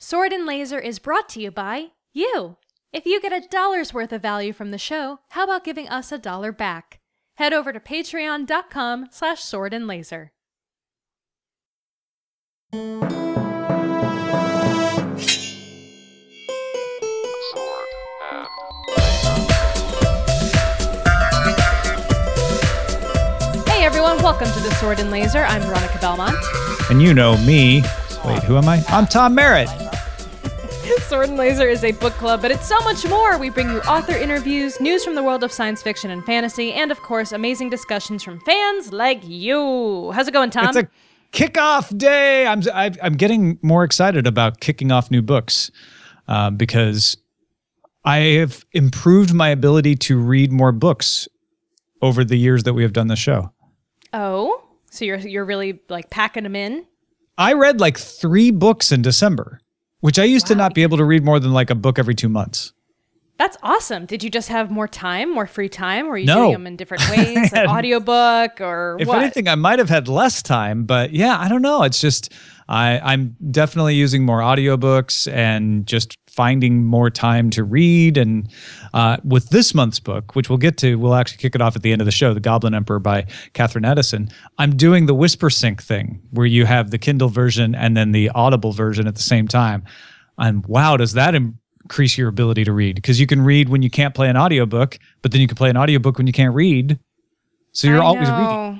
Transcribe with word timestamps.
Sword 0.00 0.32
and 0.32 0.46
Laser 0.46 0.78
is 0.78 1.00
brought 1.00 1.28
to 1.30 1.40
you 1.40 1.50
by 1.50 1.88
you. 2.12 2.56
If 2.92 3.04
you 3.04 3.20
get 3.20 3.32
a 3.32 3.46
dollar's 3.48 3.92
worth 3.92 4.12
of 4.12 4.22
value 4.22 4.52
from 4.52 4.70
the 4.70 4.78
show, 4.78 5.18
how 5.30 5.42
about 5.42 5.64
giving 5.64 5.88
us 5.88 6.12
a 6.12 6.18
dollar 6.18 6.52
back? 6.52 7.00
Head 7.34 7.52
over 7.52 7.72
to 7.72 7.80
patreon.com 7.80 9.08
slash 9.10 9.42
sword 9.42 9.74
and 9.74 9.88
laser. 9.88 10.30
Hey 23.66 23.84
everyone, 23.84 24.22
welcome 24.22 24.46
to 24.46 24.60
the 24.60 24.72
Sword 24.78 25.00
and 25.00 25.10
Laser. 25.10 25.40
I'm 25.40 25.62
Veronica 25.62 25.98
Belmont. 26.00 26.36
And 26.88 27.02
you 27.02 27.14
know 27.14 27.36
me. 27.38 27.82
Wait, 28.24 28.42
who 28.44 28.56
am 28.56 28.68
I? 28.68 28.84
I'm 28.88 29.06
Tom 29.06 29.34
Merritt. 29.34 29.68
Sword 31.02 31.28
and 31.28 31.38
Laser 31.38 31.68
is 31.68 31.84
a 31.84 31.92
book 31.92 32.12
club, 32.14 32.42
but 32.42 32.50
it's 32.50 32.66
so 32.66 32.78
much 32.80 33.06
more. 33.06 33.38
We 33.38 33.50
bring 33.50 33.68
you 33.70 33.80
author 33.80 34.12
interviews, 34.12 34.80
news 34.80 35.04
from 35.04 35.14
the 35.14 35.22
world 35.22 35.42
of 35.44 35.52
science 35.52 35.82
fiction 35.82 36.10
and 36.10 36.24
fantasy, 36.24 36.72
and 36.72 36.90
of 36.90 37.00
course, 37.00 37.32
amazing 37.32 37.70
discussions 37.70 38.22
from 38.22 38.40
fans 38.40 38.92
like 38.92 39.26
you. 39.26 40.10
How's 40.12 40.28
it 40.28 40.32
going, 40.32 40.50
Tom? 40.50 40.68
It's 40.68 40.76
a 40.76 40.88
kickoff 41.32 41.96
day. 41.96 42.46
I'm 42.46 42.62
I'm 42.74 43.14
getting 43.14 43.58
more 43.62 43.84
excited 43.84 44.26
about 44.26 44.60
kicking 44.60 44.90
off 44.92 45.10
new 45.10 45.22
books 45.22 45.70
uh, 46.26 46.50
because 46.50 47.16
I 48.04 48.18
have 48.40 48.64
improved 48.72 49.34
my 49.34 49.48
ability 49.48 49.96
to 49.96 50.18
read 50.18 50.52
more 50.52 50.72
books 50.72 51.28
over 52.02 52.24
the 52.24 52.36
years 52.36 52.62
that 52.64 52.74
we 52.74 52.82
have 52.82 52.92
done 52.92 53.08
the 53.08 53.16
show. 53.16 53.52
oh, 54.12 54.64
so 54.90 55.04
you're 55.04 55.18
you're 55.18 55.44
really 55.44 55.80
like 55.88 56.10
packing 56.10 56.44
them 56.44 56.56
in? 56.56 56.86
I 57.36 57.52
read 57.52 57.80
like 57.80 57.98
three 57.98 58.50
books 58.50 58.90
in 58.90 59.02
December, 59.02 59.60
which 60.00 60.18
I 60.18 60.24
used 60.24 60.46
to 60.48 60.54
not 60.54 60.74
be 60.74 60.82
able 60.82 60.98
to 60.98 61.04
read 61.04 61.24
more 61.24 61.40
than 61.40 61.52
like 61.52 61.70
a 61.70 61.74
book 61.74 61.98
every 61.98 62.14
two 62.14 62.28
months. 62.28 62.72
That's 63.38 63.56
awesome. 63.62 64.04
Did 64.04 64.24
you 64.24 64.30
just 64.30 64.48
have 64.48 64.68
more 64.70 64.88
time, 64.88 65.32
more 65.32 65.46
free 65.46 65.68
time? 65.68 66.06
Or 66.06 66.10
were 66.10 66.18
you 66.18 66.26
No. 66.26 66.34
doing 66.42 66.52
them 66.54 66.66
in 66.66 66.76
different 66.76 67.08
ways, 67.08 67.52
like 67.52 67.68
audiobook 67.68 68.60
or 68.60 68.96
If 68.98 69.06
what? 69.06 69.18
anything, 69.22 69.46
I 69.46 69.54
might 69.54 69.78
have 69.78 69.88
had 69.88 70.08
less 70.08 70.42
time, 70.42 70.84
but 70.84 71.12
yeah, 71.12 71.38
I 71.38 71.48
don't 71.48 71.62
know. 71.62 71.84
It's 71.84 72.00
just 72.00 72.32
I, 72.68 72.98
I'm 72.98 73.36
definitely 73.50 73.94
using 73.94 74.24
more 74.26 74.40
audiobooks 74.40 75.32
and 75.32 75.86
just 75.86 76.18
finding 76.28 76.84
more 76.84 77.10
time 77.10 77.48
to 77.50 77.62
read. 77.64 78.18
And 78.18 78.48
uh, 78.92 79.18
with 79.24 79.48
this 79.50 79.72
month's 79.72 80.00
book, 80.00 80.34
which 80.34 80.48
we'll 80.48 80.58
get 80.58 80.76
to, 80.78 80.96
we'll 80.96 81.14
actually 81.14 81.38
kick 81.38 81.54
it 81.54 81.62
off 81.62 81.76
at 81.76 81.82
the 81.82 81.92
end 81.92 82.02
of 82.02 82.06
the 82.06 82.10
show, 82.12 82.34
The 82.34 82.40
Goblin 82.40 82.74
Emperor 82.74 82.98
by 82.98 83.26
Catherine 83.54 83.84
Addison. 83.84 84.28
I'm 84.58 84.76
doing 84.76 85.06
the 85.06 85.14
Whisper 85.14 85.48
Sync 85.48 85.80
thing 85.82 86.20
where 86.30 86.44
you 86.46 86.66
have 86.66 86.90
the 86.90 86.98
Kindle 86.98 87.28
version 87.28 87.74
and 87.76 87.96
then 87.96 88.10
the 88.12 88.30
Audible 88.30 88.72
version 88.72 89.06
at 89.06 89.14
the 89.14 89.22
same 89.22 89.46
time. 89.48 89.84
And 90.36 90.66
wow, 90.66 90.96
does 90.96 91.12
that 91.14 91.34
increase 91.88 92.18
your 92.18 92.28
ability 92.28 92.64
to 92.64 92.72
read? 92.72 92.96
Because 92.96 93.18
you 93.18 93.26
can 93.26 93.40
read 93.40 93.70
when 93.70 93.80
you 93.80 93.88
can't 93.88 94.14
play 94.14 94.28
an 94.28 94.36
audiobook, 94.36 94.98
but 95.22 95.32
then 95.32 95.40
you 95.40 95.46
can 95.46 95.56
play 95.56 95.70
an 95.70 95.76
audiobook 95.78 96.18
when 96.18 96.26
you 96.26 96.34
can't 96.34 96.54
read. 96.54 96.98
So 97.72 97.88
you're 97.88 98.02
I 98.02 98.04
always 98.04 98.28
reading. 98.28 98.44
know. 98.44 98.78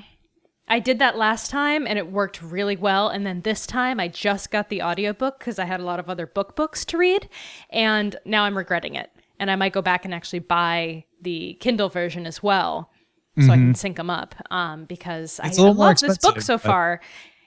I 0.67 0.77
did 0.79 0.99
that 0.99 1.17
last 1.17 1.49
time 1.49 1.87
and 1.87 1.97
it 1.97 2.11
worked 2.11 2.43
really 2.43 2.75
well. 2.75 3.09
And 3.09 3.25
then 3.25 3.41
this 3.41 3.65
time 3.65 3.99
I 3.99 4.07
just 4.07 4.51
got 4.51 4.69
the 4.69 4.83
audiobook 4.83 5.39
because 5.39 5.57
I 5.57 5.65
had 5.65 5.79
a 5.79 5.83
lot 5.83 5.99
of 5.99 6.07
other 6.07 6.27
book 6.27 6.55
books 6.55 6.85
to 6.85 6.97
read. 6.99 7.27
And 7.71 8.15
now 8.25 8.43
I'm 8.43 8.55
regretting 8.55 8.93
it. 8.93 9.09
And 9.39 9.49
I 9.49 9.55
might 9.55 9.73
go 9.73 9.81
back 9.81 10.05
and 10.05 10.13
actually 10.13 10.39
buy 10.39 11.05
the 11.21 11.57
Kindle 11.59 11.89
version 11.89 12.27
as 12.27 12.43
well 12.43 12.91
so 13.39 13.53
I 13.53 13.55
can 13.55 13.73
sync 13.73 13.95
them 13.95 14.09
up 14.09 14.35
um, 14.51 14.83
because 14.83 15.39
I, 15.39 15.43
Mm-hmm. 15.43 15.49
It's 15.49 15.59
I 15.59 15.63
more 15.63 15.73
love 15.73 15.97
this 15.99 16.17
book 16.17 16.41
so 16.41 16.55
but- 16.55 16.61
far. 16.61 17.01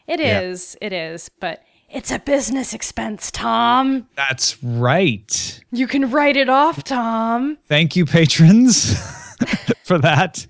It 0.08 0.18
is, 0.18 0.76
yeah. 0.80 0.86
it 0.86 0.92
is. 0.92 1.28
But 1.38 1.62
it's 1.92 2.10
a 2.10 2.18
business 2.18 2.72
expense, 2.74 3.30
Tom. 3.30 4.08
That's 4.16 4.62
right. 4.62 5.60
You 5.70 5.86
can 5.86 6.10
write 6.10 6.36
it 6.36 6.48
off, 6.48 6.82
Tom. 6.84 7.58
Thank 7.68 7.94
you, 7.96 8.06
patrons, 8.06 8.94
for 9.84 9.98
that, 9.98 10.46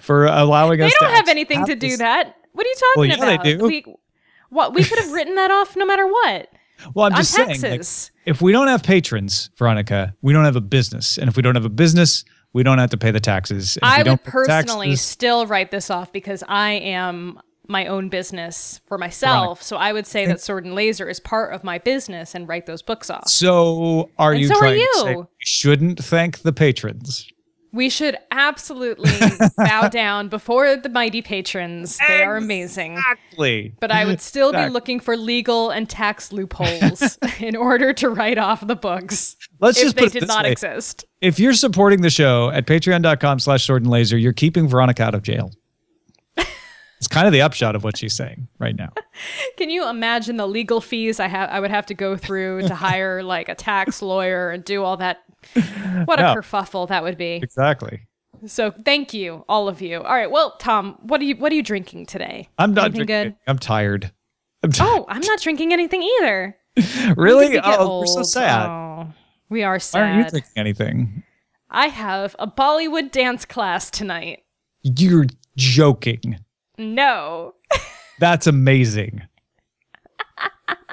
for 0.00 0.26
allowing 0.26 0.78
They 0.80 0.86
us. 0.86 0.94
don't 1.00 1.10
to 1.10 1.16
have 1.16 1.28
anything 1.28 1.64
to 1.66 1.74
do 1.74 1.88
this- 1.90 1.98
that. 1.98 2.36
What 2.52 2.66
are 2.66 2.68
you 2.68 2.74
talking 2.74 3.18
Well, 3.20 3.28
yeah, 3.30 3.42
they 3.42 3.56
do. 3.56 3.64
We, 3.66 3.84
what 4.50 4.74
we 4.74 4.84
could 4.84 4.98
have 5.00 5.12
written 5.12 5.34
that 5.34 5.50
off 5.50 5.74
no 5.76 5.84
matter 5.86 6.06
what. 6.06 6.48
Well, 6.94 7.06
I'm 7.06 7.14
just 7.14 7.32
saying, 7.32 7.60
like, 7.62 7.82
if 8.26 8.42
we 8.42 8.52
don't 8.52 8.66
have 8.68 8.82
patrons, 8.82 9.50
Veronica, 9.56 10.14
we 10.22 10.32
don't 10.32 10.44
have 10.44 10.56
a 10.56 10.60
business, 10.60 11.18
and 11.18 11.28
if 11.28 11.36
we 11.36 11.42
don't 11.42 11.54
have 11.54 11.64
a 11.64 11.68
business, 11.70 12.24
we 12.52 12.62
don't 12.62 12.78
have 12.78 12.90
to 12.90 12.96
pay 12.96 13.10
the 13.10 13.20
taxes. 13.20 13.76
And 13.78 13.90
I 13.90 14.02
don't 14.02 14.22
would 14.24 14.32
personally 14.32 14.88
taxes- 14.90 15.04
still 15.06 15.46
write 15.46 15.70
this 15.70 15.88
off 15.90 16.12
because 16.12 16.42
I 16.46 16.72
am 16.72 17.40
my 17.66 17.86
own 17.86 18.08
business 18.08 18.80
for 18.86 18.98
myself. 18.98 19.62
So 19.62 19.76
I 19.76 19.92
would 19.92 20.06
say 20.06 20.26
that 20.26 20.40
Sword 20.40 20.64
and 20.64 20.74
Laser 20.74 21.08
is 21.08 21.20
part 21.20 21.54
of 21.54 21.64
my 21.64 21.78
business 21.78 22.34
and 22.34 22.46
write 22.48 22.66
those 22.66 22.82
books 22.82 23.08
off. 23.10 23.28
so 23.28 24.10
are 24.18 24.32
And 24.32 24.40
you 24.42 24.48
so 24.48 24.54
are 24.54 24.58
trying 24.58 24.78
to 24.78 24.88
say 25.02 25.10
you. 25.12 25.20
we 25.20 25.44
shouldn't 25.44 25.98
thank 26.04 26.40
the 26.40 26.52
patrons? 26.52 27.28
We 27.72 27.90
should 27.90 28.16
absolutely 28.30 29.10
bow 29.56 29.88
down 29.88 30.28
before 30.28 30.76
the 30.76 30.88
mighty 30.88 31.22
patrons. 31.22 31.98
They 32.06 32.22
are 32.22 32.36
amazing. 32.36 32.92
Exactly. 32.92 33.74
But 33.80 33.90
I 33.90 34.04
would 34.04 34.20
still 34.20 34.52
be 34.52 34.68
looking 34.68 35.00
for 35.00 35.16
legal 35.16 35.70
and 35.70 35.88
tax 35.90 36.32
loopholes 36.32 37.18
in 37.40 37.56
order 37.56 37.92
to 37.94 38.10
write 38.10 38.38
off 38.38 38.64
the 38.64 38.76
books 38.76 39.36
Let's 39.58 39.78
if 39.78 39.84
just 39.86 39.96
they 39.96 40.02
put 40.04 40.12
did 40.12 40.28
not 40.28 40.44
way. 40.44 40.52
exist. 40.52 41.04
If 41.20 41.40
you're 41.40 41.52
supporting 41.54 42.02
the 42.02 42.10
show 42.10 42.50
at 42.50 42.66
patreon.com 42.66 43.40
slash 43.40 43.66
sword 43.66 43.82
and 43.82 43.90
laser, 43.90 44.16
you're 44.16 44.32
keeping 44.32 44.68
Veronica 44.68 45.02
out 45.02 45.14
of 45.16 45.22
jail. 45.22 45.50
It's 47.04 47.12
kind 47.12 47.26
of 47.26 47.34
the 47.34 47.42
upshot 47.42 47.76
of 47.76 47.84
what 47.84 47.98
she's 47.98 48.14
saying 48.14 48.48
right 48.58 48.74
now. 48.74 48.90
Can 49.58 49.68
you 49.68 49.86
imagine 49.90 50.38
the 50.38 50.48
legal 50.48 50.80
fees 50.80 51.20
I 51.20 51.26
have 51.26 51.50
I 51.50 51.60
would 51.60 51.70
have 51.70 51.84
to 51.86 51.94
go 51.94 52.16
through 52.16 52.62
to 52.62 52.74
hire 52.74 53.22
like 53.34 53.50
a 53.50 53.54
tax 53.54 54.00
lawyer 54.00 54.48
and 54.48 54.64
do 54.64 54.82
all 54.82 54.96
that? 54.96 55.22
What 56.06 56.18
a 56.18 56.22
No. 56.22 56.34
kerfuffle 56.34 56.88
that 56.88 57.02
would 57.02 57.18
be. 57.18 57.34
Exactly. 57.42 58.06
So 58.46 58.70
thank 58.70 59.12
you, 59.12 59.44
all 59.50 59.68
of 59.68 59.82
you. 59.82 59.98
All 59.98 60.14
right, 60.14 60.30
well, 60.30 60.56
Tom, 60.56 60.96
what 61.02 61.20
are 61.20 61.24
you 61.24 61.36
what 61.36 61.52
are 61.52 61.54
you 61.54 61.62
drinking 61.62 62.06
today? 62.06 62.48
I'm 62.56 62.72
not 62.72 62.86
Anything 62.86 63.06
drinking. 63.06 63.32
good? 63.32 63.50
I'm 63.50 63.58
tired. 63.58 64.10
I'm 64.62 64.70
oh, 64.70 64.72
tired. 64.72 64.88
Oh, 65.00 65.04
I'm 65.08 65.20
not 65.20 65.40
drinking 65.40 65.74
anything 65.74 66.02
either. 66.02 66.56
really? 67.18 67.50
We 67.50 67.60
Oh, 67.62 68.00
we're 68.00 68.06
so 68.06 68.22
sad. 68.22 68.66
Oh, 68.66 69.12
we 69.50 69.62
are 69.62 69.78
Why 69.90 70.00
aren't 70.00 70.24
you 70.24 70.30
drinking 70.30 70.52
anything? 70.56 71.22
I 71.70 71.88
have 71.88 72.34
a 72.38 72.46
Bollywood 72.46 73.10
dance 73.10 73.44
class 73.44 73.90
tonight. 73.90 74.44
You're 74.82 75.26
joking. 75.54 76.38
No. 76.78 77.54
That's 78.18 78.46
amazing. 78.46 79.22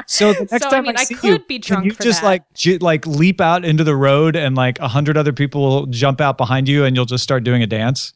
So 0.08 0.34
the 0.34 0.40
next 0.52 0.64
So, 0.64 0.68
I 0.68 0.72
time 0.72 0.84
mean, 0.84 0.98
I 0.98 1.02
I 1.02 1.04
see 1.06 1.16
could 1.16 1.30
you, 1.30 1.40
be 1.48 1.60
can 1.60 1.74
drunk 1.74 1.86
you 1.86 1.92
for 1.94 2.04
just 2.04 2.22
that. 2.22 2.28
like 2.28 2.54
j- 2.54 2.78
like 2.80 3.06
leap 3.08 3.40
out 3.40 3.64
into 3.64 3.84
the 3.84 3.96
road 3.96 4.36
and 4.36 4.56
like 4.56 4.80
a 4.80 4.88
hundred 4.88 5.18
other 5.18 5.34
people 5.34 5.62
will 5.62 5.86
jump 5.88 6.20
out 6.22 6.38
behind 6.38 6.68
you 6.68 6.84
and 6.86 6.96
you'll 6.96 7.06
just 7.06 7.24
start 7.24 7.44
doing 7.44 7.62
a 7.64 7.68
dance? 7.68 8.14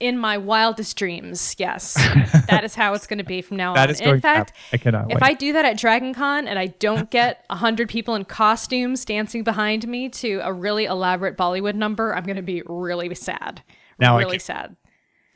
In 0.00 0.16
my 0.16 0.38
wildest 0.38 0.96
dreams, 0.96 1.56
yes. 1.58 1.94
that 2.48 2.62
is 2.62 2.76
how 2.76 2.94
it's 2.94 3.06
going 3.08 3.18
to 3.18 3.24
be 3.24 3.42
from 3.42 3.56
now 3.56 3.74
That 3.74 3.88
on. 3.88 3.94
is 3.94 4.00
In 4.00 4.06
going 4.06 4.18
to 4.18 4.22
fact. 4.22 4.52
I 4.72 4.76
cannot 4.76 5.10
if 5.10 5.14
wait. 5.16 5.22
I 5.22 5.32
do 5.34 5.52
that 5.54 5.64
at 5.64 5.76
Dragon 5.76 6.14
Con 6.14 6.46
and 6.46 6.56
I 6.58 6.66
don't 6.66 7.10
get 7.18 7.44
a 7.50 7.54
100 7.54 7.88
people 7.88 8.14
in 8.14 8.24
costumes 8.24 9.04
dancing 9.04 9.42
behind 9.42 9.88
me 9.88 10.08
to 10.10 10.40
a 10.44 10.52
really 10.52 10.84
elaborate 10.84 11.36
Bollywood 11.36 11.74
number, 11.74 12.14
I'm 12.14 12.24
going 12.24 12.36
to 12.36 12.42
be 12.42 12.62
really 12.66 13.12
sad. 13.14 13.62
Now 13.98 14.16
really 14.18 14.38
sad. 14.38 14.76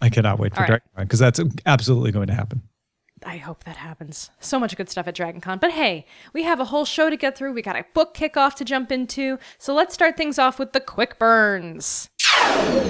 I 0.03 0.11
cannot 0.11 0.39
wait 0.41 0.53
for 0.53 0.61
All 0.61 0.63
right. 0.65 0.83
Dragon 0.95 1.07
because 1.07 1.21
that's 1.21 1.41
absolutely 1.65 2.11
going 2.11 2.27
to 2.27 2.35
happen. 2.35 2.61
I 3.25 3.37
hope 3.37 3.63
that 3.65 3.77
happens. 3.77 4.31
So 4.41 4.59
much 4.59 4.77
good 4.77 4.91
stuff 4.91 5.07
at 5.07 5.15
Dragon 5.15 5.41
Con. 5.41 5.59
But 5.59 5.71
hey, 5.71 6.07
we 6.33 6.43
have 6.43 6.59
a 6.59 6.65
whole 6.65 6.85
show 6.85 7.09
to 7.09 7.17
get 7.17 7.39
through. 7.39 7.53
We 7.53 7.63
got 7.63 7.77
a 7.77 7.85
book 7.95 8.15
kickoff 8.15 8.55
to 8.57 8.65
jump 8.65 8.91
into. 8.91 9.39
So 9.59 9.73
let's 9.75 9.95
start 9.95 10.17
things 10.17 10.41
off 10.41 10.59
with 10.59 10.73
the 10.73 10.81
quick 10.81 11.21
burns. 11.21 12.09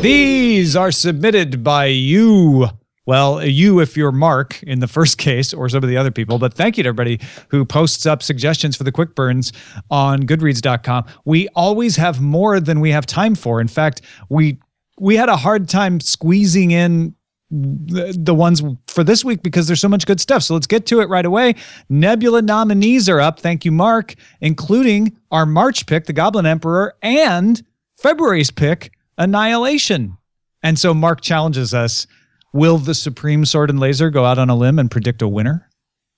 These 0.01 0.75
are 0.75 0.91
submitted 0.91 1.63
by 1.63 1.87
you. 1.87 2.69
Well, 3.05 3.45
you 3.45 3.81
if 3.81 3.97
you're 3.97 4.13
Mark 4.13 4.63
in 4.63 4.79
the 4.79 4.89
first 4.89 5.19
case, 5.19 5.53
or 5.53 5.69
some 5.69 5.83
of 5.83 5.91
the 5.91 5.99
other 5.99 6.11
people. 6.11 6.39
But 6.39 6.55
thank 6.55 6.79
you 6.79 6.85
to 6.85 6.89
everybody 6.89 7.21
who 7.49 7.67
posts 7.67 8.07
up 8.07 8.23
suggestions 8.23 8.75
for 8.75 8.85
the 8.85 8.93
quick 8.93 9.15
burns 9.15 9.53
on 9.91 10.23
Goodreads.com. 10.23 11.05
We 11.27 11.49
always 11.49 11.97
have 11.97 12.23
more 12.23 12.59
than 12.59 12.81
we 12.81 12.91
have 12.91 13.05
time 13.05 13.35
for. 13.35 13.61
In 13.61 13.69
fact, 13.69 14.01
we 14.31 14.59
we 15.03 15.17
had 15.17 15.29
a 15.29 15.37
hard 15.37 15.69
time 15.69 15.99
squeezing 15.99 16.71
in 16.71 17.13
the, 17.51 18.17
the 18.17 18.35
ones 18.35 18.63
for 18.87 19.03
this 19.03 19.25
week 19.25 19.43
because 19.43 19.67
there's 19.67 19.81
so 19.81 19.89
much 19.89 20.07
good 20.07 20.21
stuff. 20.21 20.45
So 20.45 20.55
let's 20.55 20.69
get 20.69 20.87
to 20.87 21.01
it 21.01 21.09
right 21.09 21.27
away. 21.27 21.57
Nebula 21.89 22.41
nominees 22.41 23.09
are 23.09 23.21
up. 23.21 23.41
Thank 23.41 23.65
you, 23.65 23.73
Mark, 23.73 24.15
including 24.41 25.19
our 25.33 25.45
March 25.45 25.87
pick, 25.87 26.07
The 26.07 26.13
Goblin 26.13 26.47
Emperor, 26.47 26.95
and 27.03 27.61
February's 27.99 28.53
pick, 28.53 28.93
Annihilation. 29.19 30.17
And 30.63 30.79
so 30.79 30.95
Mark 30.95 31.21
challenges 31.21 31.75
us 31.75 32.07
Will 32.53 32.79
the 32.79 32.95
Supreme 32.95 33.45
Sword 33.45 33.71
and 33.71 33.81
Laser 33.81 34.09
go 34.09 34.25
out 34.25 34.39
on 34.39 34.51
a 34.51 34.55
limb 34.55 34.79
and 34.79 34.89
predict 34.89 35.21
a 35.21 35.27
winner? 35.27 35.69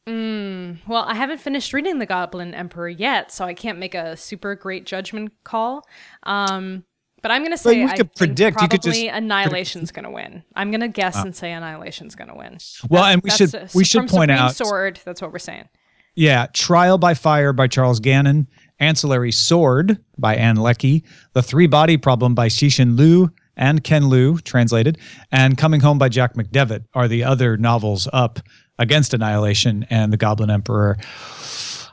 Mm, 0.06 0.80
Well, 0.86 1.04
I 1.04 1.14
haven't 1.14 1.40
finished 1.40 1.72
reading 1.72 2.00
The 2.00 2.06
Goblin 2.06 2.52
Emperor 2.52 2.88
yet, 2.90 3.32
so 3.32 3.46
I 3.46 3.54
can't 3.54 3.78
make 3.78 3.94
a 3.94 4.14
super 4.16 4.54
great 4.54 4.84
judgment 4.84 5.32
call. 5.42 5.86
Um, 6.24 6.84
but 7.24 7.30
I'm 7.30 7.42
gonna 7.42 7.56
say 7.56 7.80
you 7.80 7.86
I 7.86 7.96
could 7.96 8.12
think 8.12 8.16
predict, 8.16 8.60
you 8.60 8.68
probably 8.68 8.78
could 8.78 8.82
just 8.82 9.00
Annihilation's 9.00 9.90
gonna 9.90 10.10
win. 10.10 10.42
I'm 10.54 10.70
gonna 10.70 10.88
guess 10.88 11.16
and 11.16 11.34
say 11.34 11.52
Annihilation's 11.52 12.14
gonna 12.14 12.36
win. 12.36 12.58
Well, 12.90 13.04
and 13.04 13.22
we 13.22 13.30
should 13.30 13.54
uh, 13.54 13.66
we 13.74 13.82
should 13.82 14.00
point 14.08 14.30
Supreme 14.30 14.30
out 14.30 14.54
Sword. 14.54 15.00
That's 15.06 15.22
what 15.22 15.32
we're 15.32 15.38
saying. 15.38 15.70
Yeah, 16.14 16.48
Trial 16.52 16.98
by 16.98 17.14
Fire 17.14 17.54
by 17.54 17.66
Charles 17.66 17.98
Gannon, 17.98 18.46
Ancillary 18.78 19.32
Sword 19.32 20.04
by 20.18 20.36
Ann 20.36 20.56
Leckie, 20.56 21.02
The 21.32 21.42
Three 21.42 21.66
Body 21.66 21.96
Problem 21.96 22.34
by 22.34 22.48
Cixin 22.48 22.98
Liu 22.98 23.32
and 23.56 23.82
Ken 23.82 24.10
Liu, 24.10 24.36
translated, 24.40 24.98
and 25.32 25.56
Coming 25.56 25.80
Home 25.80 25.98
by 25.98 26.10
Jack 26.10 26.34
McDevitt 26.34 26.84
are 26.92 27.08
the 27.08 27.24
other 27.24 27.56
novels 27.56 28.06
up 28.12 28.38
against 28.78 29.14
Annihilation 29.14 29.86
and 29.88 30.12
The 30.12 30.18
Goblin 30.18 30.50
Emperor. 30.50 30.98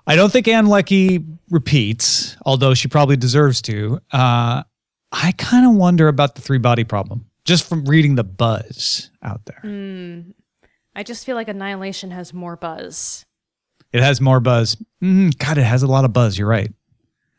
I 0.07 0.17
don't 0.17 0.29
think 0.29 0.49
Ann 0.49 0.65
Leckie 0.65 1.23
repeats, 1.49 2.35
although 2.45 2.73
she 2.73 2.89
probably 2.89 3.15
deserves 3.15 3.61
to. 3.61 4.01
Uh, 4.11 4.63
I 5.11 5.33
kind 5.33 5.65
of 5.65 5.73
wonder 5.75 6.07
about 6.07 6.35
the 6.35 6.41
three 6.41 6.57
body 6.57 6.83
problem 6.83 7.25
just 7.45 7.67
from 7.67 7.85
reading 7.85 8.15
the 8.15 8.23
buzz 8.23 9.09
out 9.21 9.45
there. 9.45 9.61
Mm, 9.63 10.33
I 10.95 11.03
just 11.03 11.25
feel 11.25 11.35
like 11.35 11.47
Annihilation 11.47 12.11
has 12.11 12.33
more 12.33 12.55
buzz. 12.55 13.25
It 13.91 14.01
has 14.01 14.21
more 14.21 14.39
buzz. 14.39 14.77
Mm, 15.01 15.37
God, 15.37 15.57
it 15.57 15.63
has 15.63 15.83
a 15.83 15.87
lot 15.87 16.05
of 16.05 16.13
buzz. 16.13 16.37
You're 16.37 16.47
right. 16.47 16.71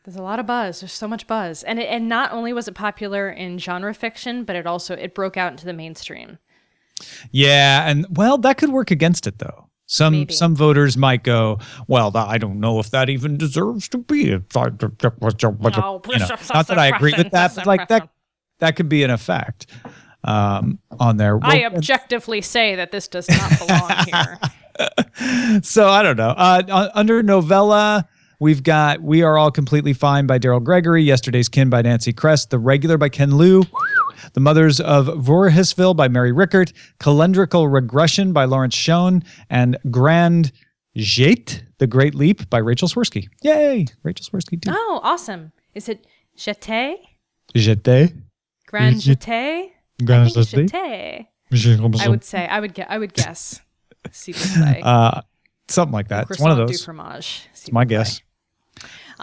There's 0.03 0.17
a 0.17 0.21
lot 0.21 0.39
of 0.39 0.45
buzz. 0.45 0.81
There's 0.81 0.91
so 0.91 1.07
much 1.07 1.27
buzz, 1.27 1.63
and 1.63 1.79
it, 1.79 1.85
and 1.85 2.09
not 2.09 2.33
only 2.33 2.51
was 2.51 2.67
it 2.67 2.73
popular 2.73 3.29
in 3.29 3.57
genre 3.57 3.93
fiction, 3.93 4.43
but 4.43 4.55
it 4.55 4.67
also 4.67 4.95
it 4.95 5.15
broke 5.15 5.37
out 5.37 5.51
into 5.51 5.65
the 5.65 5.73
mainstream. 5.73 6.39
Yeah, 7.31 7.89
and 7.89 8.05
well, 8.09 8.37
that 8.39 8.57
could 8.57 8.69
work 8.69 8.91
against 8.91 9.27
it 9.27 9.39
though. 9.39 9.62
Some 9.85 10.13
Maybe. 10.13 10.33
some 10.33 10.55
voters 10.55 10.95
might 10.97 11.23
go, 11.23 11.59
well, 11.87 12.11
th- 12.11 12.25
I 12.25 12.37
don't 12.37 12.59
know 12.59 12.79
if 12.79 12.89
that 12.91 13.09
even 13.09 13.37
deserves 13.37 13.89
to 13.89 13.97
be. 13.97 14.31
A, 14.31 14.41
you 16.13 16.19
know, 16.19 16.27
not 16.53 16.67
that 16.67 16.79
I 16.79 16.87
agree 16.87 17.13
with 17.17 17.31
that, 17.31 17.53
but 17.55 17.65
like 17.65 17.87
that 17.89 18.09
that 18.59 18.75
could 18.75 18.87
be 18.87 19.03
an 19.03 19.11
effect 19.11 19.67
um, 20.23 20.79
on 20.99 21.17
there. 21.17 21.37
I 21.43 21.59
Well, 21.59 21.75
objectively 21.75 22.41
say 22.41 22.75
that 22.75 22.91
this 22.91 23.07
does 23.07 23.27
not 23.29 23.59
belong 23.59 24.05
here. 24.05 25.59
so 25.61 25.89
I 25.89 26.01
don't 26.01 26.17
know. 26.17 26.29
Uh, 26.29 26.61
uh, 26.69 26.89
under 26.95 27.21
novella, 27.21 28.07
we've 28.39 28.63
got 28.63 29.01
"We 29.01 29.21
Are 29.21 29.37
All 29.37 29.51
Completely 29.51 29.93
Fine" 29.93 30.27
by 30.27 30.39
Daryl 30.39 30.63
Gregory, 30.63 31.03
"Yesterday's 31.03 31.49
Kin" 31.49 31.69
by 31.69 31.81
Nancy 31.81 32.13
Kress, 32.13 32.45
"The 32.45 32.57
Regular" 32.57 32.97
by 32.97 33.09
Ken 33.09 33.37
Liu, 33.37 33.63
"The 34.33 34.39
Mothers 34.39 34.79
of 34.79 35.07
Voorhisville" 35.07 35.95
by 35.95 36.07
Mary 36.07 36.31
Rickert, 36.31 36.73
"Calendrical 36.99 37.71
Regression" 37.71 38.33
by 38.33 38.45
Lawrence 38.45 38.75
Schoen, 38.75 39.23
and 39.49 39.77
"Grand 39.91 40.51
Jete: 40.97 41.63
The 41.79 41.87
Great 41.87 42.15
Leap" 42.15 42.49
by 42.49 42.59
Rachel 42.59 42.87
Swirsky. 42.87 43.27
Yay, 43.41 43.85
Rachel 44.03 44.25
Swirsky 44.25 44.61
too. 44.61 44.71
oh, 44.73 44.99
awesome! 45.03 45.51
Is 45.75 45.89
it 45.89 46.05
Jeté? 46.37 46.95
Jete. 47.55 48.13
Grand 48.67 48.95
Jeté? 48.97 49.69
Grand 50.03 50.29
Jeté. 50.29 51.27
Jeté. 51.51 52.01
I 52.01 52.09
would 52.09 52.23
say. 52.23 52.47
I 52.47 52.59
would 52.59 52.73
get. 52.73 52.89
I 52.89 52.97
would 52.97 53.13
guess. 53.13 53.59
Uh, 54.83 55.21
something 55.69 55.93
like 55.93 56.09
that. 56.09 56.27
It's 56.29 56.39
one 56.39 56.51
of 56.51 56.57
those. 56.57 56.83
Fromage. 56.83 57.47
It's 57.51 57.71
my 57.71 57.85
guess. 57.85 58.21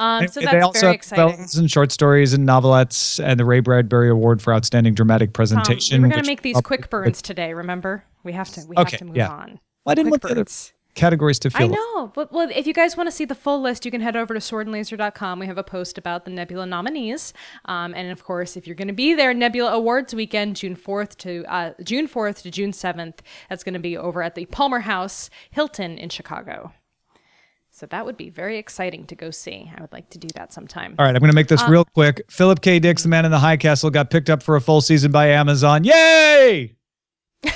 Um, 0.00 0.26
so 0.28 0.40
that's 0.40 0.52
they 0.52 0.60
also 0.60 0.80
very 0.80 0.94
exciting. 0.94 1.36
novellas 1.36 1.58
and 1.58 1.70
short 1.70 1.92
stories 1.92 2.32
and 2.32 2.48
novelettes 2.48 3.22
and 3.22 3.38
the 3.38 3.44
Ray 3.44 3.60
Bradbury 3.60 4.08
Award 4.08 4.40
for 4.40 4.54
Outstanding 4.54 4.94
Dramatic 4.94 5.32
Presentation. 5.34 6.00
We're 6.02 6.08
going 6.08 6.22
to 6.22 6.26
make 6.26 6.42
these 6.42 6.56
I'll- 6.56 6.62
quick 6.62 6.88
burns 6.88 7.20
today. 7.20 7.52
Remember, 7.52 8.04
we 8.24 8.32
have 8.32 8.48
to. 8.52 8.62
We 8.66 8.76
Okay, 8.76 8.92
have 8.92 8.98
to 9.00 9.04
move 9.04 9.16
yeah. 9.16 9.28
on. 9.28 9.60
I 9.86 9.94
didn't 9.94 10.10
quick 10.10 10.24
want 10.24 10.34
the 10.34 10.40
other 10.40 10.50
categories 10.94 11.38
to 11.40 11.50
feel. 11.50 11.66
I 11.72 11.74
know, 11.74 12.08
but 12.14 12.32
well, 12.32 12.48
if 12.54 12.66
you 12.66 12.72
guys 12.74 12.96
want 12.96 13.06
to 13.06 13.10
see 13.12 13.24
the 13.24 13.34
full 13.34 13.60
list, 13.62 13.84
you 13.84 13.90
can 13.90 14.00
head 14.00 14.16
over 14.16 14.34
to 14.34 14.40
swordandlaser.com. 14.40 15.38
We 15.38 15.46
have 15.46 15.58
a 15.58 15.62
post 15.62 15.98
about 15.98 16.24
the 16.24 16.30
Nebula 16.30 16.66
nominees, 16.66 17.32
um, 17.66 17.94
and 17.94 18.10
of 18.10 18.24
course, 18.24 18.56
if 18.56 18.66
you're 18.66 18.76
going 18.76 18.88
to 18.88 18.94
be 18.94 19.14
there, 19.14 19.32
Nebula 19.34 19.72
Awards 19.72 20.14
weekend, 20.14 20.56
June 20.56 20.76
4th 20.76 21.16
to 21.18 21.44
uh, 21.46 21.72
June 21.82 22.08
4th 22.08 22.42
to 22.42 22.50
June 22.50 22.72
7th. 22.72 23.18
That's 23.48 23.62
going 23.64 23.74
to 23.74 23.80
be 23.80 23.96
over 23.96 24.22
at 24.22 24.34
the 24.34 24.46
Palmer 24.46 24.80
House 24.80 25.30
Hilton 25.50 25.96
in 25.98 26.08
Chicago. 26.08 26.72
So 27.80 27.86
that 27.86 28.04
would 28.04 28.18
be 28.18 28.28
very 28.28 28.58
exciting 28.58 29.06
to 29.06 29.14
go 29.14 29.30
see. 29.30 29.72
I 29.74 29.80
would 29.80 29.90
like 29.90 30.10
to 30.10 30.18
do 30.18 30.28
that 30.34 30.52
sometime. 30.52 30.94
All 30.98 31.06
right, 31.06 31.16
I'm 31.16 31.20
going 31.20 31.30
to 31.30 31.34
make 31.34 31.48
this 31.48 31.62
uh, 31.62 31.66
real 31.66 31.86
quick. 31.86 32.20
Philip 32.28 32.60
K. 32.60 32.78
Dick's 32.78 33.04
The 33.04 33.08
Man 33.08 33.24
in 33.24 33.30
the 33.30 33.38
High 33.38 33.56
Castle 33.56 33.88
got 33.88 34.10
picked 34.10 34.28
up 34.28 34.42
for 34.42 34.56
a 34.56 34.60
full 34.60 34.82
season 34.82 35.10
by 35.10 35.28
Amazon. 35.28 35.84
Yay! 35.84 36.76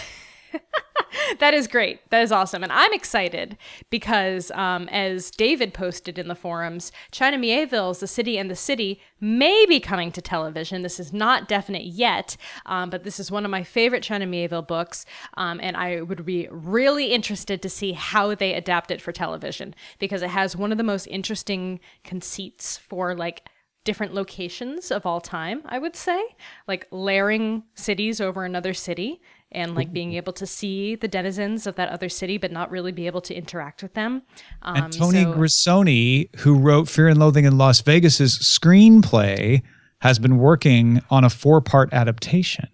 That 1.38 1.54
is 1.54 1.66
great. 1.66 2.08
That 2.10 2.22
is 2.22 2.32
awesome. 2.32 2.62
And 2.62 2.72
I'm 2.72 2.92
excited 2.92 3.56
because, 3.90 4.50
um, 4.52 4.88
as 4.88 5.30
David 5.30 5.74
posted 5.74 6.18
in 6.18 6.28
the 6.28 6.34
forums, 6.34 6.92
China 7.10 7.38
Mieville's 7.38 8.00
The 8.00 8.06
City 8.06 8.38
and 8.38 8.50
the 8.50 8.56
City 8.56 9.00
may 9.20 9.66
be 9.66 9.80
coming 9.80 10.12
to 10.12 10.22
television. 10.22 10.82
This 10.82 11.00
is 11.00 11.12
not 11.12 11.48
definite 11.48 11.84
yet, 11.84 12.36
um, 12.66 12.90
but 12.90 13.04
this 13.04 13.18
is 13.18 13.30
one 13.30 13.44
of 13.44 13.50
my 13.50 13.62
favorite 13.62 14.02
China 14.02 14.26
Mieville 14.26 14.62
books. 14.62 15.04
Um, 15.36 15.60
and 15.62 15.76
I 15.76 16.02
would 16.02 16.24
be 16.24 16.48
really 16.50 17.12
interested 17.12 17.62
to 17.62 17.68
see 17.68 17.92
how 17.92 18.34
they 18.34 18.54
adapt 18.54 18.90
it 18.90 19.00
for 19.00 19.12
television 19.12 19.74
because 19.98 20.22
it 20.22 20.30
has 20.30 20.56
one 20.56 20.72
of 20.72 20.78
the 20.78 20.84
most 20.84 21.06
interesting 21.06 21.80
conceits 22.04 22.76
for 22.76 23.14
like 23.14 23.48
different 23.84 24.14
locations 24.14 24.90
of 24.90 25.04
all 25.04 25.20
time, 25.20 25.62
I 25.66 25.78
would 25.78 25.94
say, 25.94 26.22
like 26.66 26.88
layering 26.90 27.64
cities 27.74 28.20
over 28.20 28.44
another 28.44 28.72
city 28.72 29.20
and 29.54 29.74
like 29.74 29.92
being 29.92 30.12
able 30.14 30.32
to 30.34 30.46
see 30.46 30.94
the 30.96 31.08
denizens 31.08 31.66
of 31.66 31.76
that 31.76 31.88
other 31.88 32.08
city 32.08 32.36
but 32.38 32.50
not 32.52 32.70
really 32.70 32.92
be 32.92 33.06
able 33.06 33.20
to 33.22 33.34
interact 33.34 33.82
with 33.82 33.94
them. 33.94 34.22
Um, 34.62 34.76
And 34.76 34.92
Tony 34.92 35.22
so- 35.22 35.32
Grisoni, 35.32 36.34
who 36.40 36.58
wrote 36.58 36.88
Fear 36.88 37.08
and 37.08 37.18
Loathing 37.20 37.44
in 37.44 37.56
Las 37.56 37.80
Vegas's 37.80 38.38
screenplay, 38.38 39.62
has 40.00 40.18
been 40.18 40.36
working 40.38 41.00
on 41.10 41.24
a 41.24 41.30
four-part 41.30 41.92
adaptation. 41.92 42.68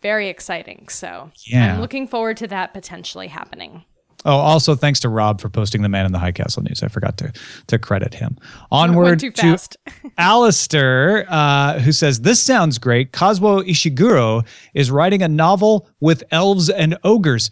very 0.00 0.28
exciting. 0.28 0.86
So 0.88 1.32
Yeah. 1.46 1.74
I'm 1.74 1.80
looking 1.80 2.06
forward 2.06 2.36
to 2.38 2.46
that 2.48 2.72
potentially 2.72 3.26
happening. 3.28 3.84
Oh, 4.28 4.36
also 4.36 4.74
thanks 4.74 5.00
to 5.00 5.08
Rob 5.08 5.40
for 5.40 5.48
posting 5.48 5.80
the 5.80 5.88
Man 5.88 6.04
in 6.04 6.12
the 6.12 6.18
High 6.18 6.32
Castle 6.32 6.62
news. 6.62 6.82
I 6.82 6.88
forgot 6.88 7.16
to 7.16 7.32
to 7.68 7.78
credit 7.78 8.12
him. 8.12 8.36
Onward 8.70 9.20
too 9.20 9.30
to 9.30 9.40
fast. 9.40 9.78
Alistair, 10.18 11.24
uh, 11.30 11.78
who 11.78 11.92
says, 11.92 12.20
This 12.20 12.38
sounds 12.42 12.76
great. 12.76 13.12
Kazuo 13.12 13.66
Ishiguro 13.66 14.46
is 14.74 14.90
writing 14.90 15.22
a 15.22 15.28
novel 15.28 15.88
with 16.00 16.22
elves 16.30 16.68
and 16.68 16.98
ogres. 17.04 17.50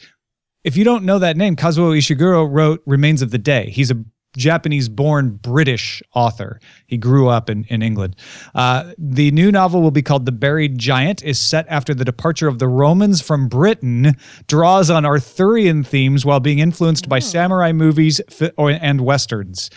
If 0.65 0.77
you 0.77 0.85
don't 0.85 1.05
know 1.05 1.19
that 1.19 1.39
name, 1.39 1.57
Kazuo 1.57 1.97
Ishiguro 1.97 2.47
wrote 2.47 2.83
Remains 2.85 3.23
of 3.23 3.31
the 3.31 3.39
Day. 3.39 3.71
He's 3.71 3.91
a 3.91 4.05
Japanese 4.37 4.89
born 4.89 5.31
British 5.43 6.03
author. 6.15 6.61
He 6.87 6.97
grew 6.97 7.29
up 7.29 7.51
in, 7.51 7.65
in 7.65 7.83
England. 7.83 8.17
Uh, 8.55 8.93
the 8.99 9.31
new 9.33 9.51
novel 9.51 9.83
will 9.83 9.91
be 9.91 10.03
called 10.03 10.27
The 10.27 10.33
Buried 10.33 10.79
Giant, 10.79 11.23
is 11.25 11.39
set 11.39 11.67
after 11.69 11.95
the 11.95 12.05
departure 12.05 12.47
of 12.47 12.59
the 12.59 12.69
Romans 12.69 13.21
from 13.21 13.49
Britain, 13.49 14.17
draws 14.47 14.91
on 14.91 15.05
Arthurian 15.05 15.83
themes 15.83 16.25
while 16.25 16.41
being 16.41 16.59
influenced 16.59 17.09
by 17.09 17.19
samurai 17.19 17.73
movies 17.73 18.21
and 18.59 19.01
westerns. 19.01 19.71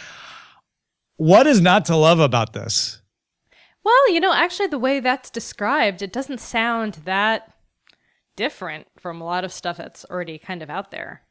What 1.18 1.48
is 1.48 1.60
not 1.60 1.86
to 1.86 1.95
love 1.95 2.19
about 2.19 2.54
this? 2.54 3.02
Well, 3.83 4.14
you 4.14 4.19
know, 4.19 4.33
actually, 4.33 4.68
the 4.68 4.80
way 4.80 5.00
that's 5.00 5.30
described, 5.30 6.02
it 6.02 6.14
doesn't 6.14 6.40
sound 6.40 6.95
that 7.06 7.54
different 8.36 8.88
from 8.98 9.19
a 9.19 9.26
lot 9.26 9.44
of 9.44 9.52
stuff 9.52 9.78
that's 9.78 10.06
already 10.06 10.38
kind 10.38 10.62
of 10.62 10.69
out 10.69 10.92
there. 10.92 11.24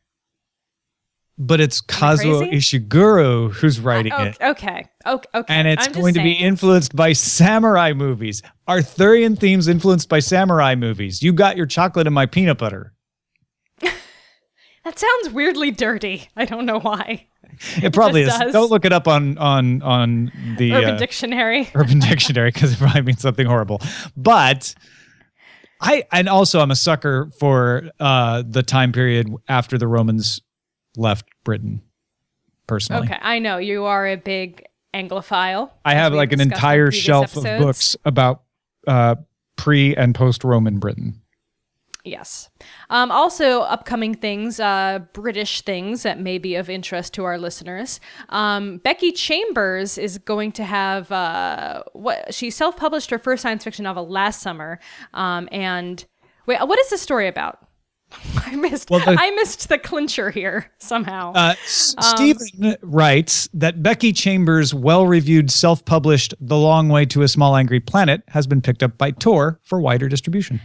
But 1.41 1.61
it's 1.61 1.81
Kazuo? 1.81 2.53
Ishiguro 2.53 3.53
who's 3.53 3.79
writing 3.79 4.13
Oh, 4.13 4.25
it. 4.25 4.37
okay. 4.41 4.87
Okay. 5.07 5.29
Okay. 5.35 5.55
And 5.55 5.69
it's 5.69 5.87
going 5.89 6.15
to 6.15 6.23
be 6.23 6.33
influenced 6.33 6.97
by 6.97 7.13
samurai 7.13 7.93
movies. 7.93 8.43
Arthurian 8.67 9.37
themes 9.37 9.69
influenced 9.69 10.09
by 10.09 10.19
samurai 10.19 10.75
movies. 10.75 11.23
You 11.23 11.33
got 11.33 11.57
your 11.57 11.67
chocolate 11.67 12.07
and 12.09 12.15
my 12.15 12.27
peanut 12.27 12.59
butter. 12.59 12.93
That 14.85 14.99
sounds 14.99 15.35
weirdly 15.35 15.71
dirty. 15.71 16.29
I 16.35 16.47
don't 16.47 16.65
know 16.65 16.81
why. 16.81 17.27
It 17.83 17.93
probably 17.93 18.23
is. 18.23 18.29
does. 18.29 18.55
Don't 18.55 18.71
look 18.71 18.87
it 18.87 18.93
up 18.93 19.07
on 19.07 19.37
on 19.37 19.83
on 19.83 20.33
the 20.57 20.73
Urban 20.73 20.95
uh, 20.95 20.97
Dictionary. 20.97 21.69
Urban 21.75 21.99
Dictionary 21.99 22.51
because 22.53 22.73
it 22.73 22.79
probably 22.79 23.03
means 23.03 23.21
something 23.21 23.47
horrible. 23.47 23.83
But 24.17 24.75
I 25.83 26.05
and 26.11 26.27
also 26.27 26.61
I'm 26.61 26.71
a 26.71 26.77
sucker 26.77 27.29
for 27.39 27.91
uh, 28.01 28.45
the 28.49 28.63
time 28.63 28.93
period 28.93 29.29
after 29.47 29.77
the 29.77 29.87
Romans 29.87 30.41
left 30.99 31.27
Britain. 31.45 31.83
Personally, 32.67 33.07
Okay, 33.07 33.19
I 33.23 33.39
know 33.39 33.57
you 33.57 33.85
are 33.85 34.07
a 34.07 34.17
big 34.17 34.67
Anglophile. 34.93 35.71
I 35.85 35.95
have 35.95 36.13
like 36.13 36.33
an 36.33 36.41
entire 36.41 36.91
shelf 36.91 37.37
of 37.37 37.45
books 37.45 37.97
about 38.05 38.43
uh, 38.87 39.17
pre 39.57 39.97
and 39.97 40.15
post 40.15 40.45
Roman 40.45 40.79
Britain. 40.79 41.23
Yes. 42.05 42.49
Um, 42.91 43.11
also, 43.11 43.61
upcoming 43.63 44.15
things, 44.15 44.61
uh, 44.61 45.01
British 45.13 45.63
things 45.63 46.05
that 46.05 46.19
may 46.19 46.39
be 46.39 46.55
of 46.55 46.71
interest 46.71 47.13
to 47.15 47.25
our 47.25 47.39
listeners. 47.39 48.01
Um, 48.31 48.79
Becky 48.79 49.13
Chambers 49.13 49.99
is 49.99 50.17
going 50.19 50.53
to 50.53 50.65
have 50.65 51.13
uh, 51.13 51.83
what 51.93 52.33
she 52.33 52.51
self-published 52.51 53.11
her 53.11 53.19
first 53.19 53.43
science 53.43 53.65
fiction 53.65 53.83
novel 53.83 54.09
last 54.09 54.41
summer. 54.41 54.79
Um, 55.13 55.49
and 55.53 56.05
wait, 56.47 56.61
what 56.67 56.79
is 56.79 56.89
the 56.91 56.99
story 56.99 57.29
about? 57.29 57.68
I 58.47 58.57
missed. 58.57 58.91
Well, 58.91 59.01
the- 59.05 59.17
I 59.19 59.31
missed 59.33 59.69
the 59.69 59.79
clincher 59.79 60.31
here 60.31 60.71
somehow. 60.79 61.33
Uh, 61.35 61.55
Um, 61.55 61.57
Stephen 62.03 62.77
writes 62.83 63.49
that 63.53 63.83
Becky 63.83 64.13
Chambers' 64.13 64.73
well-reviewed, 64.75 65.51
self-published 65.51 66.35
"The 66.41 66.57
Long 66.57 66.89
Way 66.89 67.05
to 67.07 67.23
a 67.23 67.29
Small 67.29 67.57
Angry 67.57 67.81
Planet" 67.81 68.23
has 68.29 68.47
been 68.47 68.61
picked 68.63 68.83
up 68.83 68.97
by 68.99 69.11
Tor 69.11 69.61
for 69.63 69.81
wider 69.81 70.09
distribution. 70.09 70.61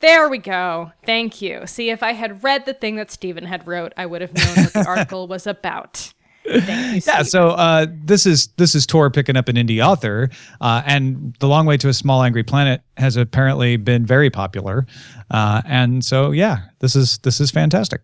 There 0.00 0.28
we 0.28 0.38
go. 0.38 0.90
Thank 1.06 1.40
you. 1.40 1.62
See, 1.66 1.90
if 1.90 2.02
I 2.02 2.12
had 2.12 2.42
read 2.42 2.66
the 2.66 2.74
thing 2.74 2.96
that 2.96 3.10
Stephen 3.12 3.44
had 3.44 3.66
wrote, 3.68 3.92
I 3.96 4.04
would 4.06 4.20
have 4.20 4.34
known 4.34 4.64
what 4.64 4.72
the 4.72 4.84
article 4.88 5.28
was 5.28 5.46
about. 5.46 6.12
Thank 6.44 7.06
you. 7.06 7.12
Yeah, 7.12 7.22
so 7.22 7.50
uh, 7.50 7.86
this 8.04 8.26
is 8.26 8.48
this 8.56 8.74
is 8.74 8.86
Tor 8.86 9.10
picking 9.10 9.36
up 9.36 9.48
an 9.48 9.56
indie 9.56 9.84
author, 9.84 10.30
uh, 10.60 10.82
and 10.84 11.34
the 11.38 11.48
Long 11.48 11.66
Way 11.66 11.76
to 11.78 11.88
a 11.88 11.94
Small 11.94 12.22
Angry 12.22 12.42
Planet 12.42 12.82
has 12.96 13.16
apparently 13.16 13.76
been 13.76 14.04
very 14.04 14.30
popular, 14.30 14.86
uh, 15.30 15.62
and 15.64 16.04
so 16.04 16.30
yeah, 16.30 16.62
this 16.80 16.96
is 16.96 17.18
this 17.18 17.40
is 17.40 17.50
fantastic. 17.50 18.02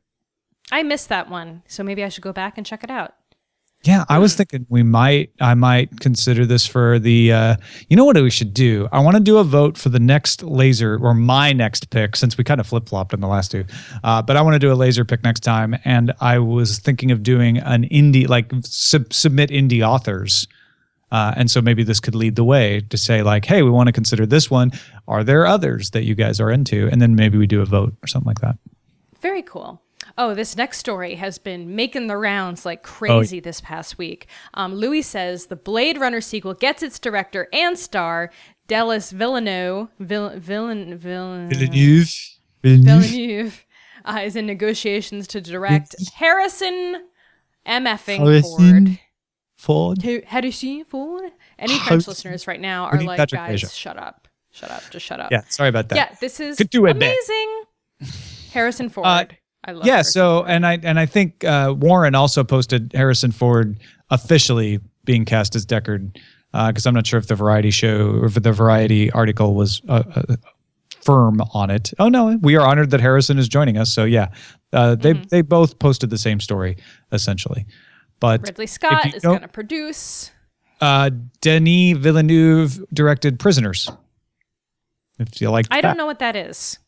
I 0.71 0.83
missed 0.83 1.09
that 1.09 1.31
one, 1.31 1.63
so 1.67 1.83
maybe 1.83 2.05
I 2.05 2.09
should 2.09 2.23
go 2.23 2.33
back 2.33 2.57
and 2.57 2.67
check 2.67 2.85
it 2.85 2.91
out. 2.91 3.15
Yeah, 3.85 4.05
I 4.09 4.19
was 4.19 4.35
thinking 4.35 4.67
we 4.69 4.83
might 4.83 5.31
I 5.41 5.55
might 5.55 6.01
consider 6.01 6.45
this 6.45 6.67
for 6.67 6.99
the 6.99 7.33
uh 7.33 7.57
you 7.89 7.97
know 7.97 8.05
what 8.05 8.17
we 8.17 8.31
should 8.31 8.53
do? 8.53 8.89
I 8.91 9.01
want 9.01 9.17
to 9.17 9.23
do 9.23 9.39
a 9.39 9.45
vote 9.45 9.79
for 9.79 9.89
the 9.89 10.01
next 10.01 10.43
laser 10.43 10.99
or 11.01 11.15
my 11.15 11.53
next 11.53 11.91
pick 11.91 12.17
since 12.17 12.37
we 12.37 12.43
kind 12.43 12.61
of 12.61 12.67
flip-flopped 12.67 13.15
in 13.15 13.21
the 13.21 13.29
last 13.29 13.53
two. 13.53 13.65
Uh 14.03 14.21
but 14.21 14.37
I 14.37 14.43
want 14.43 14.55
to 14.55 14.59
do 14.59 14.73
a 14.73 14.75
laser 14.75 15.05
pick 15.05 15.23
next 15.23 15.41
time 15.41 15.77
and 15.85 16.13
I 16.21 16.39
was 16.41 16.81
thinking 16.81 17.13
of 17.13 17.23
doing 17.23 17.59
an 17.59 17.85
indie 17.89 18.29
like 18.29 18.51
sub- 18.65 19.13
submit 19.13 19.51
indie 19.51 19.87
authors. 19.87 20.49
Uh, 21.11 21.33
and 21.37 21.51
so 21.51 21.63
maybe 21.63 21.83
this 21.83 22.01
could 22.01 22.15
lead 22.15 22.37
the 22.37 22.45
way 22.45 22.81
to 22.81 22.99
say 22.99 23.23
like, 23.23 23.47
hey, 23.47 23.63
we 23.63 23.71
want 23.71 23.87
to 23.87 23.93
consider 23.93 24.27
this 24.27 24.51
one. 24.51 24.71
Are 25.07 25.25
there 25.25 25.47
others 25.47 25.89
that 25.93 26.05
you 26.05 26.15
guys 26.15 26.39
are 26.39 26.51
into? 26.51 26.87
And 26.93 27.01
then 27.01 27.15
maybe 27.15 27.39
we 27.39 27.47
do 27.47 27.63
a 27.63 27.65
vote 27.65 27.95
or 28.03 28.07
something 28.07 28.27
like 28.27 28.41
that. 28.41 28.59
Very 29.23 29.41
cool. 29.41 29.81
Oh, 30.19 30.35
this 30.35 30.57
next 30.57 30.79
story 30.79 31.15
has 31.15 31.39
been 31.39 31.77
making 31.77 32.09
the 32.09 32.17
rounds 32.17 32.67
like 32.67 32.83
crazy 32.83 33.39
this 33.41 33.61
past 33.61 33.97
week. 33.99 34.27
Um, 34.55 34.75
Louis 34.75 35.03
says 35.03 35.47
the 35.47 35.55
Blade 35.57 35.97
Runner 35.97 36.21
sequel 36.21 36.55
gets 36.55 36.83
its 36.83 36.99
director 36.99 37.47
and 37.53 37.79
star, 37.79 38.31
Denis 38.67 39.13
Villeneuve. 39.13 39.89
Vill- 40.01 40.31
Villen- 40.41 40.99
Villen- 40.99 41.49
Villeneuve. 41.49 42.13
Villeneuve 42.63 43.65
uh, 44.05 44.21
is 44.25 44.35
in 44.37 44.45
negotiations 44.47 45.29
to 45.29 45.41
direct 45.41 45.95
Harrison 46.15 47.07
MFing 47.67 48.19
Harrison 48.19 48.87
Ford. 48.87 48.99
Ford. 49.57 50.03
Who- 50.03 50.23
Harrison 50.27 50.85
Ford? 50.85 51.31
Any 51.59 51.75
French 51.75 51.89
Harrison- 51.89 52.11
listeners 52.11 52.47
right 52.47 52.61
now 52.61 52.87
are 52.87 53.01
like, 53.01 53.19
Patrick 53.19 53.41
guys, 53.41 53.55
Asia. 53.55 53.69
shut 53.69 53.97
up. 53.97 54.27
Shut 54.51 54.71
up. 54.71 54.83
Just 54.91 55.07
shut 55.07 55.21
up. 55.21 55.31
Yeah, 55.31 55.43
sorry 55.49 55.69
about 55.69 55.89
that. 55.91 55.97
Yeah, 55.97 56.17
this 56.21 56.41
is 56.41 56.57
Could 56.57 56.71
do 56.71 56.87
it, 56.87 56.93
amazing. 56.93 57.63
Harrison 58.53 58.89
Ford. 58.89 59.07
Uh, 59.07 59.25
I 59.69 59.73
love 59.73 59.87
yeah 59.87 60.01
so 60.03 60.39
Ford. 60.41 60.51
and 60.51 60.67
i 60.67 60.79
and 60.83 60.99
i 60.99 61.05
think 61.07 61.45
uh, 61.45 61.75
warren 61.77 62.15
also 62.15 62.43
posted 62.43 62.91
harrison 62.95 63.31
ford 63.33 63.79
officially 64.11 64.81
being 65.05 65.25
cast 65.27 65.55
as 65.55 65.67
deckard 65.67 66.17
because 66.53 66.87
i'm 66.87 66.95
not 66.95 67.07
sure 67.07 67.19
if 67.19 67.27
the 67.27 67.35
variety 67.35 67.71
show 67.71 68.13
or 68.13 68.25
if 68.25 68.35
the 68.35 68.53
variety 68.53 69.11
article 69.13 69.55
was 69.55 69.83
uh, 69.89 70.03
uh, 70.15 70.37
firm 71.03 71.43
on 71.53 71.69
it 71.71 71.93
oh 71.99 72.09
no 72.09 72.39
we 72.41 72.57
are 72.57 72.67
honored 72.67 72.91
that 72.91 73.01
harrison 73.01 73.37
is 73.39 73.47
joining 73.49 73.77
us 73.77 73.93
so 73.93 74.05
yeah 74.05 74.29
uh, 74.73 74.95
they 74.95 75.13
Mm-hmm. 75.15 75.23
they 75.31 75.43
both 75.43 75.79
posted 75.79 76.09
the 76.11 76.19
same 76.19 76.41
story 76.41 76.77
essentially 77.13 77.67
but 78.21 78.41
Ridley 78.43 78.67
Scott 78.67 79.15
is 79.15 79.23
going 79.23 79.41
to 79.43 79.49
produce. 79.49 80.31
uh, 80.81 81.11
denis 81.43 81.97
villeneuve 81.99 82.81
directed 82.93 83.39
prisoners 83.39 83.91
if 85.19 85.41
you 85.41 85.51
like 85.51 85.67
I 85.71 85.81
don't 85.81 85.97
know 85.97 86.07
what 86.07 86.19
that 86.21 86.37
is. 86.37 86.79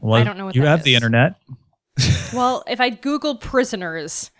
Well, 0.00 0.20
I 0.20 0.24
don't 0.24 0.36
know 0.38 0.46
what 0.46 0.54
you 0.54 0.62
have 0.62 0.82
the 0.82 0.94
internet 0.94 1.34
Well, 2.34 2.62
if 2.68 2.80
I 2.80 2.90
Google 2.90 3.36
prisoners, 3.36 4.30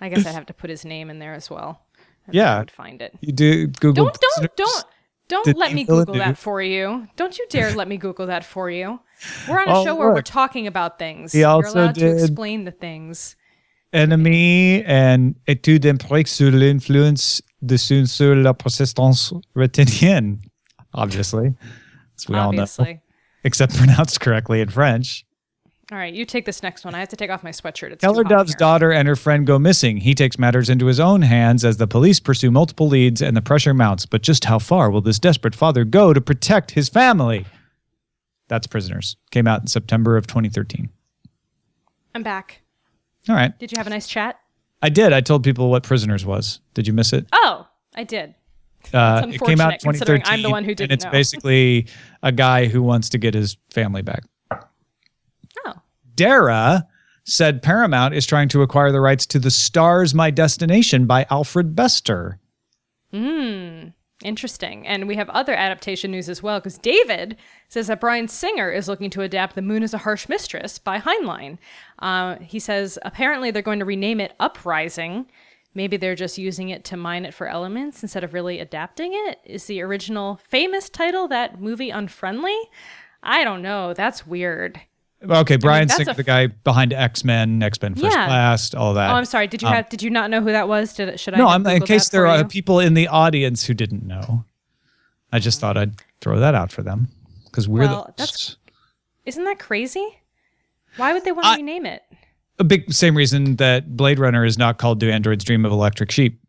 I 0.00 0.08
guess 0.08 0.24
I'd 0.26 0.34
have 0.34 0.46
to 0.46 0.54
put 0.54 0.70
his 0.70 0.84
name 0.84 1.10
in 1.10 1.18
there 1.18 1.34
as 1.34 1.50
well. 1.50 1.82
I 2.26 2.30
Yeah. 2.32 2.58
would 2.60 2.70
find 2.70 3.02
it. 3.02 3.14
you 3.20 3.32
do 3.32 3.66
google 3.66 4.04
Don't 4.06 4.18
don't 4.20 4.56
don't 4.56 4.84
don't 5.28 5.56
let 5.56 5.72
me 5.72 5.84
Google 5.84 6.14
that 6.16 6.36
for 6.36 6.60
you. 6.60 7.08
Don't 7.16 7.38
you 7.38 7.46
dare 7.48 7.72
let 7.72 7.88
me 7.88 7.96
Google 7.96 8.26
that 8.26 8.44
for 8.44 8.68
you. 8.70 9.00
We're 9.48 9.60
on 9.60 9.68
a 9.68 9.78
Oh, 9.78 9.84
show 9.84 9.94
where 9.94 10.10
we're 10.10 10.20
talking 10.22 10.66
about 10.66 10.98
things. 10.98 11.32
He 11.32 11.40
You're 11.40 11.48
also 11.48 11.78
allowed 11.78 11.94
to 11.96 12.06
explain 12.06 12.64
the 12.64 12.70
things. 12.70 13.36
Enemy 13.92 14.82
and 14.84 15.34
étude 15.46 15.84
empirique 15.86 16.28
sur 16.28 16.50
l'influence 16.50 17.42
de 17.64 17.76
sun 17.76 18.06
sur 18.06 18.34
la 18.34 18.52
persistance 18.54 19.32
retinienne. 19.54 20.40
Obviously, 20.94 21.54
as 22.18 22.28
we 22.28 22.34
all 22.36 22.52
know, 22.52 22.62
obviously. 22.62 23.00
Except 23.44 23.74
pronounced 23.76 24.20
correctly 24.20 24.60
in 24.60 24.68
French. 24.68 25.24
All 25.90 25.98
right, 25.98 26.14
you 26.14 26.24
take 26.24 26.46
this 26.46 26.62
next 26.62 26.84
one. 26.84 26.94
I 26.94 27.00
have 27.00 27.10
to 27.10 27.16
take 27.16 27.28
off 27.30 27.42
my 27.44 27.50
sweatshirt. 27.50 27.90
It's 27.92 28.00
Keller 28.00 28.22
too 28.22 28.28
hot 28.28 28.32
in 28.32 28.38
Dover's 28.38 28.54
daughter 28.54 28.92
and 28.92 29.06
her 29.06 29.16
friend 29.16 29.46
go 29.46 29.58
missing. 29.58 29.98
He 29.98 30.14
takes 30.14 30.38
matters 30.38 30.70
into 30.70 30.86
his 30.86 30.98
own 30.98 31.20
hands 31.20 31.64
as 31.64 31.76
the 31.76 31.86
police 31.86 32.18
pursue 32.18 32.50
multiple 32.50 32.88
leads 32.88 33.20
and 33.20 33.36
the 33.36 33.42
pressure 33.42 33.74
mounts. 33.74 34.06
But 34.06 34.22
just 34.22 34.46
how 34.46 34.58
far 34.58 34.90
will 34.90 35.02
this 35.02 35.18
desperate 35.18 35.54
father 35.54 35.84
go 35.84 36.14
to 36.14 36.20
protect 36.20 36.70
his 36.70 36.88
family? 36.88 37.44
That's 38.48 38.66
Prisoners. 38.66 39.16
Came 39.32 39.46
out 39.46 39.60
in 39.60 39.66
September 39.66 40.16
of 40.16 40.26
2013. 40.26 40.88
I'm 42.14 42.22
back. 42.22 42.62
All 43.28 43.34
right. 43.34 43.58
Did 43.58 43.72
you 43.72 43.76
have 43.76 43.86
a 43.86 43.90
nice 43.90 44.06
chat? 44.06 44.38
I 44.80 44.88
did. 44.88 45.12
I 45.12 45.20
told 45.20 45.44
people 45.44 45.70
what 45.70 45.82
Prisoners 45.82 46.24
was. 46.24 46.60
Did 46.74 46.86
you 46.86 46.92
miss 46.92 47.12
it? 47.12 47.26
Oh, 47.32 47.66
I 47.94 48.04
did. 48.04 48.34
Uh, 48.92 49.26
it 49.28 49.40
came 49.40 49.60
out 49.60 49.72
unfortunate, 49.74 49.80
considering 49.82 50.22
I'm 50.26 50.42
the 50.42 50.48
2013, 50.48 50.50
one 50.50 50.64
who 50.64 50.70
and 50.70 50.76
didn't 50.76 50.92
it's 50.92 51.04
know. 51.04 51.10
basically 51.10 51.86
a 52.22 52.32
guy 52.32 52.66
who 52.66 52.82
wants 52.82 53.08
to 53.10 53.18
get 53.18 53.34
his 53.34 53.56
family 53.70 54.02
back. 54.02 54.24
Oh, 55.64 55.74
Dara 56.14 56.86
said 57.24 57.62
Paramount 57.62 58.14
is 58.14 58.26
trying 58.26 58.48
to 58.48 58.62
acquire 58.62 58.92
the 58.92 59.00
rights 59.00 59.26
to 59.26 59.38
The 59.38 59.50
Stars 59.50 60.14
My 60.14 60.30
Destination 60.30 61.06
by 61.06 61.26
Alfred 61.30 61.74
Bester. 61.74 62.38
Hmm. 63.12 63.88
Interesting. 64.24 64.86
And 64.86 65.08
we 65.08 65.16
have 65.16 65.28
other 65.30 65.52
adaptation 65.54 66.10
news 66.12 66.28
as 66.28 66.42
well, 66.42 66.60
because 66.60 66.78
David 66.78 67.36
says 67.68 67.88
that 67.88 68.00
Bryan 68.00 68.28
Singer 68.28 68.70
is 68.70 68.88
looking 68.88 69.10
to 69.10 69.22
adapt 69.22 69.54
The 69.56 69.62
Moon 69.62 69.82
is 69.82 69.94
a 69.94 69.98
Harsh 69.98 70.28
Mistress 70.28 70.78
by 70.78 70.98
Heinlein. 70.98 71.58
Uh, 71.98 72.36
he 72.36 72.58
says 72.58 72.98
apparently 73.02 73.50
they're 73.50 73.62
going 73.62 73.80
to 73.80 73.84
rename 73.84 74.20
it 74.20 74.32
Uprising. 74.38 75.26
Maybe 75.74 75.96
they're 75.96 76.14
just 76.14 76.36
using 76.38 76.68
it 76.68 76.84
to 76.84 76.96
mine 76.96 77.24
it 77.24 77.32
for 77.32 77.46
elements 77.46 78.02
instead 78.02 78.24
of 78.24 78.34
really 78.34 78.58
adapting 78.60 79.12
it. 79.14 79.40
Is 79.44 79.64
the 79.66 79.80
original 79.80 80.38
famous 80.44 80.90
title 80.90 81.28
that 81.28 81.60
movie 81.60 81.90
unfriendly? 81.90 82.56
I 83.22 83.42
don't 83.44 83.62
know. 83.62 83.94
That's 83.94 84.26
weird. 84.26 84.80
Okay, 85.26 85.56
Bryan 85.56 85.86
that's 85.86 85.98
Singer, 85.98 86.10
a- 86.10 86.14
the 86.14 86.24
guy 86.24 86.48
behind 86.48 86.92
X 86.92 87.24
Men, 87.24 87.62
X 87.62 87.80
Men 87.80 87.94
First 87.94 88.04
Yeah. 88.16 88.26
Class, 88.26 88.74
all 88.74 88.94
that. 88.94 89.10
Oh, 89.10 89.14
I'm 89.14 89.24
sorry. 89.24 89.46
Did 89.46 89.62
you 89.62 89.68
um, 89.68 89.74
have? 89.74 89.88
Did 89.88 90.02
you 90.02 90.10
not 90.10 90.30
know 90.30 90.40
who 90.40 90.50
that 90.50 90.66
was? 90.68 90.94
Did 90.94 91.18
should 91.20 91.34
I? 91.34 91.38
no, 91.38 91.46
I'm 91.46 91.64
in 91.66 91.82
case 91.82 92.08
there 92.08 92.26
are 92.26 92.38
you? 92.38 92.44
people 92.44 92.80
in 92.80 92.94
the 92.94 93.06
audience 93.08 93.64
who 93.64 93.72
didn't 93.72 94.04
know. 94.04 94.44
I 95.32 95.38
just 95.38 95.60
thought 95.60 95.76
I'd 95.78 95.94
throw 96.20 96.40
that 96.40 96.54
out 96.56 96.72
for 96.72 96.82
them 96.82 97.08
because 97.44 97.68
we're 97.68 97.82
Well, 97.82 98.04
the 98.08 98.14
that's- 98.24 98.56
Isn't 99.24 99.44
that 99.44 99.58
crazy? 99.60 100.06
Why 100.96 101.12
would 101.12 101.24
they 101.24 101.32
want 101.32 101.44
to 101.44 101.50
I- 101.50 101.56
rename 101.56 101.86
it? 101.86 102.02
A 102.62 102.64
big 102.64 102.92
same 102.92 103.16
reason 103.16 103.56
that 103.56 103.96
Blade 103.96 104.18
Runner 104.18 104.44
is 104.44 104.56
not 104.56 104.78
called 104.78 105.00
Do 105.00 105.10
Androids 105.10 105.44
Dream 105.44 105.66
of 105.66 105.72
Electric 105.72 106.10
Sheep. 106.10 106.40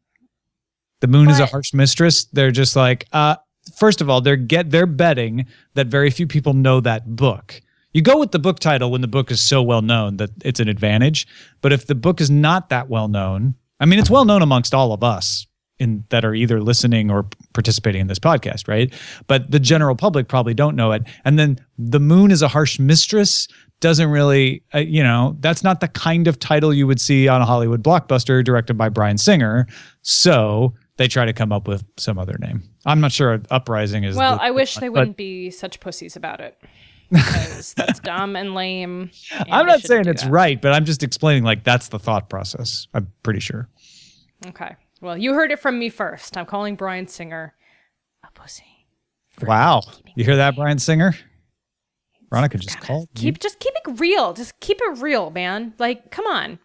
The 1.02 1.08
moon 1.08 1.30
is 1.30 1.40
a 1.40 1.48
harsh 1.48 1.74
mistress. 1.74 2.26
They're 2.26 2.52
just 2.52 2.78
like, 2.78 3.08
uh, 3.12 3.36
first 3.76 4.00
of 4.00 4.10
all, 4.10 4.22
they're 4.22 4.38
get 4.38 4.70
they're 4.70 4.86
betting 4.86 5.48
that 5.74 5.88
very 5.88 6.10
few 6.10 6.28
people 6.28 6.54
know 6.54 6.80
that 6.80 7.16
book. 7.16 7.60
You 7.94 8.02
go 8.02 8.18
with 8.18 8.32
the 8.32 8.40
book 8.40 8.60
title 8.60 8.90
when 8.92 9.02
the 9.02 9.08
book 9.08 9.32
is 9.32 9.42
so 9.42 9.62
well 9.62 9.82
known 9.82 10.18
that 10.18 10.30
it's 10.46 10.60
an 10.60 10.70
advantage. 10.70 11.28
But 11.62 11.74
if 11.74 11.88
the 11.88 11.96
book 11.96 12.22
is 12.22 12.30
not 12.30 12.70
that 12.70 12.90
well 12.90 13.08
known, 13.08 13.56
I 13.80 13.86
mean, 13.86 14.00
it's 14.00 14.10
well 14.10 14.24
known 14.24 14.42
amongst 14.42 14.74
all 14.74 14.94
of 14.94 15.04
us 15.04 15.46
in 15.80 16.06
that 16.10 16.24
are 16.24 16.34
either 16.36 16.62
listening 16.62 17.12
or 17.12 17.28
participating 17.54 18.02
in 18.02 18.08
this 18.08 18.20
podcast, 18.20 18.68
right? 18.68 18.94
But 19.28 19.52
the 19.52 19.60
general 19.60 19.96
public 19.96 20.28
probably 20.28 20.54
don't 20.54 20.76
know 20.76 20.92
it. 20.92 21.04
And 21.26 21.38
then 21.38 21.60
the 21.78 22.00
moon 22.00 22.32
is 22.32 22.42
a 22.42 22.48
harsh 22.48 22.80
mistress 22.80 23.48
doesn't 23.84 24.10
really, 24.10 24.64
uh, 24.74 24.78
you 24.80 25.04
know, 25.04 25.36
that's 25.42 25.62
not 25.62 25.82
the 25.82 25.90
kind 25.90 26.30
of 26.30 26.40
title 26.40 26.74
you 26.74 26.88
would 26.88 27.02
see 27.02 27.28
on 27.28 27.42
a 27.42 27.46
Hollywood 27.46 27.84
blockbuster 27.84 28.42
directed 28.42 28.76
by 28.78 28.88
Bryan 28.88 29.18
Singer. 29.18 29.68
So 30.04 30.74
they 30.96 31.10
try 31.10 31.26
to 31.26 31.34
come 31.34 31.52
up 31.52 31.68
with 31.68 31.84
some 31.98 32.18
other 32.18 32.38
name. 32.40 32.64
I'm 32.86 33.02
not 33.02 33.12
sure 33.12 33.42
Uprising 33.52 34.06
is. 34.06 34.16
Well, 34.16 34.38
the- 34.38 34.44
I 34.44 34.52
wish 34.52 34.76
they 34.76 34.88
but 34.88 34.94
wouldn't 35.00 35.18
be 35.18 35.52
such 35.52 35.82
pussies 35.82 36.16
about 36.16 36.40
it. 36.40 36.58
Because 37.12 37.74
that's 37.78 38.00
dumb 38.00 38.38
and 38.38 38.56
lame. 38.56 39.12
and 39.38 39.52
I'm 39.52 39.66
not 39.66 39.82
saying 39.82 40.08
it's 40.08 40.24
that. 40.24 40.32
right, 40.32 40.60
but 40.62 40.72
I'm 40.72 40.86
just 40.86 41.04
explaining 41.04 41.44
like 41.44 41.66
that's 41.66 41.90
the 41.90 42.00
thought 42.00 42.30
process. 42.30 42.88
I'm 42.94 43.12
pretty 43.22 43.42
sure. 43.42 43.68
Okay. 44.48 44.78
Well, 45.02 45.18
you 45.18 45.34
heard 45.34 45.52
it 45.52 45.60
from 45.60 45.78
me 45.78 45.90
first. 45.90 46.38
I'm 46.38 46.46
calling 46.46 46.78
Bryan 46.78 47.08
Singer 47.10 47.54
a 48.26 48.32
pussy. 48.32 48.64
Wow. 49.42 49.82
You 50.16 50.24
hear 50.24 50.38
that, 50.38 50.56
Bryan 50.56 50.80
Singer? 50.80 51.14
Veronica 52.34 52.58
just 52.58 52.80
called. 52.80 53.10
you. 53.14 53.22
Keep 53.22 53.40
just 53.40 53.60
keep 53.60 53.74
it 53.76 54.00
real. 54.00 54.34
Just 54.34 54.60
keep 54.60 54.80
it 54.82 54.98
real, 55.00 55.30
man. 55.30 55.74
Like, 55.78 56.10
come 56.10 56.26
on. 56.26 56.58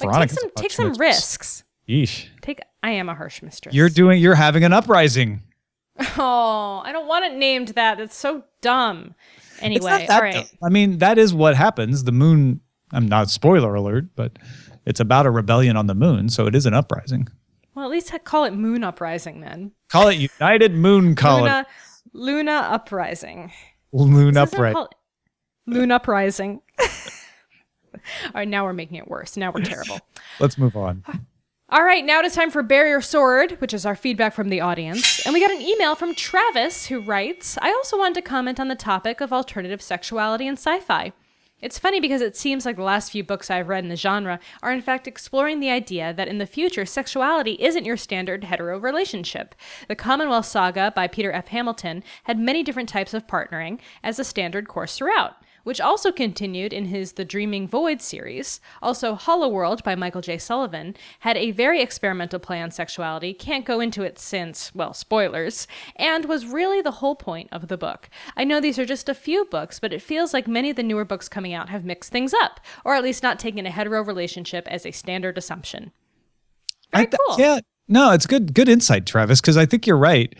Like, 0.00 0.28
take 0.28 0.38
some 0.38 0.50
take 0.56 0.70
some 0.70 0.88
mistress. 0.90 0.98
risks. 0.98 1.64
Yeesh. 1.88 2.26
Take. 2.40 2.60
I 2.84 2.90
am 2.92 3.08
a 3.08 3.14
harsh 3.14 3.42
mistress. 3.42 3.74
You're 3.74 3.88
doing. 3.88 4.20
You're 4.20 4.36
having 4.36 4.64
an 4.64 4.72
uprising. 4.72 5.42
Oh, 6.16 6.80
I 6.84 6.90
don't 6.90 7.06
want 7.06 7.26
it 7.26 7.36
named 7.36 7.68
that. 7.68 7.98
That's 7.98 8.16
so 8.16 8.44
dumb. 8.62 9.14
Anyway, 9.60 10.06
all 10.08 10.20
right. 10.20 10.34
dumb. 10.34 10.44
I 10.62 10.70
mean, 10.70 10.98
that 10.98 11.18
is 11.18 11.34
what 11.34 11.54
happens. 11.54 12.04
The 12.04 12.12
moon. 12.12 12.60
I'm 12.92 13.06
not 13.06 13.28
spoiler 13.28 13.74
alert, 13.74 14.06
but 14.16 14.38
it's 14.86 15.00
about 15.00 15.26
a 15.26 15.30
rebellion 15.30 15.76
on 15.76 15.86
the 15.88 15.94
moon, 15.94 16.28
so 16.28 16.46
it 16.46 16.54
is 16.54 16.64
an 16.66 16.74
uprising. 16.74 17.28
Well, 17.74 17.84
at 17.84 17.90
least 17.90 18.12
I 18.12 18.18
call 18.18 18.44
it 18.44 18.52
Moon 18.52 18.84
Uprising 18.84 19.40
then. 19.40 19.72
Call 19.88 20.08
it 20.08 20.16
United 20.16 20.74
Moon 20.74 21.14
Colony. 21.14 21.42
Luna, 21.44 21.66
Luna 22.12 22.52
Uprising. 22.70 23.52
Loon 23.92 24.34
This 24.34 24.52
upright. 24.52 24.74
called- 24.74 24.94
Moon 25.66 25.90
uprising. 25.92 26.60
All 27.94 28.30
right, 28.34 28.48
now 28.48 28.64
we're 28.64 28.72
making 28.72 28.96
it 28.96 29.06
worse. 29.08 29.36
Now 29.36 29.52
we're 29.52 29.62
terrible. 29.62 30.00
Let's 30.40 30.58
move 30.58 30.76
on. 30.76 31.04
All 31.68 31.84
right, 31.84 32.04
now 32.04 32.18
it 32.20 32.24
is 32.26 32.34
time 32.34 32.50
for 32.50 32.62
Barrier 32.62 33.00
Sword, 33.00 33.52
which 33.60 33.72
is 33.72 33.86
our 33.86 33.94
feedback 33.94 34.34
from 34.34 34.48
the 34.48 34.60
audience. 34.60 35.24
And 35.24 35.32
we 35.32 35.40
got 35.40 35.50
an 35.50 35.60
email 35.62 35.94
from 35.94 36.14
Travis 36.14 36.86
who 36.86 37.00
writes 37.00 37.56
I 37.62 37.70
also 37.70 37.96
wanted 37.98 38.14
to 38.16 38.22
comment 38.22 38.58
on 38.58 38.68
the 38.68 38.74
topic 38.74 39.20
of 39.20 39.32
alternative 39.32 39.80
sexuality 39.80 40.46
in 40.46 40.54
sci 40.54 40.80
fi. 40.80 41.12
It's 41.62 41.78
funny 41.78 42.00
because 42.00 42.20
it 42.20 42.36
seems 42.36 42.66
like 42.66 42.74
the 42.74 42.82
last 42.82 43.12
few 43.12 43.22
books 43.22 43.48
I've 43.48 43.68
read 43.68 43.84
in 43.84 43.88
the 43.88 43.96
genre 43.96 44.40
are 44.64 44.72
in 44.72 44.82
fact 44.82 45.06
exploring 45.06 45.60
the 45.60 45.70
idea 45.70 46.12
that 46.12 46.26
in 46.26 46.38
the 46.38 46.46
future, 46.46 46.84
sexuality 46.84 47.52
isn't 47.60 47.84
your 47.84 47.96
standard 47.96 48.42
hetero 48.42 48.78
relationship. 48.78 49.54
The 49.86 49.94
Commonwealth 49.94 50.46
Saga 50.46 50.92
by 50.94 51.06
Peter 51.06 51.30
F. 51.30 51.48
Hamilton 51.48 52.02
had 52.24 52.36
many 52.36 52.64
different 52.64 52.88
types 52.88 53.14
of 53.14 53.28
partnering 53.28 53.78
as 54.02 54.18
a 54.18 54.24
standard 54.24 54.66
course 54.66 54.98
throughout 54.98 55.36
which 55.64 55.80
also 55.80 56.12
continued 56.12 56.72
in 56.72 56.86
his 56.86 57.12
The 57.12 57.24
Dreaming 57.24 57.68
Void 57.68 58.00
series. 58.00 58.60
Also, 58.80 59.14
Hollow 59.14 59.48
World 59.48 59.82
by 59.84 59.94
Michael 59.94 60.20
J. 60.20 60.38
Sullivan 60.38 60.94
had 61.20 61.36
a 61.36 61.50
very 61.50 61.80
experimental 61.80 62.38
play 62.38 62.60
on 62.60 62.70
sexuality, 62.70 63.32
can't 63.34 63.64
go 63.64 63.80
into 63.80 64.02
it 64.02 64.18
since, 64.18 64.74
well, 64.74 64.92
spoilers, 64.94 65.66
and 65.96 66.24
was 66.24 66.46
really 66.46 66.80
the 66.80 66.90
whole 66.90 67.14
point 67.14 67.48
of 67.52 67.68
the 67.68 67.78
book. 67.78 68.08
I 68.36 68.44
know 68.44 68.60
these 68.60 68.78
are 68.78 68.86
just 68.86 69.08
a 69.08 69.14
few 69.14 69.44
books, 69.44 69.78
but 69.78 69.92
it 69.92 70.02
feels 70.02 70.32
like 70.32 70.48
many 70.48 70.70
of 70.70 70.76
the 70.76 70.82
newer 70.82 71.04
books 71.04 71.28
coming 71.28 71.52
out 71.54 71.68
have 71.68 71.84
mixed 71.84 72.12
things 72.12 72.34
up, 72.34 72.60
or 72.84 72.94
at 72.94 73.02
least 73.02 73.22
not 73.22 73.38
taken 73.38 73.66
a 73.66 73.70
hetero 73.70 74.02
relationship 74.02 74.66
as 74.68 74.86
a 74.86 74.90
standard 74.90 75.38
assumption. 75.38 75.92
Very 76.92 77.04
I 77.04 77.06
th- 77.06 77.20
cool. 77.26 77.40
Yeah, 77.40 77.60
no, 77.88 78.10
it's 78.12 78.26
good. 78.26 78.54
Good 78.54 78.68
insight, 78.68 79.06
Travis, 79.06 79.40
because 79.40 79.56
I 79.56 79.66
think 79.66 79.86
you're 79.86 79.96
right. 79.96 80.34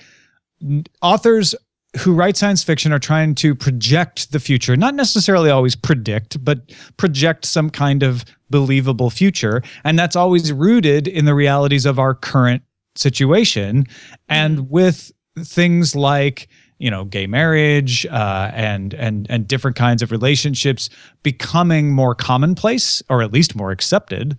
N- 0.62 0.84
Authors 1.00 1.54
who 1.98 2.14
write 2.14 2.36
science 2.36 2.64
fiction 2.64 2.92
are 2.92 2.98
trying 2.98 3.34
to 3.36 3.54
project 3.54 4.32
the 4.32 4.40
future, 4.40 4.76
not 4.76 4.94
necessarily 4.94 5.50
always 5.50 5.76
predict, 5.76 6.42
but 6.44 6.72
project 6.96 7.44
some 7.44 7.68
kind 7.68 8.02
of 8.02 8.24
believable 8.50 9.10
future, 9.10 9.62
and 9.84 9.98
that's 9.98 10.16
always 10.16 10.52
rooted 10.52 11.06
in 11.06 11.24
the 11.24 11.34
realities 11.34 11.86
of 11.86 11.98
our 11.98 12.14
current 12.14 12.62
situation, 12.96 13.84
and 14.28 14.70
with 14.70 15.12
things 15.38 15.94
like 15.94 16.48
you 16.78 16.90
know 16.90 17.04
gay 17.04 17.26
marriage 17.26 18.06
uh, 18.06 18.50
and 18.54 18.94
and 18.94 19.26
and 19.30 19.46
different 19.46 19.76
kinds 19.76 20.02
of 20.02 20.10
relationships 20.10 20.88
becoming 21.22 21.92
more 21.92 22.14
commonplace 22.14 23.02
or 23.08 23.22
at 23.22 23.32
least 23.32 23.54
more 23.54 23.70
accepted 23.70 24.36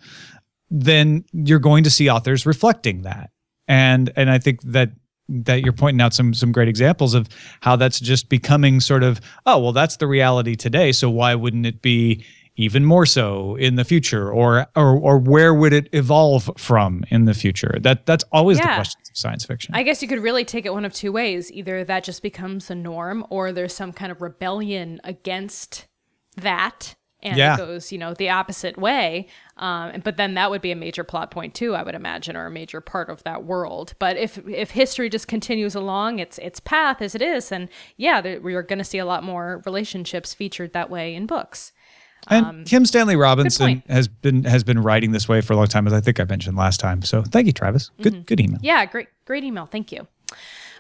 then 0.73 1.23
you're 1.31 1.59
going 1.59 1.83
to 1.83 1.91
see 1.91 2.09
authors 2.09 2.45
reflecting 2.45 3.03
that. 3.03 3.29
And 3.67 4.11
and 4.15 4.29
I 4.29 4.39
think 4.39 4.61
that 4.63 4.89
that 5.45 5.63
you're 5.63 5.73
pointing 5.73 6.01
out 6.01 6.13
some 6.13 6.33
some 6.33 6.51
great 6.51 6.67
examples 6.67 7.13
of 7.13 7.27
how 7.61 7.75
that's 7.75 7.99
just 7.99 8.29
becoming 8.29 8.79
sort 8.79 9.03
of 9.03 9.19
oh 9.45 9.57
well 9.59 9.71
that's 9.73 9.97
the 9.97 10.07
reality 10.07 10.55
today 10.55 10.91
so 10.91 11.09
why 11.09 11.33
wouldn't 11.35 11.65
it 11.65 11.81
be 11.81 12.23
even 12.55 12.85
more 12.85 13.05
so 13.05 13.55
in 13.55 13.75
the 13.75 13.83
future 13.83 14.31
or 14.31 14.67
or 14.75 14.95
or 14.99 15.17
where 15.17 15.53
would 15.55 15.73
it 15.73 15.89
evolve 15.91 16.49
from 16.57 17.03
in 17.09 17.25
the 17.25 17.33
future 17.33 17.77
that 17.81 18.05
that's 18.05 18.23
always 18.31 18.57
the 18.59 18.63
Yeah. 18.63 18.75
question 18.75 19.01
of 19.09 19.17
science 19.17 19.43
fiction 19.45 19.73
I 19.73 19.81
guess 19.83 20.01
you 20.03 20.07
could 20.07 20.19
really 20.21 20.45
take 20.45 20.65
it 20.65 20.73
one 20.73 20.85
of 20.85 20.93
two 20.93 21.11
ways. 21.11 21.51
Either 21.51 21.83
that 21.83 22.03
just 22.03 22.21
becomes 22.21 22.67
the 22.67 22.75
norm, 22.75 23.25
or 23.29 23.51
there's 23.51 23.73
some 23.73 23.91
kind 23.91 24.11
of 24.11 24.21
rebellion 24.21 25.01
against 25.03 25.87
that, 26.37 26.95
and 27.21 27.37
Yeah. 27.37 27.55
it 27.55 27.57
goes, 27.57 27.91
you 27.91 27.97
know, 27.97 28.13
the 28.13 28.29
opposite 28.29 28.77
way. 28.77 29.27
Um, 29.57 30.01
but 30.03 30.17
then 30.17 30.33
that 30.33 30.49
would 30.49 30.61
be 30.61 30.71
a 30.71 30.75
major 30.75 31.03
plot 31.03 31.29
point 31.29 31.53
too, 31.53 31.75
I 31.75 31.83
would 31.83 31.93
imagine, 31.93 32.35
or 32.35 32.47
a 32.47 32.51
major 32.51 32.81
part 32.81 33.09
of 33.09 33.21
that 33.23 33.43
world. 33.43 33.93
But 33.99 34.17
if 34.17 34.39
if 34.47 34.71
history 34.71 35.09
just 35.09 35.27
continues 35.27 35.75
along 35.75 36.17
its 36.19 36.39
its 36.39 36.59
path 36.59 37.01
as 37.01 37.13
it 37.13 37.21
is, 37.21 37.49
then 37.49 37.69
yeah, 37.95 38.19
there, 38.19 38.41
we 38.41 38.55
are 38.55 38.63
going 38.63 38.79
to 38.79 38.83
see 38.85 38.97
a 38.97 39.05
lot 39.05 39.23
more 39.23 39.61
relationships 39.65 40.33
featured 40.33 40.73
that 40.73 40.89
way 40.89 41.13
in 41.13 41.27
books. 41.27 41.71
and 42.29 42.65
kim 42.65 42.85
stanley 42.85 43.17
robinson 43.17 43.83
has 43.89 44.07
been 44.07 44.45
has 44.45 44.63
been 44.63 44.79
writing 44.81 45.11
this 45.11 45.27
way 45.27 45.41
for 45.41 45.51
a 45.51 45.57
long 45.57 45.67
time 45.67 45.85
as 45.85 45.91
i 45.91 45.99
think 45.99 46.21
i 46.21 46.23
mentioned 46.23 46.55
last 46.55 46.79
time 46.79 47.01
so 47.01 47.21
thank 47.21 47.45
you 47.47 47.51
travis 47.51 47.91
good 48.01 48.25
good 48.25 48.39
email 48.39 48.59
Yeah, 48.63 48.85
great, 48.85 49.09
great 49.25 49.43
email. 49.43 49.65
Thank 49.65 49.91
you. 49.91 50.07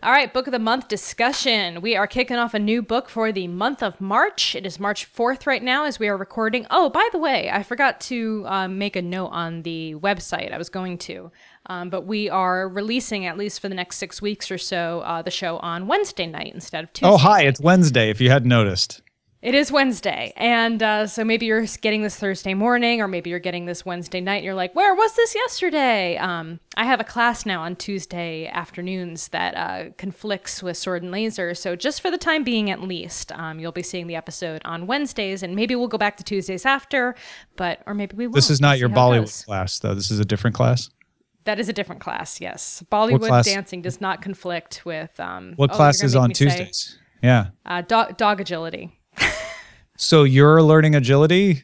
All 0.03 0.11
right, 0.11 0.33
book 0.33 0.47
of 0.47 0.51
the 0.51 0.59
month 0.59 0.89
discussion. 0.89 1.79
We 1.79 1.95
are 1.95 2.07
kicking 2.07 2.35
off 2.35 2.53
a 2.53 2.59
new 2.59 2.81
book 2.81 3.07
for 3.07 3.31
the 3.31 3.47
month 3.47 3.81
of 3.81 4.01
March. 4.01 4.53
It 4.53 4.65
is 4.65 4.77
March 4.77 5.09
4th 5.09 5.47
right 5.47 5.63
now 5.63 5.85
as 5.85 5.97
we 5.97 6.09
are 6.09 6.17
recording. 6.17 6.67
Oh, 6.69 6.89
by 6.89 7.07
the 7.13 7.19
way, 7.19 7.49
I 7.49 7.63
forgot 7.63 8.01
to 8.01 8.43
um, 8.45 8.77
make 8.77 8.97
a 8.97 9.01
note 9.01 9.27
on 9.27 9.61
the 9.61 9.95
website. 9.95 10.51
I 10.51 10.57
was 10.57 10.67
going 10.67 10.97
to. 10.97 11.31
Um, 11.67 11.89
but 11.89 12.05
we 12.05 12.29
are 12.29 12.67
releasing, 12.67 13.25
at 13.25 13.37
least 13.37 13.61
for 13.61 13.69
the 13.69 13.75
next 13.75 13.95
six 13.95 14.21
weeks 14.21 14.51
or 14.51 14.57
so, 14.57 14.99
uh, 15.05 15.21
the 15.21 15.31
show 15.31 15.57
on 15.59 15.87
Wednesday 15.87 16.25
night 16.25 16.53
instead 16.53 16.83
of 16.83 16.91
Tuesday. 16.91 17.07
oh 17.07 17.15
hi 17.15 17.43
it's 17.43 17.61
wednesday 17.61 18.09
if 18.09 18.19
you 18.19 18.29
hadn't 18.29 18.49
noticed 18.49 19.01
It 19.43 19.55
is 19.55 19.73
Wednesday. 19.73 20.31
And 20.37 20.81
uh, 20.81 21.05
so 21.05 21.25
maybe 21.25 21.47
you're 21.47 21.65
getting 21.81 22.01
this 22.01 22.15
Thursday 22.15 22.53
morning, 22.53 23.01
or 23.01 23.09
maybe 23.09 23.29
you're 23.29 23.39
getting 23.39 23.65
this 23.65 23.85
Wednesday 23.85 24.21
night, 24.21 24.37
and 24.37 24.45
you're 24.45 24.53
like, 24.53 24.73
where 24.73 24.95
was 24.95 25.13
this 25.17 25.35
yesterday? 25.35 26.15
Um, 26.15 26.61
I 26.77 26.85
have 26.85 27.01
a 27.01 27.03
class 27.03 27.45
now 27.45 27.61
on 27.61 27.75
Tuesday 27.75 28.47
afternoons 28.47 29.27
that 29.27 29.53
uh, 29.57 29.91
conflicts 29.97 30.63
with 30.63 30.77
Sword 30.77 31.03
and 31.03 31.11
Laser. 31.11 31.53
So 31.55 31.75
just 31.75 31.99
for 31.99 32.09
the 32.09 32.17
time 32.17 32.45
being, 32.45 32.69
at 32.69 32.79
least, 32.79 33.33
um, 33.33 33.59
you'll 33.59 33.73
be 33.73 33.83
seeing 33.83 34.07
the 34.07 34.15
episode 34.15 34.61
on 34.63 34.87
Wednesdays, 34.87 35.43
and 35.43 35.57
maybe 35.57 35.75
we'll 35.75 35.89
go 35.89 35.97
back 35.97 36.15
to 36.17 36.23
Tuesdays 36.23 36.65
after, 36.65 37.13
but, 37.57 37.81
or 37.85 37.93
maybe 37.93 38.15
we 38.15 38.27
won't. 38.27 38.35
this 38.35 38.49
is 38.49 38.61
We'll 38.61 38.69
not 38.69 38.79
your 38.79 38.87
bollywood 38.87 39.45
class 39.45 39.77
though 39.79 39.93
this 39.93 40.09
is 40.09 40.21
a 40.21 40.25
different 40.25 40.55
class 40.55 40.89
That 41.43 41.59
is 41.59 41.67
a 41.67 41.73
different 41.73 41.99
class, 41.99 42.39
yes. 42.39 42.81
Bollywood 42.89 43.27
class? 43.27 43.45
dancing 43.45 43.81
does 43.81 43.99
not 43.99 44.21
conflict 44.21 44.85
with. 44.85 45.19
Um, 45.19 45.51
What 45.57 45.71
oh, 45.71 45.75
class 45.75 46.01
is 46.01 46.15
on 46.15 46.29
me 46.29 46.33
say, 46.33 46.45
Tuesdays? 46.45 46.97
Yeah. 47.21 47.47
Uh, 47.65 47.81
dog, 47.81 48.15
dog 48.15 48.39
agility. 48.39 49.01
So 49.97 50.23
you're 50.23 50.61
learning 50.61 50.95
agility? 50.95 51.63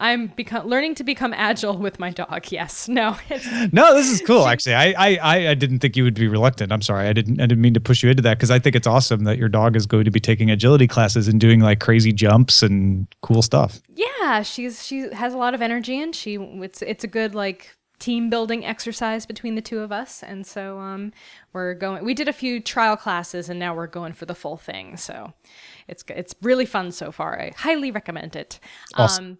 I'm 0.00 0.28
become 0.28 0.68
learning 0.68 0.94
to 0.96 1.04
become 1.04 1.34
agile 1.34 1.76
with 1.76 1.98
my 1.98 2.10
dog. 2.10 2.46
Yes. 2.52 2.88
No. 2.88 3.16
No, 3.72 3.94
this 3.94 4.08
is 4.08 4.20
cool. 4.20 4.46
Actually, 4.46 4.76
I, 4.76 4.92
I 4.96 5.16
I 5.16 5.48
I 5.50 5.54
didn't 5.54 5.80
think 5.80 5.96
you 5.96 6.04
would 6.04 6.14
be 6.14 6.28
reluctant. 6.28 6.70
I'm 6.72 6.82
sorry. 6.82 7.08
I 7.08 7.12
didn't 7.12 7.40
I 7.40 7.46
didn't 7.46 7.60
mean 7.60 7.74
to 7.74 7.80
push 7.80 8.02
you 8.04 8.10
into 8.10 8.22
that 8.22 8.38
because 8.38 8.50
I 8.52 8.60
think 8.60 8.76
it's 8.76 8.86
awesome 8.86 9.24
that 9.24 9.38
your 9.38 9.48
dog 9.48 9.74
is 9.74 9.86
going 9.86 10.04
to 10.04 10.10
be 10.12 10.20
taking 10.20 10.50
agility 10.50 10.86
classes 10.86 11.26
and 11.26 11.40
doing 11.40 11.60
like 11.60 11.80
crazy 11.80 12.12
jumps 12.12 12.62
and 12.62 13.08
cool 13.22 13.42
stuff. 13.42 13.80
yeah, 13.94 14.42
she's 14.42 14.86
she 14.86 15.08
has 15.12 15.34
a 15.34 15.36
lot 15.36 15.54
of 15.54 15.60
energy 15.62 16.00
and 16.00 16.14
she 16.14 16.36
it's 16.36 16.80
it's 16.82 17.02
a 17.02 17.08
good 17.08 17.34
like 17.34 17.76
team 17.98 18.30
building 18.30 18.64
exercise 18.64 19.26
between 19.26 19.54
the 19.54 19.62
two 19.62 19.80
of 19.80 19.90
us. 19.90 20.22
And 20.22 20.46
so 20.46 20.78
um 20.78 21.12
we're 21.52 21.74
going 21.74 22.04
we 22.04 22.14
did 22.14 22.28
a 22.28 22.32
few 22.32 22.60
trial 22.60 22.96
classes 22.96 23.48
and 23.48 23.58
now 23.58 23.74
we're 23.74 23.86
going 23.86 24.12
for 24.12 24.26
the 24.26 24.34
full 24.34 24.56
thing. 24.56 24.96
So 24.96 25.32
it's 25.88 26.04
it's 26.08 26.34
really 26.42 26.66
fun 26.66 26.92
so 26.92 27.10
far. 27.10 27.40
I 27.40 27.52
highly 27.56 27.90
recommend 27.90 28.36
it. 28.36 28.60
Awesome. 28.94 29.24
um 29.24 29.38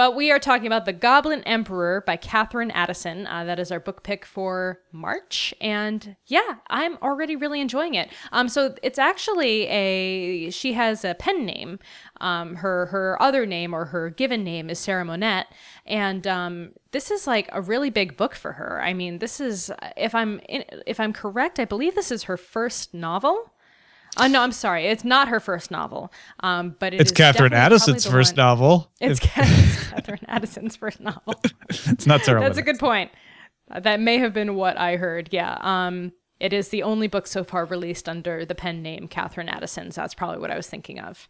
but 0.00 0.16
we 0.16 0.30
are 0.30 0.38
talking 0.38 0.66
about 0.66 0.86
The 0.86 0.94
Goblin 0.94 1.42
Emperor 1.42 2.02
by 2.06 2.16
Catherine 2.16 2.70
Addison. 2.70 3.26
Uh, 3.26 3.44
that 3.44 3.58
is 3.58 3.70
our 3.70 3.78
book 3.78 4.02
pick 4.02 4.24
for 4.24 4.80
March. 4.92 5.52
And 5.60 6.16
yeah, 6.26 6.54
I'm 6.70 6.96
already 7.02 7.36
really 7.36 7.60
enjoying 7.60 7.92
it. 7.92 8.08
Um, 8.32 8.48
so 8.48 8.74
it's 8.82 8.98
actually 8.98 9.66
a, 9.66 10.48
she 10.48 10.72
has 10.72 11.04
a 11.04 11.14
pen 11.14 11.44
name. 11.44 11.80
Um, 12.18 12.54
her, 12.54 12.86
her 12.86 13.20
other 13.20 13.44
name 13.44 13.74
or 13.74 13.84
her 13.84 14.08
given 14.08 14.42
name 14.42 14.70
is 14.70 14.78
Sarah 14.78 15.04
Monette. 15.04 15.48
And 15.84 16.26
um, 16.26 16.70
this 16.92 17.10
is 17.10 17.26
like 17.26 17.50
a 17.52 17.60
really 17.60 17.90
big 17.90 18.16
book 18.16 18.34
for 18.34 18.52
her. 18.52 18.80
I 18.82 18.94
mean, 18.94 19.18
this 19.18 19.38
is, 19.38 19.70
if 19.98 20.14
I'm, 20.14 20.40
in, 20.48 20.64
if 20.86 20.98
I'm 20.98 21.12
correct, 21.12 21.60
I 21.60 21.66
believe 21.66 21.94
this 21.94 22.10
is 22.10 22.22
her 22.22 22.38
first 22.38 22.94
novel. 22.94 23.52
Uh, 24.16 24.28
no, 24.28 24.42
I'm 24.42 24.52
sorry. 24.52 24.86
It's 24.86 25.04
not 25.04 25.28
her 25.28 25.40
first 25.40 25.70
novel. 25.70 26.12
Um, 26.40 26.76
but 26.78 26.92
it 26.94 27.00
It's 27.00 27.12
Catherine 27.12 27.52
Addison's 27.52 28.04
first 28.06 28.32
one- 28.36 28.44
novel. 28.44 28.90
it's 29.00 29.20
Catherine, 29.20 29.90
Catherine 29.90 30.20
Addison's 30.28 30.76
first 30.76 31.00
novel. 31.00 31.34
It's 31.68 32.06
not 32.06 32.22
Sarah. 32.24 32.40
That's 32.40 32.58
a 32.58 32.62
good 32.62 32.78
point. 32.78 33.10
Uh, 33.70 33.80
That 33.80 34.00
may 34.00 34.18
have 34.18 34.32
been 34.34 34.56
what 34.56 34.76
I 34.76 34.96
heard. 34.96 35.28
Yeah. 35.32 35.56
Um, 35.60 36.12
it 36.40 36.52
is 36.52 36.68
the 36.70 36.82
only 36.82 37.06
book 37.06 37.26
so 37.26 37.44
far 37.44 37.64
released 37.66 38.08
under 38.08 38.44
the 38.44 38.54
pen 38.54 38.82
name 38.82 39.06
Catherine 39.08 39.48
Addison. 39.48 39.90
So 39.92 40.00
that's 40.00 40.14
probably 40.14 40.38
what 40.40 40.50
I 40.50 40.56
was 40.56 40.66
thinking 40.66 40.98
of. 40.98 41.28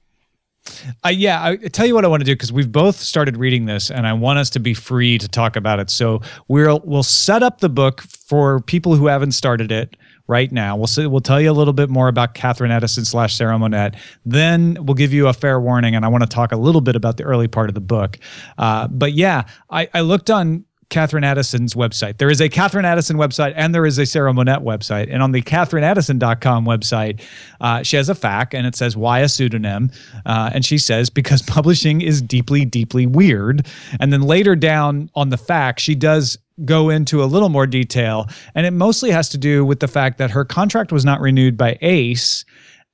Uh, 1.05 1.09
yeah, 1.09 1.41
I 1.43 1.51
I 1.53 1.57
tell 1.57 1.87
you 1.87 1.95
what 1.95 2.05
I 2.05 2.09
want 2.09 2.21
to 2.21 2.25
do 2.25 2.35
because 2.35 2.53
we've 2.53 2.71
both 2.71 2.97
started 2.97 3.37
reading 3.39 3.65
this, 3.65 3.91
and 3.91 4.07
I 4.07 4.13
want 4.13 4.39
us 4.39 4.51
to 4.51 4.61
be 4.61 4.75
free 4.75 5.17
to 5.19 5.27
talk 5.27 5.57
about 5.57 5.81
it. 5.81 5.89
So 5.91 6.21
we'll 6.49 6.81
we'll 6.85 7.03
set 7.03 7.43
up 7.43 7.61
the 7.61 7.69
book 7.71 8.03
for 8.03 8.61
people 8.61 8.95
who 8.95 9.07
haven't 9.07 9.33
started 9.33 9.73
it 9.73 9.97
right 10.31 10.51
now. 10.53 10.77
We'll 10.77 10.87
say, 10.87 11.07
we'll 11.07 11.21
tell 11.21 11.41
you 11.41 11.51
a 11.51 11.53
little 11.53 11.75
bit 11.75 11.91
more 11.91 12.09
about 12.09 12.35
Catherine 12.35 12.71
Addison 12.71 13.05
slash 13.05 13.35
Sarah 13.35 13.59
Monette. 13.59 13.97
Then 14.25 14.79
we'll 14.81 14.95
give 14.95 15.13
you 15.13 15.27
a 15.27 15.33
fair 15.33 15.61
warning, 15.61 15.95
and 15.97 16.05
I 16.05 16.09
want 16.09 16.23
to 16.23 16.29
talk 16.29 16.53
a 16.53 16.57
little 16.57 16.81
bit 16.81 16.97
about 16.97 17.17
the 17.17 17.25
early 17.25 17.49
part 17.49 17.69
of 17.69 17.75
the 17.75 17.81
book. 17.81 18.19
Uh, 18.57 18.87
but 18.89 19.13
yeah, 19.13 19.43
I, 19.69 19.89
I 19.93 20.01
looked 20.01 20.31
on 20.31 20.65
Catherine 20.91 21.25
Addison's 21.25 21.75
website. 21.75 22.19
There 22.19 22.31
is 22.31 22.41
a 22.41 22.49
Catherine 22.49 22.85
Addison 22.85 23.17
website 23.17 23.53
and 23.57 23.75
there 23.75 23.87
is 23.87 23.99
a 23.99 24.05
Sarah 24.05 24.35
Monette 24.35 24.61
website. 24.61 25.09
And 25.11 25.23
on 25.23 25.33
the 25.33 25.41
CatherineAddison.com 25.41 26.67
website, 26.67 27.23
uh, 27.61 27.83
she 27.83 27.97
has 27.97 28.09
a 28.09 28.15
fact 28.15 28.55
and 28.55 28.67
it 28.67 28.77
says, 28.77 28.97
Why 28.97 29.21
a 29.21 29.29
pseudonym? 29.29 29.91
Uh, 30.27 30.51
and 30.53 30.65
she 30.65 30.79
says, 30.79 31.09
Because 31.09 31.43
publishing 31.47 32.01
is 32.03 32.21
deeply, 32.21 32.65
deeply 32.65 33.07
weird. 33.07 33.67
And 33.99 34.13
then 34.13 34.23
later 34.23 34.55
down 34.55 35.11
on 35.15 35.31
the 35.31 35.39
fact, 35.39 35.81
she 35.81 35.95
does 35.95 36.37
go 36.65 36.91
into 36.91 37.23
a 37.23 37.27
little 37.27 37.49
more 37.49 37.67
detail. 37.67 38.27
And 38.55 38.67
it 38.67 38.73
mostly 38.73 39.11
has 39.11 39.31
to 39.31 39.39
do 39.39 39.65
with 39.65 39.81
the 39.81 39.89
fact 39.89 40.19
that 40.19 40.31
her 40.31 40.45
contract 40.45 40.93
was 40.93 41.05
not 41.05 41.21
renewed 41.21 41.57
by 41.57 41.79
ACE 41.81 42.45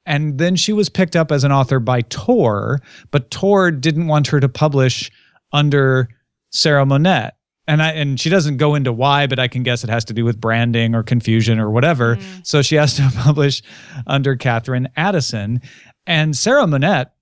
and 0.06 0.38
then 0.38 0.54
she 0.54 0.72
was 0.72 0.88
picked 0.88 1.16
up 1.16 1.32
as 1.32 1.42
an 1.42 1.50
author 1.50 1.80
by 1.80 2.02
Tor, 2.02 2.80
but 3.10 3.30
Tor 3.30 3.72
didn't 3.72 4.06
want 4.06 4.28
her 4.28 4.38
to 4.38 4.48
publish 4.48 5.10
under 5.52 6.08
Sarah 6.50 6.86
Monette. 6.86 7.35
And 7.68 7.82
I 7.82 7.92
and 7.92 8.18
she 8.20 8.30
doesn't 8.30 8.58
go 8.58 8.74
into 8.74 8.92
why, 8.92 9.26
but 9.26 9.38
I 9.38 9.48
can 9.48 9.62
guess 9.62 9.82
it 9.82 9.90
has 9.90 10.04
to 10.06 10.14
do 10.14 10.24
with 10.24 10.40
branding 10.40 10.94
or 10.94 11.02
confusion 11.02 11.58
or 11.58 11.70
whatever. 11.70 12.16
Mm. 12.16 12.46
So 12.46 12.62
she 12.62 12.76
has 12.76 12.94
to 12.96 13.10
publish 13.16 13.62
under 14.06 14.36
Catherine 14.36 14.88
Addison. 14.96 15.60
And 16.06 16.36
Sarah 16.36 16.66
Monette 16.66 17.15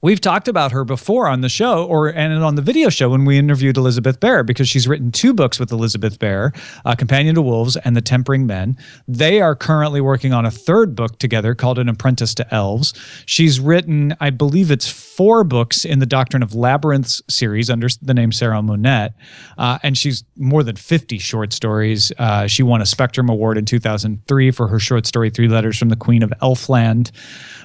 We've 0.00 0.20
talked 0.20 0.46
about 0.46 0.70
her 0.70 0.84
before 0.84 1.26
on 1.26 1.40
the 1.40 1.48
show 1.48 1.84
or 1.84 2.08
and 2.08 2.32
on 2.44 2.54
the 2.54 2.62
video 2.62 2.88
show 2.88 3.10
when 3.10 3.24
we 3.24 3.36
interviewed 3.36 3.76
Elizabeth 3.76 4.20
Bear 4.20 4.44
because 4.44 4.68
she's 4.68 4.86
written 4.86 5.10
two 5.10 5.34
books 5.34 5.58
with 5.58 5.72
Elizabeth 5.72 6.20
Bear, 6.20 6.52
uh, 6.84 6.94
Companion 6.94 7.34
to 7.34 7.42
Wolves 7.42 7.76
and 7.76 7.96
The 7.96 8.00
Tempering 8.00 8.46
Men. 8.46 8.76
They 9.08 9.40
are 9.40 9.56
currently 9.56 10.00
working 10.00 10.32
on 10.32 10.46
a 10.46 10.52
third 10.52 10.94
book 10.94 11.18
together 11.18 11.56
called 11.56 11.80
An 11.80 11.88
Apprentice 11.88 12.32
to 12.36 12.54
Elves. 12.54 12.94
She's 13.26 13.58
written, 13.58 14.14
I 14.20 14.30
believe 14.30 14.70
it's 14.70 14.88
four 14.88 15.42
books 15.42 15.84
in 15.84 15.98
the 15.98 16.06
Doctrine 16.06 16.44
of 16.44 16.54
Labyrinths 16.54 17.20
series 17.28 17.68
under 17.68 17.88
the 18.00 18.14
name 18.14 18.30
Sarah 18.30 18.62
Monette, 18.62 19.14
uh, 19.58 19.80
and 19.82 19.98
she's 19.98 20.22
more 20.36 20.62
than 20.62 20.76
50 20.76 21.18
short 21.18 21.52
stories. 21.52 22.12
Uh, 22.18 22.46
she 22.46 22.62
won 22.62 22.80
a 22.80 22.86
Spectrum 22.86 23.28
Award 23.28 23.58
in 23.58 23.64
2003 23.64 24.52
for 24.52 24.68
her 24.68 24.78
short 24.78 25.06
story 25.06 25.28
Three 25.28 25.48
Letters 25.48 25.76
from 25.76 25.88
the 25.88 25.96
Queen 25.96 26.22
of 26.22 26.30
Elfland. 26.40 27.10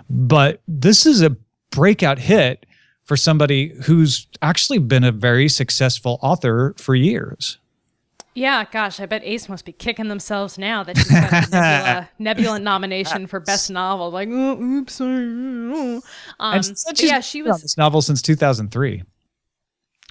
But 0.09 0.63
this 0.67 1.05
is 1.05 1.21
a 1.21 1.37
breakout 1.73 2.19
hit 2.19 2.65
for 3.03 3.17
somebody 3.17 3.69
who's 3.85 4.27
actually 4.41 4.79
been 4.79 5.03
a 5.03 5.11
very 5.11 5.49
successful 5.49 6.19
author 6.21 6.73
for 6.77 6.95
years. 6.95 7.57
Yeah, 8.35 8.65
gosh, 8.71 8.99
I 8.99 9.05
bet 9.05 9.21
Ace 9.23 9.47
must 9.47 9.63
be 9.63 9.73
kicking 9.73 10.07
themselves 10.07 10.57
now 10.57 10.83
that 10.83 10.97
she's 10.97 11.11
got 11.11 11.31
a 11.31 11.51
Nebula, 11.51 12.09
Nebula 12.19 12.59
nomination 12.59 13.27
for 13.27 13.39
best 13.39 13.69
novel. 13.69 14.09
Like, 14.09 14.29
oh, 14.31 14.59
oops, 14.59 14.93
sorry. 14.93 15.23
oh." 15.27 16.01
Um, 16.39 16.55
And 16.55 16.65
she 16.65 16.73
said 16.75 16.91
but 16.91 16.97
she's 16.97 17.09
yeah, 17.11 17.19
she 17.19 17.43
was. 17.43 17.61
this 17.61 17.77
novel 17.77 18.01
since 18.01 18.21
2003. 18.23 19.03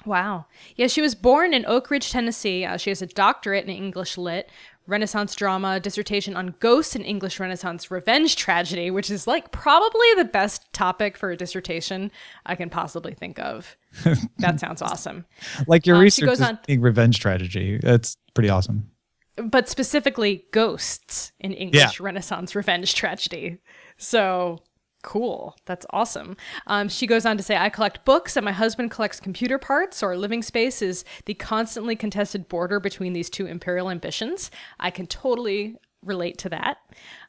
Wow. 0.05 0.45
Yeah, 0.75 0.87
she 0.87 1.01
was 1.01 1.15
born 1.15 1.53
in 1.53 1.65
Oak 1.65 1.89
Ridge, 1.89 2.11
Tennessee. 2.11 2.65
Uh, 2.65 2.77
she 2.77 2.89
has 2.91 3.01
a 3.01 3.07
doctorate 3.07 3.65
in 3.65 3.69
English 3.69 4.17
Lit, 4.17 4.49
Renaissance 4.85 5.33
drama, 5.35 5.79
dissertation 5.79 6.35
on 6.35 6.55
ghosts 6.59 6.95
and 6.95 7.05
English 7.05 7.39
Renaissance 7.39 7.89
revenge 7.89 8.35
tragedy, 8.35 8.91
which 8.91 9.09
is 9.09 9.25
like 9.27 9.51
probably 9.51 10.07
the 10.17 10.25
best 10.25 10.71
topic 10.73 11.15
for 11.17 11.31
a 11.31 11.37
dissertation 11.37 12.11
I 12.45 12.55
can 12.55 12.69
possibly 12.69 13.13
think 13.13 13.39
of. 13.39 13.77
that 14.39 14.59
sounds 14.59 14.81
awesome. 14.81 15.25
Like 15.67 15.85
your 15.85 15.95
Um, 15.95 16.01
she 16.01 16.03
research 16.03 16.25
goes 16.27 16.41
on- 16.41 16.59
revenge 16.81 17.19
tragedy. 17.19 17.79
That's 17.81 18.17
pretty 18.33 18.49
awesome. 18.49 18.89
But 19.35 19.67
specifically, 19.67 20.45
ghosts 20.51 21.31
in 21.39 21.53
English 21.53 21.99
Renaissance 21.99 22.55
revenge 22.55 22.93
tragedy. 22.93 23.57
So 23.97 24.59
cool. 25.03 25.55
That's 25.65 25.85
awesome. 25.91 26.35
Um, 26.65 26.89
she 26.89 27.05
goes 27.05 27.25
on 27.25 27.37
to 27.37 27.43
say, 27.43 27.55
I 27.55 27.69
collect 27.69 28.03
books 28.05 28.35
and 28.35 28.43
my 28.43 28.51
husband 28.51 28.89
collects 28.89 29.19
computer 29.19 29.59
parts. 29.59 29.97
So 29.97 30.07
Our 30.07 30.17
living 30.17 30.41
space 30.41 30.81
is 30.81 31.05
the 31.25 31.35
constantly 31.35 31.95
contested 31.95 32.49
border 32.49 32.79
between 32.79 33.13
these 33.13 33.29
two 33.29 33.45
imperial 33.45 33.89
ambitions. 33.89 34.49
I 34.79 34.89
can 34.89 35.05
totally 35.05 35.75
relate 36.01 36.37
to 36.39 36.49
that 36.49 36.77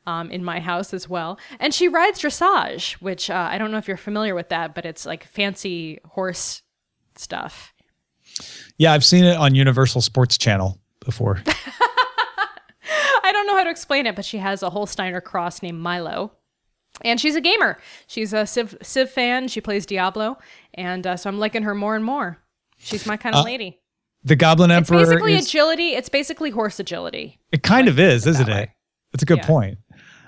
um, 0.07 0.31
in 0.31 0.45
my 0.45 0.61
house 0.61 0.95
as 0.95 1.09
well. 1.09 1.39
And 1.61 1.75
she 1.75 1.89
rides 1.89 2.21
dressage, 2.21 2.95
which 2.95 3.31
uh, 3.31 3.49
I 3.51 3.59
don't 3.59 3.71
know 3.71 3.79
if 3.79 3.89
you're 3.89 3.97
familiar 3.97 4.35
with 4.35 4.49
that, 4.49 4.75
but 4.75 4.85
it's 4.85 5.07
like 5.07 5.25
fancy 5.25 5.99
horse 6.05 6.63
stuff. 7.17 7.73
Yeah, 8.79 8.93
I've 8.93 9.05
seen 9.05 9.25
it 9.25 9.37
on 9.37 9.55
Universal 9.55 10.01
Sports 10.01 10.39
Channel 10.39 10.81
before. 11.01 11.43
I 11.47 13.33
don't 13.33 13.47
know 13.47 13.57
how 13.57 13.65
to 13.65 13.71
explain 13.71 14.07
it, 14.07 14.17
but 14.17 14.25
she 14.25 14.39
has 14.39 14.63
a 14.63 14.71
Holsteiner 14.71 15.23
cross 15.23 15.63
named 15.63 15.81
Milo. 15.81 16.33
And 17.03 17.21
she's 17.21 17.35
a 17.35 17.41
gamer. 17.41 17.79
She's 18.07 18.33
a 18.33 18.47
Civ, 18.47 18.77
Civ 18.83 19.11
fan. 19.11 19.49
She 19.49 19.61
plays 19.61 19.85
Diablo. 19.87 20.39
And 20.75 21.07
uh, 21.07 21.17
so 21.17 21.29
I'm 21.29 21.39
liking 21.39 21.63
her 21.65 21.75
more 21.75 21.97
and 21.97 22.05
more. 22.05 22.39
She's 22.79 23.07
my 23.07 23.17
kind 23.17 23.35
of 23.35 23.45
lady. 23.45 23.79
The 24.25 24.37
Goblin 24.37 24.71
It's 24.71 24.91
Uh, 24.91 24.95
Emperor 24.95 25.07
basically 25.11 25.35
is, 25.35 25.47
agility. 25.47 25.89
It's 25.91 26.09
basically 26.09 26.51
horse 26.51 26.79
agility. 26.81 27.39
it 27.53 27.63
kind 27.63 27.89
of 27.89 27.99
is, 27.99 28.27
isn't 28.27 28.49
it? 28.49 28.71
It's 29.13 29.23
a 29.23 29.27
good 29.27 29.39
Yeah. 29.39 29.47
point. 29.47 29.79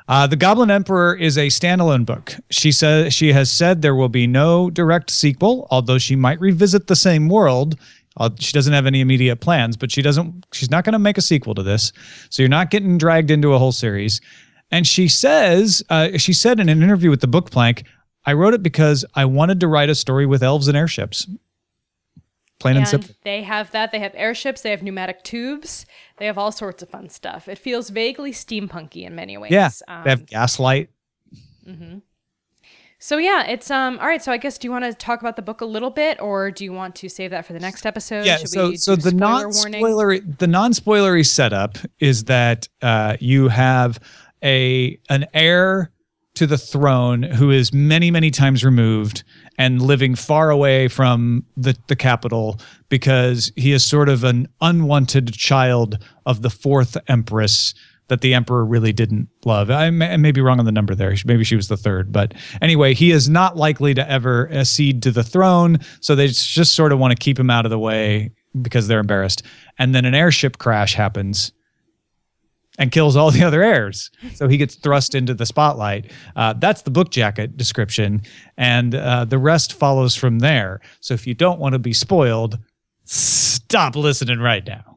Uh, 0.09 0.27
the 0.27 0.37
Goblin 0.37 0.71
Emperor 0.71 1.15
is 1.17 1.37
a 1.37 1.49
standalone 1.49 2.05
book. 2.07 2.35
She 2.51 2.71
says 2.73 3.13
she 3.13 3.33
has 3.33 3.51
said 3.51 3.83
there 3.83 3.95
will 3.95 4.09
be 4.09 4.27
no 4.27 4.71
direct 4.71 5.11
sequel, 5.11 5.67
although 5.71 5.99
she 5.99 6.15
might 6.15 6.41
revisit 6.41 6.87
the 6.87 6.95
same 6.95 7.29
world. 7.29 7.77
Uh, 8.19 8.31
she 8.39 8.53
doesn't 8.53 8.73
have 8.73 8.87
any 8.87 9.01
immediate 9.01 9.37
plans, 9.41 9.77
but 9.77 9.91
she 9.91 10.03
doesn't. 10.03 10.47
She's 10.53 10.71
not 10.71 10.85
going 10.85 10.93
to 10.93 10.99
make 10.99 11.19
a 11.19 11.23
sequel 11.23 11.55
to 11.57 11.63
this, 11.63 11.93
so 12.31 12.43
you're 12.43 12.49
not 12.49 12.71
getting 12.71 12.99
dragged 12.99 13.31
into 13.31 13.53
a 13.55 13.59
whole 13.59 13.73
series. 13.73 14.21
And 14.71 14.87
she 14.87 15.09
says, 15.09 15.83
uh, 15.91 16.19
she 16.19 16.33
said 16.33 16.59
in 16.61 16.69
an 16.69 16.83
interview 16.83 17.11
with 17.11 17.21
the 17.21 17.29
Book 17.29 17.51
Plank, 17.51 17.85
"I 18.25 18.33
wrote 18.33 18.53
it 18.55 18.63
because 18.63 19.05
I 19.15 19.25
wanted 19.25 19.61
to 19.61 19.69
write 19.69 19.89
a 19.91 19.95
story 19.95 20.27
with 20.27 20.43
elves 20.43 20.67
and 20.69 20.77
airships." 20.77 21.27
Plain 22.59 22.77
and, 22.77 22.83
And 22.85 22.89
simple. 22.89 23.15
they 23.23 23.43
have 23.43 23.71
that. 23.73 23.93
They 23.93 23.99
have 23.99 24.13
airships. 24.15 24.63
They 24.63 24.71
have 24.71 24.83
pneumatic 24.83 25.23
tubes. 25.23 25.85
They 26.17 26.25
have 26.27 26.39
all 26.39 26.51
sorts 26.51 26.83
of 26.83 26.89
fun 26.89 27.11
stuff. 27.11 27.49
It 27.49 27.59
feels 27.59 27.91
vaguely 27.91 28.33
steampunky 28.33 29.05
in 29.05 29.15
many 29.15 29.37
ways. 29.37 29.53
Yeah, 29.53 29.71
Um, 29.87 30.05
they 30.05 30.11
have 30.11 30.25
gaslight. 30.27 30.89
Mm-hmm. 31.69 31.99
so 32.99 33.19
yeah, 33.19 33.45
it's 33.47 33.71
um. 33.71 33.99
All 33.99 34.07
right. 34.07 34.23
So 34.23 34.33
I 34.33 34.37
guess 34.39 34.57
do 34.57 34.67
you 34.69 34.73
want 34.73 34.85
to 34.87 34.95
talk 34.95 35.21
about 35.21 35.37
the 35.37 35.43
book 35.43 35.61
a 35.61 35.67
little 35.67 35.91
bit, 35.91 36.21
or 36.21 36.51
do 36.51 36.65
you 36.65 36.73
want 36.73 36.95
to 36.97 37.09
save 37.09 37.31
that 37.33 37.45
for 37.45 37.53
the 37.53 37.61
next 37.61 37.85
episode? 37.85 38.25
yeah 38.25 38.39
Should 38.39 38.49
so 38.49 38.69
we 38.71 38.77
so 38.79 38.97
the 38.97 39.13
non 39.13 39.47
spoilery 39.51 40.39
the 40.39 40.47
non 40.47 40.73
spoilery 40.73 41.27
setup 41.27 41.77
is 42.01 42.25
that 42.25 42.69
uh, 42.83 43.17
you 43.21 43.49
have 43.49 44.01
a 44.47 44.99
an 45.11 45.27
heir 45.35 45.91
to 46.35 46.47
the 46.47 46.59
throne 46.59 47.23
who 47.23 47.51
is 47.51 47.73
many 47.73 48.11
many 48.11 48.31
times 48.31 48.65
removed 48.65 49.25
and 49.59 49.83
living 49.83 50.15
far 50.15 50.51
away 50.51 50.87
from 50.89 51.45
the 51.57 51.77
the 51.89 51.97
capital 51.97 52.59
because 52.89 53.53
he 53.57 53.73
is 53.73 53.85
sort 53.85 54.09
of 54.09 54.23
an 54.25 54.47
unwanted 54.61 55.33
child 55.33 55.99
of 56.25 56.43
the 56.43 56.51
fourth 56.51 56.97
empress 57.09 57.75
that 58.09 58.21
the 58.21 58.35
emperor 58.35 58.65
really 58.65 58.93
didn't 58.93 59.29
love. 59.45 59.69
I 59.69 59.91
may, 59.91 60.13
I 60.13 60.17
may 60.17 60.31
be 60.31 60.41
wrong 60.41 60.61
on 60.61 60.65
the 60.65 60.73
number 60.73 60.95
there. 60.95 61.15
Maybe 61.25 61.43
she 61.43 61.57
was 61.57 61.67
the 61.67 61.77
third, 61.77 62.13
but 62.13 62.35
anyway, 62.63 62.95
he 62.95 63.11
is 63.11 63.29
not 63.29 63.57
likely 63.57 63.95
to 63.95 64.09
ever 64.09 64.49
accede 64.53 65.03
to 65.03 65.11
the 65.11 65.25
throne. 65.25 65.81
So 66.01 66.15
they 66.15 66.29
just 66.29 66.77
sort 66.77 66.93
of 66.93 67.01
want 67.01 67.11
to 67.13 67.17
keep 67.17 67.37
him 67.37 67.51
out 67.51 67.67
of 67.67 67.71
the 67.71 67.81
way 67.81 68.31
because 68.63 68.87
they're 68.87 69.01
embarrassed. 69.01 69.43
And 69.79 69.93
then 69.93 70.05
an 70.05 70.15
airship 70.15 70.59
crash 70.59 70.95
happens 70.95 71.51
and 72.79 72.93
kills 72.93 73.17
all 73.17 73.31
the 73.31 73.43
other 73.45 73.63
heirs. 73.63 74.11
So 74.35 74.49
he 74.49 74.57
gets 74.57 74.75
thrust 74.75 75.15
into 75.15 75.35
the 75.35 75.47
spotlight. 75.47 76.13
Uh, 76.35 76.53
that's 76.55 76.83
the 76.83 76.91
book 76.91 77.11
jacket 77.11 77.57
description, 77.57 78.23
and 78.57 78.95
uh, 78.95 79.25
the 79.25 79.39
rest 79.39 79.73
follows 79.73 80.15
from 80.15 80.41
there. 80.41 80.81
So 81.01 81.15
if 81.15 81.27
you 81.27 81.35
don't 81.35 81.59
want 81.59 81.73
to 81.75 81.79
be 81.79 81.93
spoiled, 81.93 82.59
stop 83.05 83.97
listening 83.97 84.41
right 84.41 84.67
now. 84.67 84.97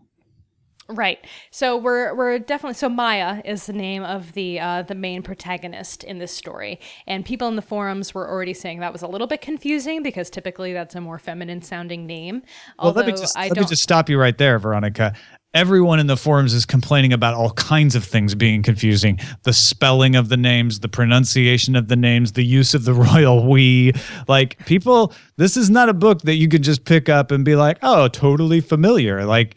Right. 0.91 1.19
So 1.51 1.77
we're 1.77 2.15
we're 2.15 2.39
definitely 2.39 2.73
so 2.73 2.89
Maia 2.89 3.43
is 3.45 3.67
the 3.67 3.73
name 3.73 4.03
of 4.03 4.33
the 4.33 4.59
uh, 4.59 4.81
the 4.81 4.95
main 4.95 5.21
protagonist 5.21 6.03
in 6.03 6.17
this 6.17 6.31
story, 6.31 6.79
and 7.05 7.23
people 7.23 7.47
in 7.47 7.55
the 7.55 7.61
forums 7.61 8.15
were 8.15 8.27
already 8.27 8.55
saying 8.55 8.79
that 8.79 8.91
was 8.91 9.03
a 9.03 9.07
little 9.07 9.27
bit 9.27 9.39
confusing 9.39 10.01
because 10.01 10.31
typically 10.31 10.73
that's 10.73 10.95
a 10.95 11.01
more 11.01 11.19
feminine 11.19 11.61
sounding 11.61 12.07
name. 12.07 12.41
Well, 12.79 12.87
Although 12.87 13.01
let 13.01 13.05
me 13.05 13.11
just 13.11 13.37
I 13.37 13.49
let 13.49 13.53
don't. 13.53 13.65
me 13.65 13.69
just 13.69 13.83
stop 13.83 14.09
you 14.09 14.19
right 14.19 14.35
there, 14.35 14.57
Veronica. 14.57 15.13
Everyone 15.55 15.99
in 15.99 16.05
the 16.05 16.15
forums 16.15 16.53
is 16.53 16.63
complaining 16.63 17.11
about 17.11 17.33
all 17.33 17.49
kinds 17.53 17.95
of 17.95 18.03
things 18.03 18.35
being 18.35 18.61
confusing. 18.61 19.19
The 19.43 19.53
spelling 19.53 20.15
of 20.15 20.29
the 20.29 20.37
names, 20.37 20.81
the 20.81 20.87
pronunciation 20.87 21.75
of 21.75 21.87
the 21.87 21.95
names, 21.95 22.33
the 22.33 22.45
use 22.45 22.75
of 22.75 22.85
the 22.85 22.93
royal 23.13 23.49
we. 23.49 23.93
Like 24.27 24.63
people, 24.67 25.11
this 25.37 25.57
is 25.57 25.71
not 25.71 25.89
a 25.89 25.93
book 25.93 26.21
that 26.21 26.35
you 26.35 26.47
can 26.47 26.61
just 26.61 26.85
pick 26.85 27.09
up 27.09 27.31
and 27.31 27.43
be 27.43 27.55
like, 27.55 27.79
"Oh, 27.81 28.07
totally 28.09 28.61
familiar." 28.61 29.25
Like 29.25 29.55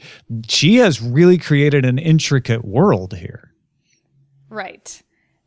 she 0.48 0.76
has 0.76 1.02
really 1.02 1.36
created 1.36 1.84
an 1.84 1.98
intricate 1.98 2.64
world 2.64 3.14
here. 3.14 3.52
Right. 4.48 5.02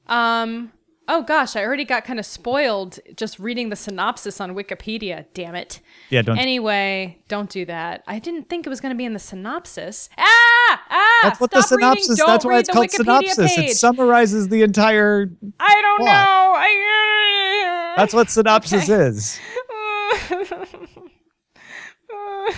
Um. 0.06 0.72
Oh 1.08 1.22
gosh, 1.22 1.56
I 1.56 1.64
already 1.64 1.86
got 1.86 2.04
kind 2.04 2.18
of 2.20 2.26
spoiled 2.26 2.98
just 3.16 3.38
reading 3.38 3.70
the 3.70 3.76
synopsis 3.76 4.42
on 4.42 4.56
Wikipedia. 4.56 5.26
Damn 5.36 5.54
it. 5.54 5.80
Yeah, 6.10 6.24
don't 6.24 6.38
Anyway, 6.40 7.20
don't 7.28 7.50
do 7.50 7.64
that. 7.66 8.04
I 8.08 8.18
didn't 8.18 8.50
think 8.50 8.66
it 8.66 8.70
was 8.70 8.82
going 8.82 8.90
to 8.94 8.98
be 8.98 9.06
in 9.06 9.14
the 9.14 9.20
synopsis. 9.20 10.10
Ah! 10.18 10.82
Ah! 10.90 11.20
That's 11.24 11.40
what 11.40 11.52
the 11.52 11.62
Stop 11.62 11.78
reading. 11.78 11.94
synopsis. 12.04 12.18
Don't 12.18 12.28
That's 12.28 12.46
why 12.46 12.52
read 12.52 12.60
it's 12.62 12.70
the 12.70 12.74
called 12.74 12.88
Wikipedia 12.88 13.30
synopsis. 13.30 13.56
Page. 13.56 13.70
It 13.72 13.78
summarizes 13.78 14.48
the 14.48 14.64
entire. 14.64 15.30
I 15.60 15.82
don't 15.82 15.98
plot. 16.00 16.08
know. 16.26 16.54
I, 16.58 17.94
That's 17.98 18.14
what 18.14 18.30
synopsis 18.32 18.90
is. 18.90 19.40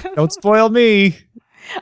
Don't 0.16 0.32
spoil 0.32 0.70
me. 0.70 1.18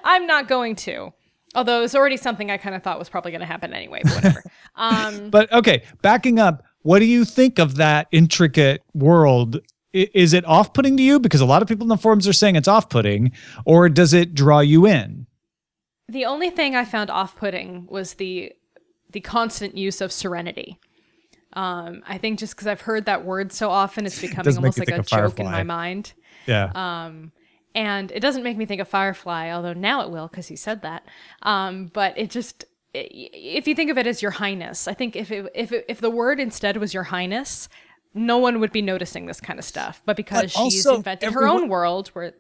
I'm 0.03 0.25
not 0.27 0.47
going 0.47 0.75
to. 0.77 1.13
Although 1.55 1.83
it's 1.83 1.95
already 1.95 2.17
something 2.17 2.51
I 2.51 2.57
kind 2.57 2.75
of 2.75 2.83
thought 2.83 2.99
was 2.99 3.09
probably 3.09 3.31
going 3.31 3.41
to 3.41 3.47
happen 3.47 3.73
anyway. 3.73 4.01
But 4.03 4.13
whatever. 4.15 4.43
um, 4.75 5.29
But 5.29 5.51
okay, 5.51 5.83
backing 6.01 6.37
up, 6.39 6.63
what 6.81 6.99
do 6.99 7.05
you 7.05 7.25
think 7.25 7.57
of 7.59 7.75
that 7.77 8.07
intricate 8.11 8.83
world? 8.93 9.59
I- 9.95 10.09
Is 10.13 10.33
it 10.33 10.45
off 10.45 10.73
putting 10.73 10.97
to 10.97 11.03
you? 11.03 11.19
Because 11.19 11.41
a 11.41 11.45
lot 11.45 11.61
of 11.61 11.67
people 11.67 11.85
in 11.85 11.89
the 11.89 11.97
forums 11.97 12.27
are 12.27 12.33
saying 12.33 12.55
it's 12.55 12.67
off 12.67 12.89
putting, 12.89 13.31
or 13.65 13.89
does 13.89 14.13
it 14.13 14.33
draw 14.33 14.59
you 14.59 14.85
in? 14.85 15.25
the 16.07 16.25
only 16.25 16.49
thing 16.51 16.75
I 16.75 16.85
found 16.85 17.09
off-putting 17.09 17.87
was 17.87 18.13
the 18.15 18.53
the 19.09 19.21
constant 19.21 19.77
use 19.77 20.01
of 20.01 20.11
serenity. 20.11 20.79
Um, 21.53 22.03
I 22.05 22.17
think 22.17 22.37
just 22.37 22.53
because 22.55 22.67
I've 22.67 22.81
heard 22.81 23.05
that 23.05 23.23
word 23.25 23.51
so 23.53 23.69
often, 23.71 24.05
it's 24.05 24.19
becoming 24.27 24.55
almost 24.55 24.77
like 24.77 24.89
a 24.89 25.01
joke 25.01 25.39
in 25.39 25.45
my 25.45 25.63
mind. 25.63 26.13
Yeah. 26.45 26.71
Um, 26.75 27.31
and 27.75 28.11
it 28.11 28.21
doesn't 28.21 28.41
make 28.41 28.57
me 28.57 28.65
think 28.65 28.81
of 28.81 28.87
Firefly, 28.87 29.51
although 29.51 29.73
now 29.73 30.01
it 30.01 30.09
will 30.09 30.27
because 30.27 30.47
he 30.47 30.55
said 30.55 30.81
that. 30.81 31.05
Um, 31.43 31.91
but 31.93 32.17
it 32.17 32.31
just 32.31 32.65
if 32.93 33.67
you 33.67 33.75
think 33.75 33.91
of 33.91 33.97
it 33.97 34.07
as 34.07 34.21
Your 34.21 34.31
Highness, 34.31 34.87
I 34.87 34.93
think 34.93 35.15
if 35.15 35.29
it, 35.29 35.51
if 35.53 35.71
it, 35.71 35.85
if 35.89 35.99
the 35.99 36.09
word 36.09 36.39
instead 36.39 36.77
was 36.77 36.93
Your 36.93 37.03
Highness, 37.03 37.67
no 38.13 38.37
one 38.37 38.61
would 38.61 38.71
be 38.71 38.81
noticing 38.81 39.25
this 39.25 39.41
kind 39.41 39.59
of 39.59 39.65
stuff. 39.65 40.01
But 40.05 40.15
because 40.15 40.53
But 40.53 40.71
she's 40.71 40.85
also 40.85 40.97
invented 40.97 41.33
her 41.33 41.45
own 41.45 41.67
world, 41.67 42.07
where 42.09 42.33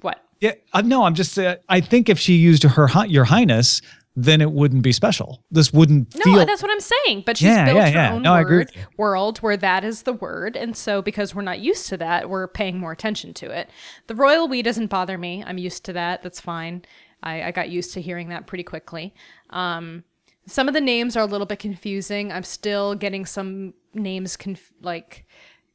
what? 0.00 0.24
yeah. 0.40 0.52
Uh, 0.72 0.80
no, 0.80 1.04
I'm 1.04 1.14
just. 1.14 1.38
Uh, 1.38 1.56
I 1.68 1.80
think 1.80 2.08
if 2.08 2.18
she 2.18 2.34
used 2.34 2.62
her 2.62 2.86
hi- 2.86 3.04
your 3.04 3.24
highness, 3.24 3.82
then 4.18 4.40
it 4.40 4.50
wouldn't 4.52 4.82
be 4.82 4.92
special. 4.92 5.44
This 5.50 5.72
wouldn't 5.72 6.14
No, 6.16 6.22
feel. 6.24 6.46
that's 6.46 6.62
what 6.62 6.70
I'm 6.70 6.80
saying. 6.80 7.22
But 7.26 7.36
she's 7.36 7.48
Yeah, 7.48 7.66
built 7.66 7.76
yeah, 7.76 7.86
her 7.90 7.92
yeah. 7.92 8.12
own 8.14 8.22
No, 8.22 8.32
word, 8.32 8.70
world 8.96 9.38
where 9.38 9.58
that 9.58 9.84
is 9.84 10.02
the 10.02 10.14
word. 10.14 10.56
And 10.56 10.74
so 10.74 11.02
because 11.02 11.34
we're 11.34 11.42
not 11.42 11.60
used 11.60 11.86
to 11.88 11.98
that, 11.98 12.30
we're 12.30 12.48
paying 12.48 12.78
more 12.78 12.92
attention 12.92 13.34
to 13.34 13.50
it. 13.50 13.68
The 14.06 14.14
royal 14.14 14.48
we 14.48 14.62
doesn't 14.62 14.86
bother 14.86 15.18
me. 15.18 15.44
I'm 15.46 15.58
used 15.58 15.84
to 15.84 15.92
that. 15.92 16.22
That's 16.22 16.40
fine. 16.40 16.82
I, 17.22 17.42
I 17.42 17.50
got 17.50 17.68
used 17.68 17.92
to 17.94 18.00
hearing 18.00 18.30
that 18.30 18.46
pretty 18.46 18.64
quickly. 18.64 19.14
Um, 19.50 20.04
some 20.46 20.66
of 20.68 20.74
the 20.74 20.80
names 20.80 21.16
are 21.16 21.22
a 21.22 21.26
little 21.26 21.46
bit 21.46 21.58
confusing. 21.58 22.32
I'm 22.32 22.42
still 22.44 22.94
getting 22.94 23.26
some 23.26 23.74
names 23.92 24.36
conf- 24.36 24.72
like 24.80 25.26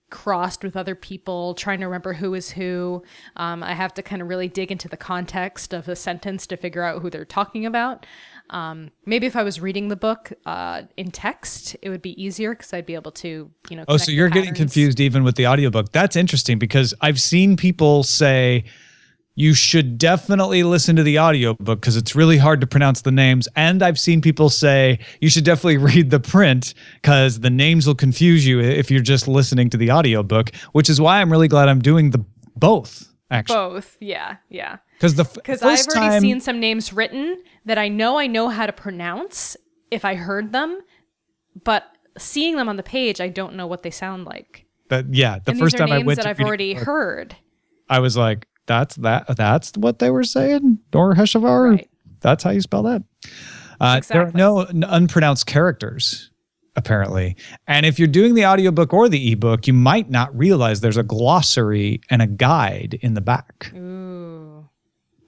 crossed 0.09 0.63
with 0.63 0.75
other 0.75 0.93
people, 0.93 1.53
trying 1.55 1.79
to 1.79 1.85
remember 1.85 2.13
who 2.13 2.33
is 2.33 2.51
who. 2.51 3.01
Um, 3.37 3.63
I 3.63 3.73
have 3.73 3.93
to 3.95 4.03
kind 4.03 4.21
of 4.21 4.27
really 4.27 4.49
dig 4.49 4.71
into 4.71 4.89
the 4.89 4.97
context 4.97 5.73
of 5.73 5.87
a 5.87 5.95
sentence 5.95 6.45
to 6.47 6.57
figure 6.57 6.83
out 6.83 7.01
who 7.01 7.09
they're 7.09 7.23
talking 7.25 7.65
about. 7.65 8.05
Um, 8.51 8.91
maybe 9.05 9.25
if 9.27 9.35
I 9.35 9.43
was 9.43 9.61
reading 9.61 9.87
the 9.87 9.95
book 9.95 10.33
uh, 10.45 10.83
in 10.97 11.09
text, 11.09 11.75
it 11.81 11.89
would 11.89 12.01
be 12.01 12.21
easier 12.21 12.51
because 12.51 12.73
I'd 12.73 12.85
be 12.85 12.95
able 12.95 13.11
to, 13.13 13.49
you 13.69 13.77
know. 13.77 13.85
Oh, 13.87 13.97
so 13.97 14.11
you're 14.11 14.29
getting 14.29 14.53
confused 14.53 14.99
even 14.99 15.23
with 15.23 15.35
the 15.35 15.47
audiobook. 15.47 15.91
That's 15.93 16.15
interesting 16.17 16.59
because 16.59 16.93
I've 17.01 17.19
seen 17.19 17.55
people 17.55 18.03
say 18.03 18.65
you 19.35 19.53
should 19.53 19.97
definitely 19.97 20.63
listen 20.63 20.97
to 20.97 21.03
the 21.03 21.17
audiobook 21.17 21.79
because 21.79 21.95
it's 21.95 22.13
really 22.13 22.37
hard 22.37 22.59
to 22.59 22.67
pronounce 22.67 23.01
the 23.01 23.11
names. 23.11 23.47
And 23.55 23.81
I've 23.81 23.97
seen 23.97 24.21
people 24.21 24.49
say 24.49 24.99
you 25.21 25.29
should 25.29 25.45
definitely 25.45 25.77
read 25.93 26.09
the 26.09 26.19
print 26.19 26.73
because 27.01 27.39
the 27.39 27.49
names 27.49 27.87
will 27.87 27.95
confuse 27.95 28.45
you 28.45 28.59
if 28.59 28.91
you're 28.91 29.01
just 29.01 29.29
listening 29.29 29.69
to 29.69 29.77
the 29.77 29.91
audiobook, 29.91 30.53
which 30.73 30.89
is 30.89 30.99
why 30.99 31.21
I'm 31.21 31.31
really 31.31 31.47
glad 31.47 31.69
I'm 31.69 31.79
doing 31.79 32.11
the 32.11 32.23
both 32.57 33.10
actually. 33.31 33.55
Both, 33.55 33.97
yeah, 33.99 34.35
yeah. 34.49 34.77
Because 34.97 35.15
the 35.15 35.23
Because 35.23 35.61
because 35.61 35.63
I've 35.63 35.87
already 35.87 36.09
time, 36.11 36.21
seen 36.21 36.39
some 36.41 36.59
names 36.59 36.93
written 36.93 37.41
that 37.65 37.77
I 37.79 37.87
know 37.87 38.19
I 38.19 38.27
know 38.27 38.49
how 38.49 38.65
to 38.67 38.73
pronounce 38.73 39.57
if 39.89 40.05
I 40.05 40.13
heard 40.15 40.51
them, 40.53 40.79
but 41.63 41.83
seeing 42.17 42.55
them 42.57 42.69
on 42.69 42.75
the 42.75 42.83
page, 42.83 43.19
I 43.19 43.29
don't 43.29 43.55
know 43.55 43.65
what 43.67 43.81
they 43.83 43.89
sound 43.91 44.25
like. 44.25 44.65
but 44.89 45.13
yeah, 45.13 45.39
the 45.43 45.51
and 45.51 45.59
first 45.59 45.77
time 45.77 45.91
I 45.91 45.99
went 45.99 46.17
that 46.17 46.27
I've 46.27 46.39
already 46.39 46.73
book, 46.75 46.83
heard. 46.83 47.35
I 47.89 47.99
was 47.99 48.15
like, 48.17 48.47
that's 48.67 48.95
that. 48.97 49.35
That's 49.35 49.71
what 49.75 49.99
they 49.99 50.09
were 50.11 50.23
saying. 50.23 50.79
Nor 50.93 51.15
Heshavar. 51.15 51.71
Right. 51.77 51.89
That's 52.21 52.43
how 52.43 52.51
you 52.51 52.61
spell 52.61 52.83
that. 52.83 53.03
Uh, 53.79 53.99
There 54.07 54.27
are 54.27 54.31
no 54.33 54.59
unpronounced 54.65 55.45
characters, 55.47 56.30
apparently. 56.75 57.35
And 57.67 57.85
if 57.85 57.99
you're 57.99 58.07
doing 58.07 58.33
the 58.35 58.45
audiobook 58.45 58.93
or 58.93 59.09
the 59.09 59.31
ebook, 59.31 59.67
you 59.67 59.73
might 59.73 60.09
not 60.09 60.35
realize 60.37 60.81
there's 60.81 60.97
a 60.97 61.03
glossary 61.03 62.01
and 62.09 62.21
a 62.21 62.27
guide 62.27 62.97
in 63.01 63.13
the 63.13 63.21
back. 63.21 63.71
Ooh, 63.75 64.67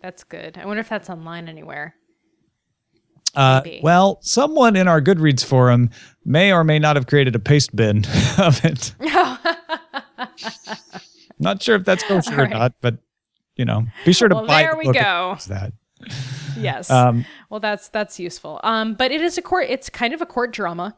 that's 0.02 0.24
good. 0.24 0.58
I 0.58 0.66
wonder 0.66 0.80
if 0.80 0.90
that's 0.90 1.10
online 1.10 1.48
anywhere. 1.48 1.96
Uh, 3.36 3.62
well, 3.82 4.20
someone 4.22 4.76
in 4.76 4.88
our 4.88 5.02
Goodreads 5.02 5.44
forum 5.44 5.90
may 6.24 6.54
or 6.54 6.64
may 6.64 6.78
not 6.78 6.96
have 6.96 7.08
created 7.08 7.36
a 7.36 7.40
paste 7.40 7.76
bin 7.76 8.06
of 8.38 8.64
it. 8.64 8.94
not 11.40 11.62
sure 11.62 11.76
if 11.76 11.84
that's 11.84 12.04
kosher 12.04 12.42
or 12.42 12.48
not, 12.48 12.74
but 12.80 12.98
you 13.56 13.66
know, 13.66 13.86
be 14.06 14.14
sure 14.14 14.28
to 14.28 14.36
Well, 14.36 14.46
buy 14.46 14.62
there 14.64 14.72
the 14.74 14.78
we 14.78 14.92
go. 14.94 15.38
that. 15.48 15.74
Yes. 16.58 16.92
Um, 16.92 17.26
well, 17.50 17.60
that's 17.60 17.90
that's 17.90 18.20
useful. 18.20 18.60
Um, 18.64 18.94
but 18.94 19.12
it 19.12 19.22
is 19.22 19.38
a 19.38 19.42
court. 19.42 19.68
It's 19.70 19.90
kind 19.90 20.14
of 20.14 20.22
a 20.22 20.26
court 20.26 20.52
drama. 20.52 20.96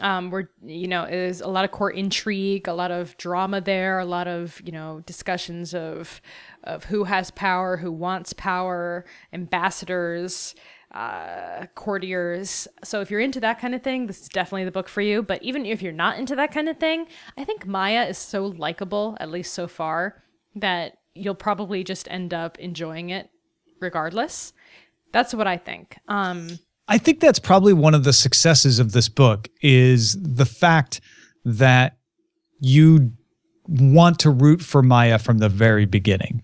Um, 0.00 0.30
where 0.30 0.50
you 0.64 0.86
know 0.86 1.04
is 1.04 1.40
a 1.40 1.48
lot 1.48 1.64
of 1.64 1.72
court 1.72 1.96
intrigue, 1.96 2.68
a 2.68 2.72
lot 2.72 2.90
of 2.90 3.16
drama 3.16 3.60
there, 3.60 3.98
a 3.98 4.04
lot 4.04 4.28
of 4.28 4.62
you 4.64 4.72
know 4.72 5.02
discussions 5.04 5.74
of 5.74 6.22
of 6.64 6.84
who 6.84 7.04
has 7.04 7.30
power, 7.32 7.76
who 7.76 7.90
wants 7.90 8.32
power, 8.32 9.04
ambassadors, 9.32 10.54
uh, 10.92 11.66
courtiers. 11.74 12.66
So 12.82 13.00
if 13.00 13.10
you're 13.10 13.20
into 13.20 13.40
that 13.40 13.60
kind 13.60 13.74
of 13.74 13.82
thing, 13.82 14.06
this 14.06 14.22
is 14.22 14.28
definitely 14.28 14.64
the 14.64 14.72
book 14.72 14.88
for 14.88 15.00
you. 15.00 15.22
But 15.22 15.42
even 15.42 15.66
if 15.66 15.82
you're 15.82 15.92
not 15.92 16.18
into 16.18 16.36
that 16.36 16.52
kind 16.52 16.68
of 16.68 16.78
thing, 16.78 17.06
I 17.36 17.44
think 17.44 17.66
Maia 17.66 18.06
is 18.06 18.18
so 18.18 18.46
likable, 18.46 19.16
at 19.20 19.30
least 19.30 19.54
so 19.54 19.68
far, 19.68 20.22
that 20.56 20.98
you'll 21.14 21.34
probably 21.34 21.84
just 21.84 22.10
end 22.10 22.34
up 22.34 22.58
enjoying 22.58 23.10
it 23.10 23.30
regardless. 23.80 24.52
That's 25.12 25.34
what 25.34 25.46
I 25.46 25.56
think. 25.56 25.98
Um, 26.08 26.58
I 26.90 26.98
think 26.98 27.20
that's 27.20 27.38
probably 27.38 27.72
one 27.72 27.94
of 27.94 28.02
the 28.02 28.12
successes 28.12 28.80
of 28.80 28.90
this 28.90 29.08
book 29.08 29.48
is 29.62 30.20
the 30.20 30.44
fact 30.44 31.00
that 31.44 31.96
you 32.58 33.12
want 33.68 34.18
to 34.18 34.30
root 34.30 34.60
for 34.60 34.82
Maia 34.82 35.20
from 35.20 35.38
the 35.38 35.48
very 35.48 35.86
beginning. 35.86 36.42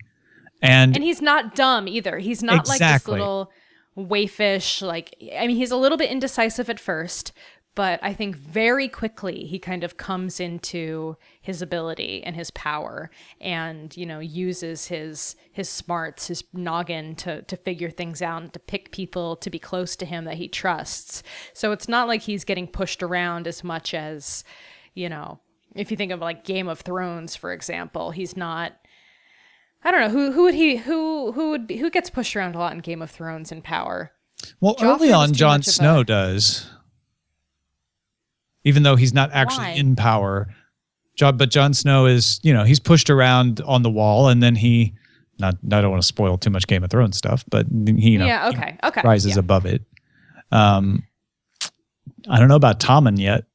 And, 0.61 0.95
and 0.95 1.03
he's 1.03 1.21
not 1.21 1.53
dumb 1.53 1.87
either. 1.87 2.17
He's 2.17 2.41
not 2.41 2.67
like 2.67 2.79
this 2.79 3.07
little 3.07 3.51
wayfish. 3.97 4.81
Like, 4.81 5.13
I 5.37 5.47
mean, 5.47 5.57
he's 5.57 5.71
a 5.71 5.75
little 5.75 5.97
bit 5.97 6.09
indecisive 6.09 6.69
at 6.69 6.79
first, 6.79 7.33
but 7.77 7.99
I 8.01 8.11
think 8.11 8.35
very 8.35 8.87
quickly 8.87 9.45
he 9.45 9.59
kind 9.59 9.83
of 9.83 9.97
comes 9.97 10.39
into 10.39 11.15
his 11.41 11.61
ability 11.61 12.23
and 12.23 12.35
his 12.35 12.49
power, 12.49 13.11
and 13.39 13.95
you 13.95 14.03
know 14.03 14.19
uses 14.19 14.87
his 14.87 15.35
his 15.51 15.69
smarts, 15.69 16.25
his 16.27 16.43
noggin 16.53 17.13
to 17.17 17.43
to 17.43 17.55
figure 17.55 17.91
things 17.91 18.23
out, 18.23 18.41
and 18.41 18.51
to 18.53 18.59
pick 18.59 18.91
people 18.91 19.35
to 19.35 19.51
be 19.51 19.59
close 19.59 19.95
to 19.97 20.07
him 20.07 20.25
that 20.25 20.37
he 20.37 20.47
trusts. 20.47 21.21
So 21.53 21.71
it's 21.71 21.87
not 21.87 22.07
like 22.07 22.23
he's 22.23 22.43
getting 22.43 22.67
pushed 22.67 23.03
around 23.03 23.45
as 23.47 23.63
much 23.63 23.93
as, 23.93 24.43
you 24.95 25.07
know, 25.07 25.39
if 25.75 25.91
you 25.91 25.97
think 25.97 26.11
of 26.11 26.19
like 26.19 26.43
Game 26.43 26.67
of 26.67 26.79
Thrones, 26.79 27.35
for 27.35 27.53
example, 27.53 28.09
he's 28.09 28.35
not. 28.35 28.73
I 29.83 29.91
don't 29.91 30.01
know 30.01 30.09
who 30.09 30.31
who 30.31 30.43
would 30.45 30.55
he 30.55 30.77
who 30.77 31.31
who 31.33 31.51
would 31.51 31.67
be 31.67 31.77
who 31.77 31.91
gets 31.91 32.09
pushed 32.09 32.35
around 32.35 32.55
a 32.55 32.57
lot 32.57 32.73
in 32.73 32.79
Game 32.79 33.03
of 33.03 33.11
Thrones 33.11 33.51
in 33.51 33.61
power. 33.61 34.13
well, 34.59 34.73
Joffrey 34.77 34.95
early 34.95 35.13
on, 35.13 35.33
Jon 35.33 35.61
Snow 35.61 35.99
a- 35.99 36.03
does, 36.03 36.67
even 38.67 38.83
though 38.83 38.95
he's 38.95 39.13
not 39.13 39.31
actually 39.31 39.65
Why? 39.65 39.71
in 39.71 39.95
power. 39.95 40.47
John, 41.15 41.37
but 41.37 41.49
Jon 41.49 41.73
Snow 41.73 42.05
is, 42.05 42.39
you 42.43 42.53
know, 42.53 42.63
he's 42.63 42.79
pushed 42.79 43.09
around 43.09 43.61
on 43.61 43.81
the 43.81 43.89
wall, 43.89 44.27
and 44.27 44.43
then 44.43 44.55
he, 44.55 44.93
not, 45.39 45.55
I 45.71 45.81
don't 45.81 45.89
want 45.89 46.01
to 46.01 46.07
spoil 46.07 46.37
too 46.37 46.49
much 46.49 46.67
Game 46.67 46.83
of 46.83 46.91
Thrones 46.91 47.17
stuff, 47.17 47.43
but 47.49 47.65
he, 47.85 48.11
you 48.11 48.19
know, 48.19 48.25
yeah. 48.25 48.49
Okay. 48.49 48.77
Okay. 48.83 49.01
rises 49.03 49.35
yeah. 49.35 49.39
above 49.39 49.65
it. 49.65 49.81
Um, 50.51 51.03
I 52.29 52.39
don't 52.39 52.49
know 52.49 52.55
about 52.55 52.79
Tommen 52.79 53.17
yet. 53.17 53.45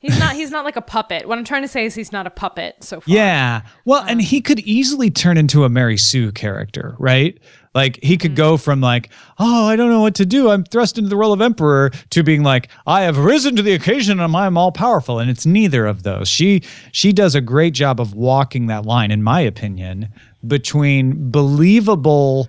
He's 0.00 0.16
not. 0.16 0.36
He's 0.36 0.52
not 0.52 0.64
like 0.64 0.76
a 0.76 0.82
puppet. 0.82 1.26
What 1.26 1.38
I'm 1.38 1.44
trying 1.44 1.62
to 1.62 1.68
say 1.68 1.84
is 1.84 1.94
he's 1.94 2.12
not 2.12 2.24
a 2.24 2.30
puppet 2.30 2.76
so 2.84 3.00
far. 3.00 3.12
Yeah. 3.12 3.62
Well, 3.84 4.02
and 4.02 4.12
um, 4.12 4.18
he 4.20 4.40
could 4.40 4.60
easily 4.60 5.10
turn 5.10 5.36
into 5.36 5.64
a 5.64 5.68
Mary 5.68 5.96
Sue 5.96 6.30
character, 6.30 6.94
right? 7.00 7.36
Like 7.74 7.98
he 8.00 8.16
could 8.16 8.32
mm-hmm. 8.32 8.36
go 8.36 8.56
from 8.56 8.80
like, 8.80 9.10
oh, 9.40 9.66
I 9.66 9.74
don't 9.74 9.90
know 9.90 10.00
what 10.00 10.14
to 10.16 10.26
do. 10.26 10.50
I'm 10.50 10.62
thrust 10.62 10.98
into 10.98 11.10
the 11.10 11.16
role 11.16 11.32
of 11.32 11.40
emperor 11.40 11.90
to 12.10 12.22
being 12.22 12.44
like, 12.44 12.68
I 12.86 13.02
have 13.02 13.18
risen 13.18 13.56
to 13.56 13.62
the 13.62 13.72
occasion 13.72 14.20
and 14.20 14.36
I'm 14.36 14.56
all 14.56 14.70
powerful. 14.70 15.18
And 15.18 15.28
it's 15.30 15.46
neither 15.46 15.84
of 15.86 16.04
those. 16.04 16.28
She 16.28 16.62
she 16.92 17.12
does 17.12 17.34
a 17.34 17.40
great 17.40 17.74
job 17.74 18.00
of 18.00 18.14
walking 18.14 18.66
that 18.66 18.86
line, 18.86 19.10
in 19.10 19.24
my 19.24 19.40
opinion, 19.40 20.10
between 20.46 21.30
believable 21.30 22.48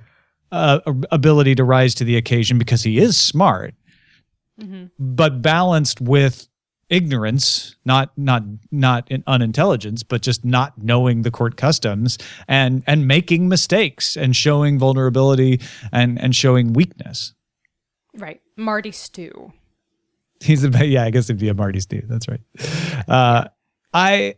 uh, 0.52 0.82
ability 1.12 1.56
to 1.56 1.64
rise 1.64 1.96
to 1.96 2.04
the 2.04 2.16
occasion 2.16 2.60
because 2.60 2.84
he 2.84 3.00
is 3.00 3.18
smart, 3.18 3.74
mm-hmm. 4.60 4.86
but 5.00 5.42
balanced 5.42 6.02
with 6.02 6.49
ignorance 6.90 7.76
not 7.86 8.12
not 8.18 8.44
not 8.72 9.10
in 9.12 9.24
unintelligence 9.28 10.02
but 10.04 10.22
just 10.22 10.44
not 10.44 10.74
knowing 10.82 11.22
the 11.22 11.32
court 11.32 11.56
customs 11.58 12.18
and 12.48 12.84
and 12.88 13.08
making 13.08 13.48
mistakes 13.48 14.18
and 14.18 14.36
showing 14.36 14.80
vulnerability 14.80 15.60
and 15.92 16.20
and 16.22 16.36
showing 16.36 16.74
weakness 16.74 17.34
Right. 18.16 18.42
Marty 18.58 18.92
Stew. 18.92 19.54
he's 20.42 20.64
a 20.64 20.86
yeah 20.88 21.04
i 21.04 21.10
guess 21.12 21.26
it'd 21.30 21.40
be 21.40 21.50
a 21.50 21.54
marty 21.54 21.80
stew 21.80 22.02
that's 22.08 22.28
right 22.28 22.42
uh 23.08 23.46
i 23.94 24.36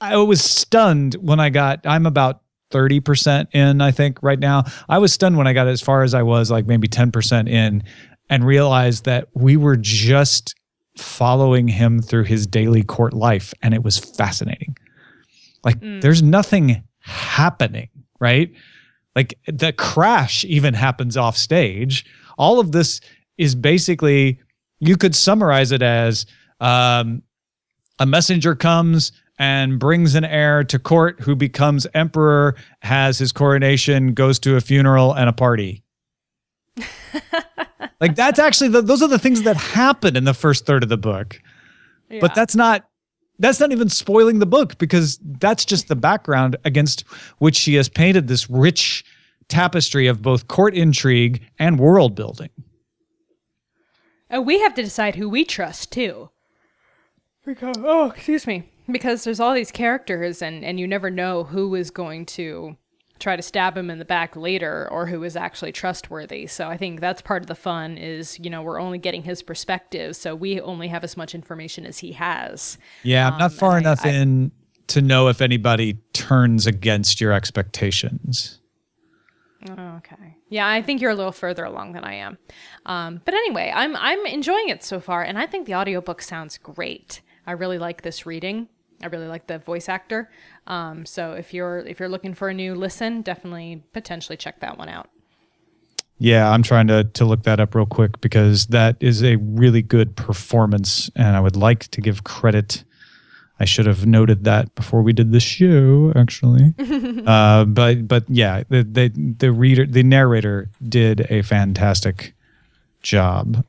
i 0.00 0.16
was 0.16 0.42
stunned 0.42 1.14
when 1.14 1.40
i 1.40 1.48
got 1.50 1.80
i'm 1.86 2.04
about 2.06 2.42
30% 2.70 3.46
in 3.54 3.80
i 3.80 3.90
think 3.90 4.22
right 4.22 4.38
now 4.38 4.64
i 4.88 4.98
was 4.98 5.12
stunned 5.12 5.36
when 5.38 5.46
i 5.46 5.52
got 5.54 5.66
as 5.66 5.80
far 5.80 6.02
as 6.02 6.12
i 6.14 6.22
was 6.22 6.50
like 6.50 6.66
maybe 6.66 6.86
10% 6.86 7.48
in 7.48 7.82
and 8.28 8.44
realized 8.44 9.06
that 9.06 9.28
we 9.34 9.56
were 9.56 9.76
just 9.76 10.54
following 10.98 11.68
him 11.68 12.02
through 12.02 12.24
his 12.24 12.46
daily 12.46 12.82
court 12.82 13.12
life 13.12 13.54
and 13.62 13.74
it 13.74 13.82
was 13.82 13.98
fascinating. 13.98 14.76
Like 15.64 15.78
there's 15.80 16.22
nothing 16.22 16.82
happening 17.00 17.88
right? 18.20 18.52
Like 19.14 19.38
the 19.46 19.72
crash 19.72 20.44
even 20.44 20.74
happens 20.74 21.16
off 21.16 21.36
stage 21.36 22.04
all 22.38 22.60
of 22.60 22.72
this 22.72 23.00
is 23.36 23.54
basically 23.54 24.40
you 24.80 24.96
could 24.96 25.14
summarize 25.14 25.72
it 25.72 25.82
as 25.82 26.26
Um, 26.60 27.22
a 28.00 28.06
messenger 28.06 28.56
comes 28.56 29.12
and 29.38 29.78
brings 29.78 30.16
an 30.16 30.24
heir 30.24 30.64
to 30.64 30.78
court 30.78 31.20
who 31.20 31.36
becomes 31.36 31.86
emperor, 31.94 32.56
has 32.82 33.18
his 33.18 33.30
coronation, 33.30 34.12
goes 34.12 34.40
to 34.40 34.56
a 34.56 34.60
funeral 34.60 35.12
and 35.12 35.28
a 35.28 35.32
party. 35.32 35.84
like 38.00 38.14
that's 38.14 38.38
actually 38.38 38.68
the, 38.68 38.82
those 38.82 39.02
are 39.02 39.08
the 39.08 39.18
things 39.18 39.42
that 39.42 39.56
happen 39.56 40.16
in 40.16 40.24
the 40.24 40.34
first 40.34 40.66
third 40.66 40.82
of 40.82 40.88
the 40.88 40.96
book. 40.98 41.40
Yeah. 42.08 42.20
But 42.20 42.34
that's 42.34 42.54
not 42.54 42.88
that's 43.38 43.60
not 43.60 43.72
even 43.72 43.88
spoiling 43.88 44.38
the 44.38 44.46
book 44.46 44.78
because 44.78 45.18
that's 45.22 45.64
just 45.64 45.88
the 45.88 45.96
background 45.96 46.56
against 46.64 47.02
which 47.38 47.56
she 47.56 47.74
has 47.74 47.88
painted 47.88 48.28
this 48.28 48.50
rich 48.50 49.04
tapestry 49.48 50.06
of 50.06 50.22
both 50.22 50.48
court 50.48 50.74
intrigue 50.74 51.42
and 51.58 51.78
world 51.78 52.14
building. 52.14 52.50
Oh, 54.30 54.40
we 54.40 54.60
have 54.60 54.74
to 54.74 54.82
decide 54.82 55.14
who 55.14 55.28
we 55.28 55.44
trust 55.44 55.90
too. 55.92 56.30
Because 57.44 57.76
oh, 57.78 58.10
excuse 58.10 58.46
me. 58.46 58.70
Because 58.90 59.24
there's 59.24 59.40
all 59.40 59.54
these 59.54 59.72
characters 59.72 60.42
and 60.42 60.64
and 60.64 60.78
you 60.78 60.86
never 60.86 61.10
know 61.10 61.44
who 61.44 61.74
is 61.74 61.90
going 61.90 62.26
to 62.26 62.76
try 63.18 63.36
to 63.36 63.42
stab 63.42 63.76
him 63.76 63.90
in 63.90 63.98
the 63.98 64.04
back 64.04 64.36
later 64.36 64.88
or 64.90 65.06
who 65.06 65.22
is 65.24 65.36
actually 65.36 65.72
trustworthy. 65.72 66.46
So 66.46 66.68
I 66.68 66.76
think 66.76 67.00
that's 67.00 67.20
part 67.22 67.42
of 67.42 67.46
the 67.48 67.54
fun 67.54 67.98
is, 67.98 68.38
you 68.38 68.50
know, 68.50 68.62
we're 68.62 68.80
only 68.80 68.98
getting 68.98 69.22
his 69.24 69.42
perspective, 69.42 70.16
so 70.16 70.34
we 70.34 70.60
only 70.60 70.88
have 70.88 71.04
as 71.04 71.16
much 71.16 71.34
information 71.34 71.84
as 71.86 71.98
he 71.98 72.12
has. 72.12 72.78
Yeah, 73.02 73.28
I'm 73.28 73.38
not 73.38 73.50
Um, 73.52 73.56
far 73.56 73.76
and 73.76 73.86
I- 73.86 73.90
enough 73.92 74.06
I- 74.06 74.10
in 74.10 74.52
to 74.88 75.02
know 75.02 75.28
if 75.28 75.40
anybody 75.42 75.94
turns 76.14 76.66
against 76.66 77.20
your 77.20 77.32
expectations. 77.32 78.60
Oh, 79.68 79.96
okay. 79.96 80.36
Yeah, 80.48 80.68
I 80.68 80.80
think 80.82 81.00
you're 81.00 81.10
a 81.10 81.14
little 81.16 81.32
further 81.32 81.64
along 81.64 81.92
than 81.92 82.04
I 82.04 82.14
am. 82.14 82.38
Um, 82.86 83.20
but 83.24 83.34
anyway, 83.34 83.72
I'm 83.74 83.96
I'm 83.96 84.24
enjoying 84.26 84.68
it 84.68 84.84
so 84.84 85.00
far, 85.00 85.22
and 85.22 85.36
I 85.36 85.46
think 85.46 85.66
the 85.66 85.74
audiobook 85.74 86.22
sounds 86.22 86.58
great. 86.58 87.20
I 87.46 87.52
really 87.52 87.78
like 87.78 88.02
this 88.02 88.24
reading. 88.24 88.68
I 89.02 89.06
really 89.06 89.28
like 89.28 89.46
the 89.46 89.58
voice 89.58 89.88
actor. 89.88 90.30
Um, 90.66 91.06
so 91.06 91.32
if 91.32 91.54
you're 91.54 91.78
if 91.80 92.00
you're 92.00 92.08
looking 92.08 92.34
for 92.34 92.48
a 92.48 92.54
new 92.54 92.74
listen, 92.74 93.22
definitely 93.22 93.82
potentially 93.92 94.36
check 94.36 94.60
that 94.60 94.78
one 94.78 94.88
out. 94.88 95.08
Yeah, 96.18 96.50
I'm 96.50 96.62
trying 96.62 96.88
to 96.88 97.04
to 97.04 97.24
look 97.24 97.44
that 97.44 97.60
up 97.60 97.74
real 97.74 97.86
quick 97.86 98.20
because 98.20 98.66
that 98.68 98.96
is 99.00 99.22
a 99.22 99.36
really 99.36 99.82
good 99.82 100.16
performance, 100.16 101.10
and 101.14 101.36
I 101.36 101.40
would 101.40 101.56
like 101.56 101.88
to 101.88 102.00
give 102.00 102.24
credit. 102.24 102.84
I 103.60 103.64
should 103.64 103.86
have 103.86 104.06
noted 104.06 104.44
that 104.44 104.72
before 104.76 105.02
we 105.02 105.12
did 105.12 105.32
the 105.32 105.40
show, 105.40 106.12
actually. 106.14 106.74
uh, 107.26 107.64
but 107.64 108.08
but 108.08 108.24
yeah, 108.28 108.64
the, 108.68 108.82
the 108.82 109.08
the 109.38 109.52
reader, 109.52 109.86
the 109.86 110.02
narrator 110.02 110.70
did 110.88 111.26
a 111.30 111.42
fantastic 111.42 112.34
job 113.02 113.64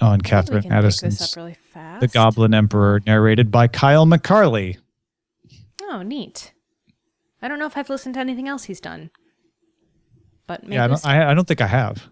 on 0.00 0.20
Catherine 0.20 0.70
Addison's 0.72 1.36
really. 1.36 1.56
The 1.74 2.08
Goblin 2.08 2.54
Emperor, 2.54 3.00
narrated 3.06 3.50
by 3.50 3.68
Kyle 3.68 4.06
McCarley. 4.06 4.78
Oh, 5.82 6.02
neat. 6.02 6.52
I 7.42 7.48
don't 7.48 7.58
know 7.58 7.66
if 7.66 7.76
I've 7.76 7.90
listened 7.90 8.14
to 8.14 8.20
anything 8.20 8.48
else 8.48 8.64
he's 8.64 8.80
done, 8.80 9.10
but 10.46 10.62
maybe 10.62 10.74
Yeah, 10.74 10.84
I 10.84 10.88
don't, 10.88 11.06
I, 11.06 11.30
I 11.30 11.34
don't 11.34 11.48
think 11.48 11.60
I 11.60 11.66
have. 11.66 12.08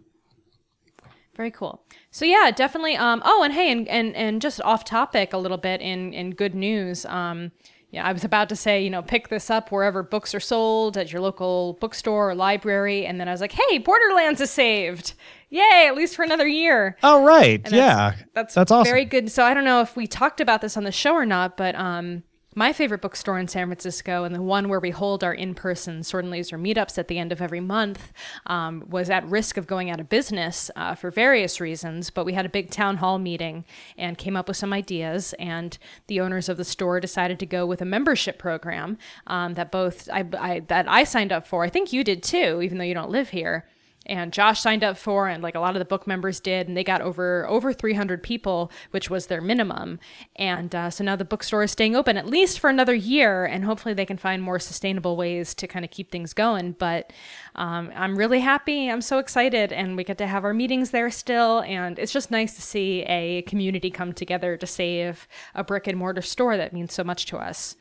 Very 1.37 1.51
cool. 1.51 1.85
So 2.11 2.24
yeah, 2.24 2.51
definitely. 2.51 2.96
Um, 2.96 3.22
oh, 3.24 3.42
and 3.44 3.53
hey, 3.53 3.70
and, 3.70 3.87
and 3.88 4.16
and 4.16 4.42
just 4.42 4.61
off 4.62 4.85
topic 4.85 5.33
a 5.33 5.38
little 5.38 5.57
bit 5.57 5.81
in 5.81 6.12
in 6.12 6.31
good 6.31 6.55
news. 6.55 7.07
Um, 7.07 7.53
yeah, 7.90 8.05
I 8.05 8.12
was 8.12 8.24
about 8.24 8.48
to 8.51 8.57
say, 8.57 8.83
you 8.83 8.90
know, 8.90 9.03
pick 9.03 9.29
this 9.29 9.48
up 9.48 9.70
wherever 9.70 10.03
books 10.03 10.35
are 10.35 10.40
sold 10.40 10.98
at 10.98 11.12
your 11.12 11.22
local 11.22 11.79
bookstore 11.81 12.31
or 12.31 12.35
library, 12.35 13.07
and 13.07 13.20
then 13.20 13.29
I 13.29 13.31
was 13.31 13.40
like, 13.40 13.53
hey, 13.53 13.79
Borderlands 13.79 14.40
is 14.40 14.51
saved! 14.51 15.14
Yay, 15.50 15.87
at 15.88 15.94
least 15.94 16.14
for 16.14 16.22
another 16.22 16.46
year. 16.46 16.96
Oh 17.02 17.24
right, 17.24 17.61
And 17.64 17.74
yeah, 17.74 18.16
That's 18.34 18.54
that's 18.54 18.70
awesome. 18.70 18.90
Very 18.90 19.04
good. 19.04 19.30
So 19.30 19.44
I 19.44 19.54
don't 19.54 19.64
know 19.64 19.80
if 19.80 19.96
we 19.96 20.06
talked 20.06 20.40
about 20.40 20.61
this 20.61 20.76
on 20.76 20.84
the 20.84 20.92
show 20.92 21.14
or 21.14 21.24
not, 21.24 21.56
but 21.56 21.74
um, 21.74 22.22
my 22.54 22.72
favorite 22.72 23.00
bookstore 23.00 23.38
in 23.38 23.48
San 23.48 23.68
Francisco 23.68 24.24
and 24.24 24.34
the 24.34 24.42
one 24.42 24.68
where 24.68 24.80
we 24.80 24.90
hold 24.90 25.24
our 25.24 25.32
in-person 25.32 26.02
Sword 26.02 26.24
and 26.24 26.32
Laser 26.32 26.58
meetups 26.58 26.98
at 26.98 27.08
the 27.08 27.18
end 27.18 27.32
of 27.32 27.40
every 27.40 27.61
month 27.61 28.12
um, 28.46 28.84
was 28.88 29.08
at 29.08 29.26
risk 29.26 29.56
of 29.56 29.66
going 29.66 29.90
out 29.90 30.00
of 30.00 30.08
business 30.08 30.70
uh, 30.76 30.94
for 30.94 31.11
various 31.11 31.61
reasons. 31.61 32.11
But 32.11 32.26
we 32.26 32.34
had 32.34 32.44
a 32.44 32.50
big 32.50 32.70
town 32.70 32.98
hall 32.98 33.18
meeting 33.18 33.64
and 33.96 34.18
came 34.18 34.37
up 34.37 34.48
with 34.48 34.56
some 34.58 34.74
ideas, 34.74 35.34
and 35.38 35.78
the 36.08 36.20
owners 36.20 36.50
of 36.50 36.58
the 36.58 36.64
store 36.64 37.00
decided 37.00 37.38
to 37.38 37.46
go 37.46 37.64
with 37.64 37.80
a 37.80 37.87
membership 37.87 38.38
program 38.38 38.98
um, 39.26 39.54
that 39.54 39.70
both 39.70 40.11
I, 40.12 40.26
I 40.38 40.61
that 40.61 40.87
I 40.88 41.04
signed 41.04 41.32
up 41.32 41.46
for. 41.46 41.64
I 41.64 41.70
think 41.70 41.92
you 41.92 42.04
did 42.04 42.22
too, 42.22 42.61
even 42.61 42.76
though 42.76 42.84
you 42.84 42.94
don't 42.94 43.11
live 43.11 43.30
here 43.30 43.66
and 44.09 44.33
Josh 44.33 44.61
signed 44.61 44.83
up 44.83 44.97
for, 44.97 45.29
and 45.29 45.42
like 45.42 45.55
a 45.55 45.61
lot 45.61 45.75
of 45.75 45.79
the 45.79 45.85
book 45.85 46.07
members 46.07 46.40
did, 46.40 46.68
and 46.68 46.77
they 46.77 46.85
got 46.85 47.01
over 47.01 47.47
over 47.49 47.73
300 47.73 48.23
people, 48.23 48.71
which 48.90 49.11
was 49.11 49.27
their 49.27 49.40
minimum. 49.40 49.99
And 50.37 50.75
uh, 50.75 50.90
so 50.90 51.05
now 51.05 51.16
the 51.16 51.25
bookstore 51.25 51.62
is 51.62 51.71
staying 51.71 51.97
open 51.97 52.16
at 52.16 52.27
least 52.27 52.59
for 52.59 52.71
another 52.71 52.94
year, 52.94 53.44
and 53.44 53.64
hopefully 53.64 53.94
they 53.94 54.07
can 54.07 54.16
find 54.16 54.42
more 54.42 54.59
sustainable 54.59 55.16
ways 55.16 55.55
to 55.55 55.66
kind 55.66 55.85
of 55.85 55.90
keep 55.90 56.11
things 56.11 56.33
going. 56.33 56.73
But 56.73 57.12
um, 57.55 57.90
I'm 57.94 58.16
really 58.16 58.40
happy. 58.40 58.90
I'm 58.90 59.03
so 59.03 59.18
excited, 59.18 59.73
and 59.73 59.97
we 59.97 60.05
get 60.05 60.18
to 60.18 60.27
have 60.27 60.44
our 60.44 60.55
meetings 60.55 60.90
there 60.90 61.11
still, 61.11 61.61
and 61.62 61.99
it's 61.99 62.12
just 62.12 62.31
nice 62.31 62.55
to 62.55 62.62
see 62.62 63.03
a 63.03 63.42
community 63.42 63.90
come 63.90 64.12
together 64.12 64.57
to 64.57 64.66
save 64.66 65.29
a 65.55 65.64
brick 65.64 65.87
and 65.87 65.99
mortar 65.99 66.23
store 66.23 66.57
that 66.57 66.73
means 66.73 66.92
so 66.92 67.05
much 67.05 67.27
to 67.27 67.37
us. 67.37 67.77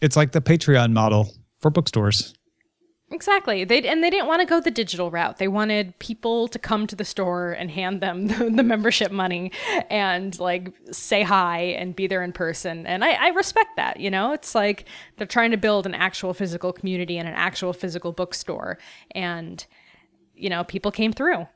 It's 0.00 0.16
like 0.16 0.32
the 0.32 0.40
Patreon 0.40 0.92
model 0.92 1.32
for 1.58 1.70
bookstores. 1.70 2.34
Exactly. 3.14 3.62
They 3.62 3.80
and 3.86 4.02
they 4.02 4.10
didn't 4.10 4.26
want 4.26 4.40
to 4.40 4.46
go 4.46 4.60
the 4.60 4.72
digital 4.72 5.08
route. 5.08 5.38
They 5.38 5.46
wanted 5.46 5.96
people 6.00 6.48
to 6.48 6.58
come 6.58 6.88
to 6.88 6.96
the 6.96 7.04
store 7.04 7.52
and 7.52 7.70
hand 7.70 8.00
them 8.00 8.26
the, 8.26 8.50
the 8.56 8.64
membership 8.64 9.12
money 9.12 9.52
and 9.88 10.36
like 10.40 10.72
say 10.90 11.22
hi 11.22 11.60
and 11.60 11.94
be 11.94 12.08
there 12.08 12.24
in 12.24 12.32
person. 12.32 12.86
And 12.88 13.04
I, 13.04 13.12
I 13.12 13.28
respect 13.28 13.76
that. 13.76 14.00
You 14.00 14.10
know, 14.10 14.32
it's 14.32 14.52
like 14.56 14.86
they're 15.16 15.28
trying 15.28 15.52
to 15.52 15.56
build 15.56 15.86
an 15.86 15.94
actual 15.94 16.34
physical 16.34 16.72
community 16.72 17.16
and 17.16 17.28
an 17.28 17.34
actual 17.34 17.72
physical 17.72 18.10
bookstore. 18.10 18.78
And 19.12 19.64
you 20.34 20.50
know, 20.50 20.64
people 20.64 20.90
came 20.90 21.12
through. 21.12 21.46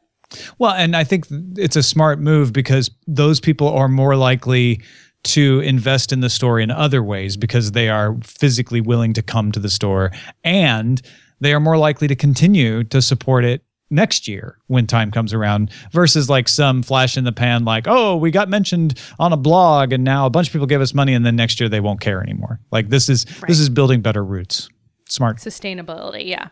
Well, 0.58 0.74
and 0.74 0.94
I 0.94 1.02
think 1.02 1.26
it's 1.56 1.74
a 1.74 1.82
smart 1.82 2.20
move 2.20 2.52
because 2.52 2.88
those 3.08 3.40
people 3.40 3.68
are 3.68 3.88
more 3.88 4.14
likely 4.14 4.80
to 5.24 5.58
invest 5.60 6.12
in 6.12 6.20
the 6.20 6.30
store 6.30 6.60
in 6.60 6.70
other 6.70 7.02
ways 7.02 7.36
because 7.36 7.72
they 7.72 7.88
are 7.88 8.16
physically 8.22 8.80
willing 8.80 9.12
to 9.14 9.22
come 9.22 9.50
to 9.50 9.58
the 9.58 9.70
store 9.70 10.12
and 10.44 11.02
they 11.40 11.52
are 11.52 11.60
more 11.60 11.76
likely 11.78 12.08
to 12.08 12.14
continue 12.16 12.84
to 12.84 13.00
support 13.02 13.44
it 13.44 13.62
next 13.90 14.28
year 14.28 14.58
when 14.66 14.86
time 14.86 15.10
comes 15.10 15.32
around 15.32 15.70
versus 15.92 16.28
like 16.28 16.46
some 16.46 16.82
flash 16.82 17.16
in 17.16 17.24
the 17.24 17.32
pan 17.32 17.64
like 17.64 17.84
oh 17.88 18.16
we 18.16 18.30
got 18.30 18.48
mentioned 18.48 19.00
on 19.18 19.32
a 19.32 19.36
blog 19.36 19.92
and 19.94 20.04
now 20.04 20.26
a 20.26 20.30
bunch 20.30 20.46
of 20.48 20.52
people 20.52 20.66
give 20.66 20.82
us 20.82 20.92
money 20.92 21.14
and 21.14 21.24
then 21.24 21.34
next 21.36 21.58
year 21.58 21.70
they 21.70 21.80
won't 21.80 22.00
care 22.00 22.22
anymore. 22.22 22.60
Like 22.70 22.90
this 22.90 23.08
is 23.08 23.24
Right. 23.40 23.48
this 23.48 23.58
is 23.58 23.68
building 23.70 24.02
better 24.02 24.22
roots. 24.22 24.68
Smart. 25.08 25.38
Sustainability 25.38 26.26
yeah 26.26 26.48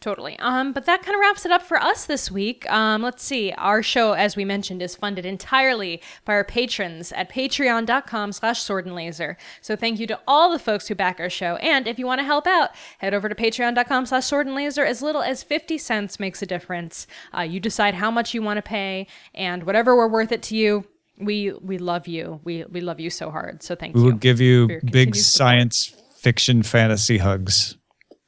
totally. 0.00 0.38
Um 0.38 0.72
but 0.72 0.86
that 0.86 1.02
kind 1.02 1.14
of 1.14 1.20
wraps 1.20 1.44
it 1.44 1.52
up 1.52 1.62
for 1.62 1.78
us 1.78 2.04
this 2.04 2.30
week. 2.30 2.70
Um 2.70 3.02
let's 3.02 3.22
see. 3.22 3.52
Our 3.52 3.82
show 3.82 4.12
as 4.12 4.36
we 4.36 4.44
mentioned 4.44 4.82
is 4.82 4.96
funded 4.96 5.26
entirely 5.26 6.02
by 6.24 6.34
our 6.34 6.44
patrons 6.44 7.12
at 7.12 7.30
patreon.com 7.30 8.32
slash 8.32 8.62
sword 8.62 8.86
and 8.86 8.94
laser. 8.94 9.36
So 9.60 9.76
thank 9.76 10.00
you 10.00 10.06
to 10.08 10.20
all 10.26 10.50
the 10.50 10.58
folks 10.58 10.88
who 10.88 10.94
back 10.94 11.20
our 11.20 11.30
show. 11.30 11.56
And 11.56 11.86
if 11.86 11.98
you 11.98 12.06
want 12.06 12.20
to 12.20 12.24
help 12.24 12.46
out 12.46 12.70
head 12.98 13.14
over 13.14 13.28
to 13.28 13.34
patreon.com 13.34 14.06
slash 14.06 14.26
sword 14.26 14.46
and 14.46 14.54
laser. 14.54 14.84
As 14.84 15.02
little 15.02 15.22
as 15.22 15.42
50 15.42 15.78
cents 15.78 16.20
makes 16.20 16.42
a 16.42 16.46
difference. 16.46 17.06
Uh, 17.36 17.42
you 17.42 17.60
decide 17.60 17.94
how 17.94 18.10
much 18.10 18.34
you 18.34 18.42
want 18.42 18.58
to 18.58 18.62
pay 18.62 19.06
and 19.34 19.64
whatever 19.64 19.96
we're 19.96 20.08
worth 20.08 20.32
it 20.32 20.42
to 20.44 20.56
you 20.56 20.84
we 21.20 21.52
we 21.52 21.78
love 21.78 22.08
you. 22.08 22.40
We 22.44 22.64
we 22.64 22.80
love 22.80 22.98
you 22.98 23.10
so 23.10 23.30
hard. 23.30 23.62
So 23.62 23.74
thank 23.74 23.94
we 23.94 24.00
you 24.00 24.06
We 24.06 24.12
will 24.12 24.18
give 24.18 24.40
you 24.40 24.80
big 24.90 25.14
science 25.14 25.94
fiction 26.16 26.62
fantasy 26.62 27.18
hugs 27.18 27.76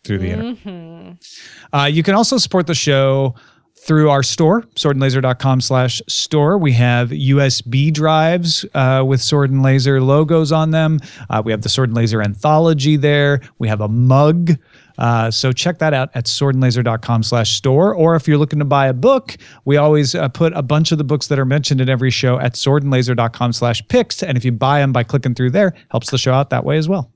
through 0.05 0.19
the 0.19 0.31
internet. 0.31 0.57
Mm-hmm. 0.59 1.77
Uh, 1.77 1.87
you 1.87 2.03
can 2.03 2.15
also 2.15 2.39
support 2.39 2.67
the 2.67 2.75
show 2.75 3.35
through 3.83 4.11
our 4.11 4.23
store, 4.23 4.63
swordandlaser.com 4.77 5.61
slash 5.61 6.01
store. 6.07 6.57
We 6.57 6.73
have 6.73 7.11
USB 7.11 7.93
drives 7.93 8.65
uh, 8.75 9.03
with 9.05 9.21
Sword 9.21 9.51
and 9.51 9.63
Laser 9.63 10.01
logos 10.01 10.53
on 10.53 10.71
them. 10.71 11.01
Uh, 11.29 11.43
we 11.45 11.51
have 11.51 11.63
the 11.63 11.69
Sword 11.69 11.89
and 11.89 11.97
Laser 11.97 12.23
anthology 12.23 12.97
there. 12.97 13.41
We 13.59 13.67
have 13.67 13.81
a 13.81 13.89
mug. 13.89 14.53
Uh, 14.99 15.31
so 15.33 15.51
check 15.51 15.79
that 15.79 15.93
out 15.93 16.11
at 16.15 16.27
swordandlaser.com 16.27 17.25
slash 17.25 17.57
store. 17.57 17.93
Or 17.93 18.15
if 18.15 18.29
you're 18.29 18.39
looking 18.39 18.61
to 18.61 18.65
buy 18.65 18.87
a 18.87 18.93
book, 18.93 19.37
we 19.65 19.77
always 19.77 20.15
uh, 20.15 20.29
put 20.29 20.53
a 20.53 20.63
bunch 20.63 20.93
of 20.93 20.99
the 20.99 21.05
books 21.05 21.27
that 21.27 21.39
are 21.41 21.45
mentioned 21.45 21.81
in 21.81 21.89
every 21.89 22.11
show 22.11 22.39
at 22.39 22.55
swordandlaser.com 22.55 23.53
slash 23.53 23.87
picks. 23.89 24.23
And 24.23 24.39
if 24.39 24.45
you 24.45 24.53
buy 24.53 24.79
them 24.79 24.93
by 24.93 25.03
clicking 25.03 25.35
through 25.35 25.51
there, 25.51 25.75
helps 25.91 26.11
the 26.11 26.19
show 26.19 26.33
out 26.33 26.51
that 26.51 26.65
way 26.65 26.77
as 26.77 26.89
well. 26.89 27.11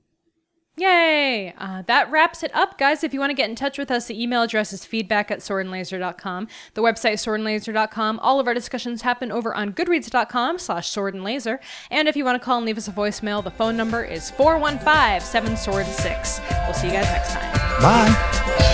Yay! 1.37 1.53
Uh, 1.57 1.81
that 1.83 2.11
wraps 2.11 2.43
it 2.43 2.53
up, 2.55 2.77
guys. 2.77 3.03
If 3.03 3.13
you 3.13 3.19
want 3.19 3.31
to 3.31 3.35
get 3.35 3.49
in 3.49 3.55
touch 3.55 3.77
with 3.77 3.91
us, 3.91 4.07
the 4.07 4.21
email 4.21 4.41
address 4.41 4.73
is 4.73 4.83
feedback 4.85 5.31
at 5.31 5.39
swordandlaser.com. 5.39 6.47
The 6.73 6.81
website 6.81 7.13
is 7.13 7.25
swordandlaser.com. 7.25 8.19
All 8.19 8.39
of 8.39 8.47
our 8.47 8.53
discussions 8.53 9.01
happen 9.01 9.31
over 9.31 9.53
on 9.53 9.73
goodreads.com 9.73 10.59
slash 10.59 10.89
swordandlaser. 10.91 11.59
And 11.91 12.07
if 12.07 12.15
you 12.15 12.23
want 12.25 12.41
to 12.41 12.45
call 12.45 12.57
and 12.57 12.65
leave 12.65 12.77
us 12.77 12.87
a 12.87 12.91
voicemail, 12.91 13.43
the 13.43 13.51
phone 13.51 13.77
number 13.77 14.03
is 14.03 14.31
415-7-SWORD-6. 14.31 16.65
We'll 16.65 16.73
see 16.73 16.87
you 16.87 16.93
guys 16.93 17.05
next 17.05 17.33
time. 17.33 17.53
Bye. 17.81 18.73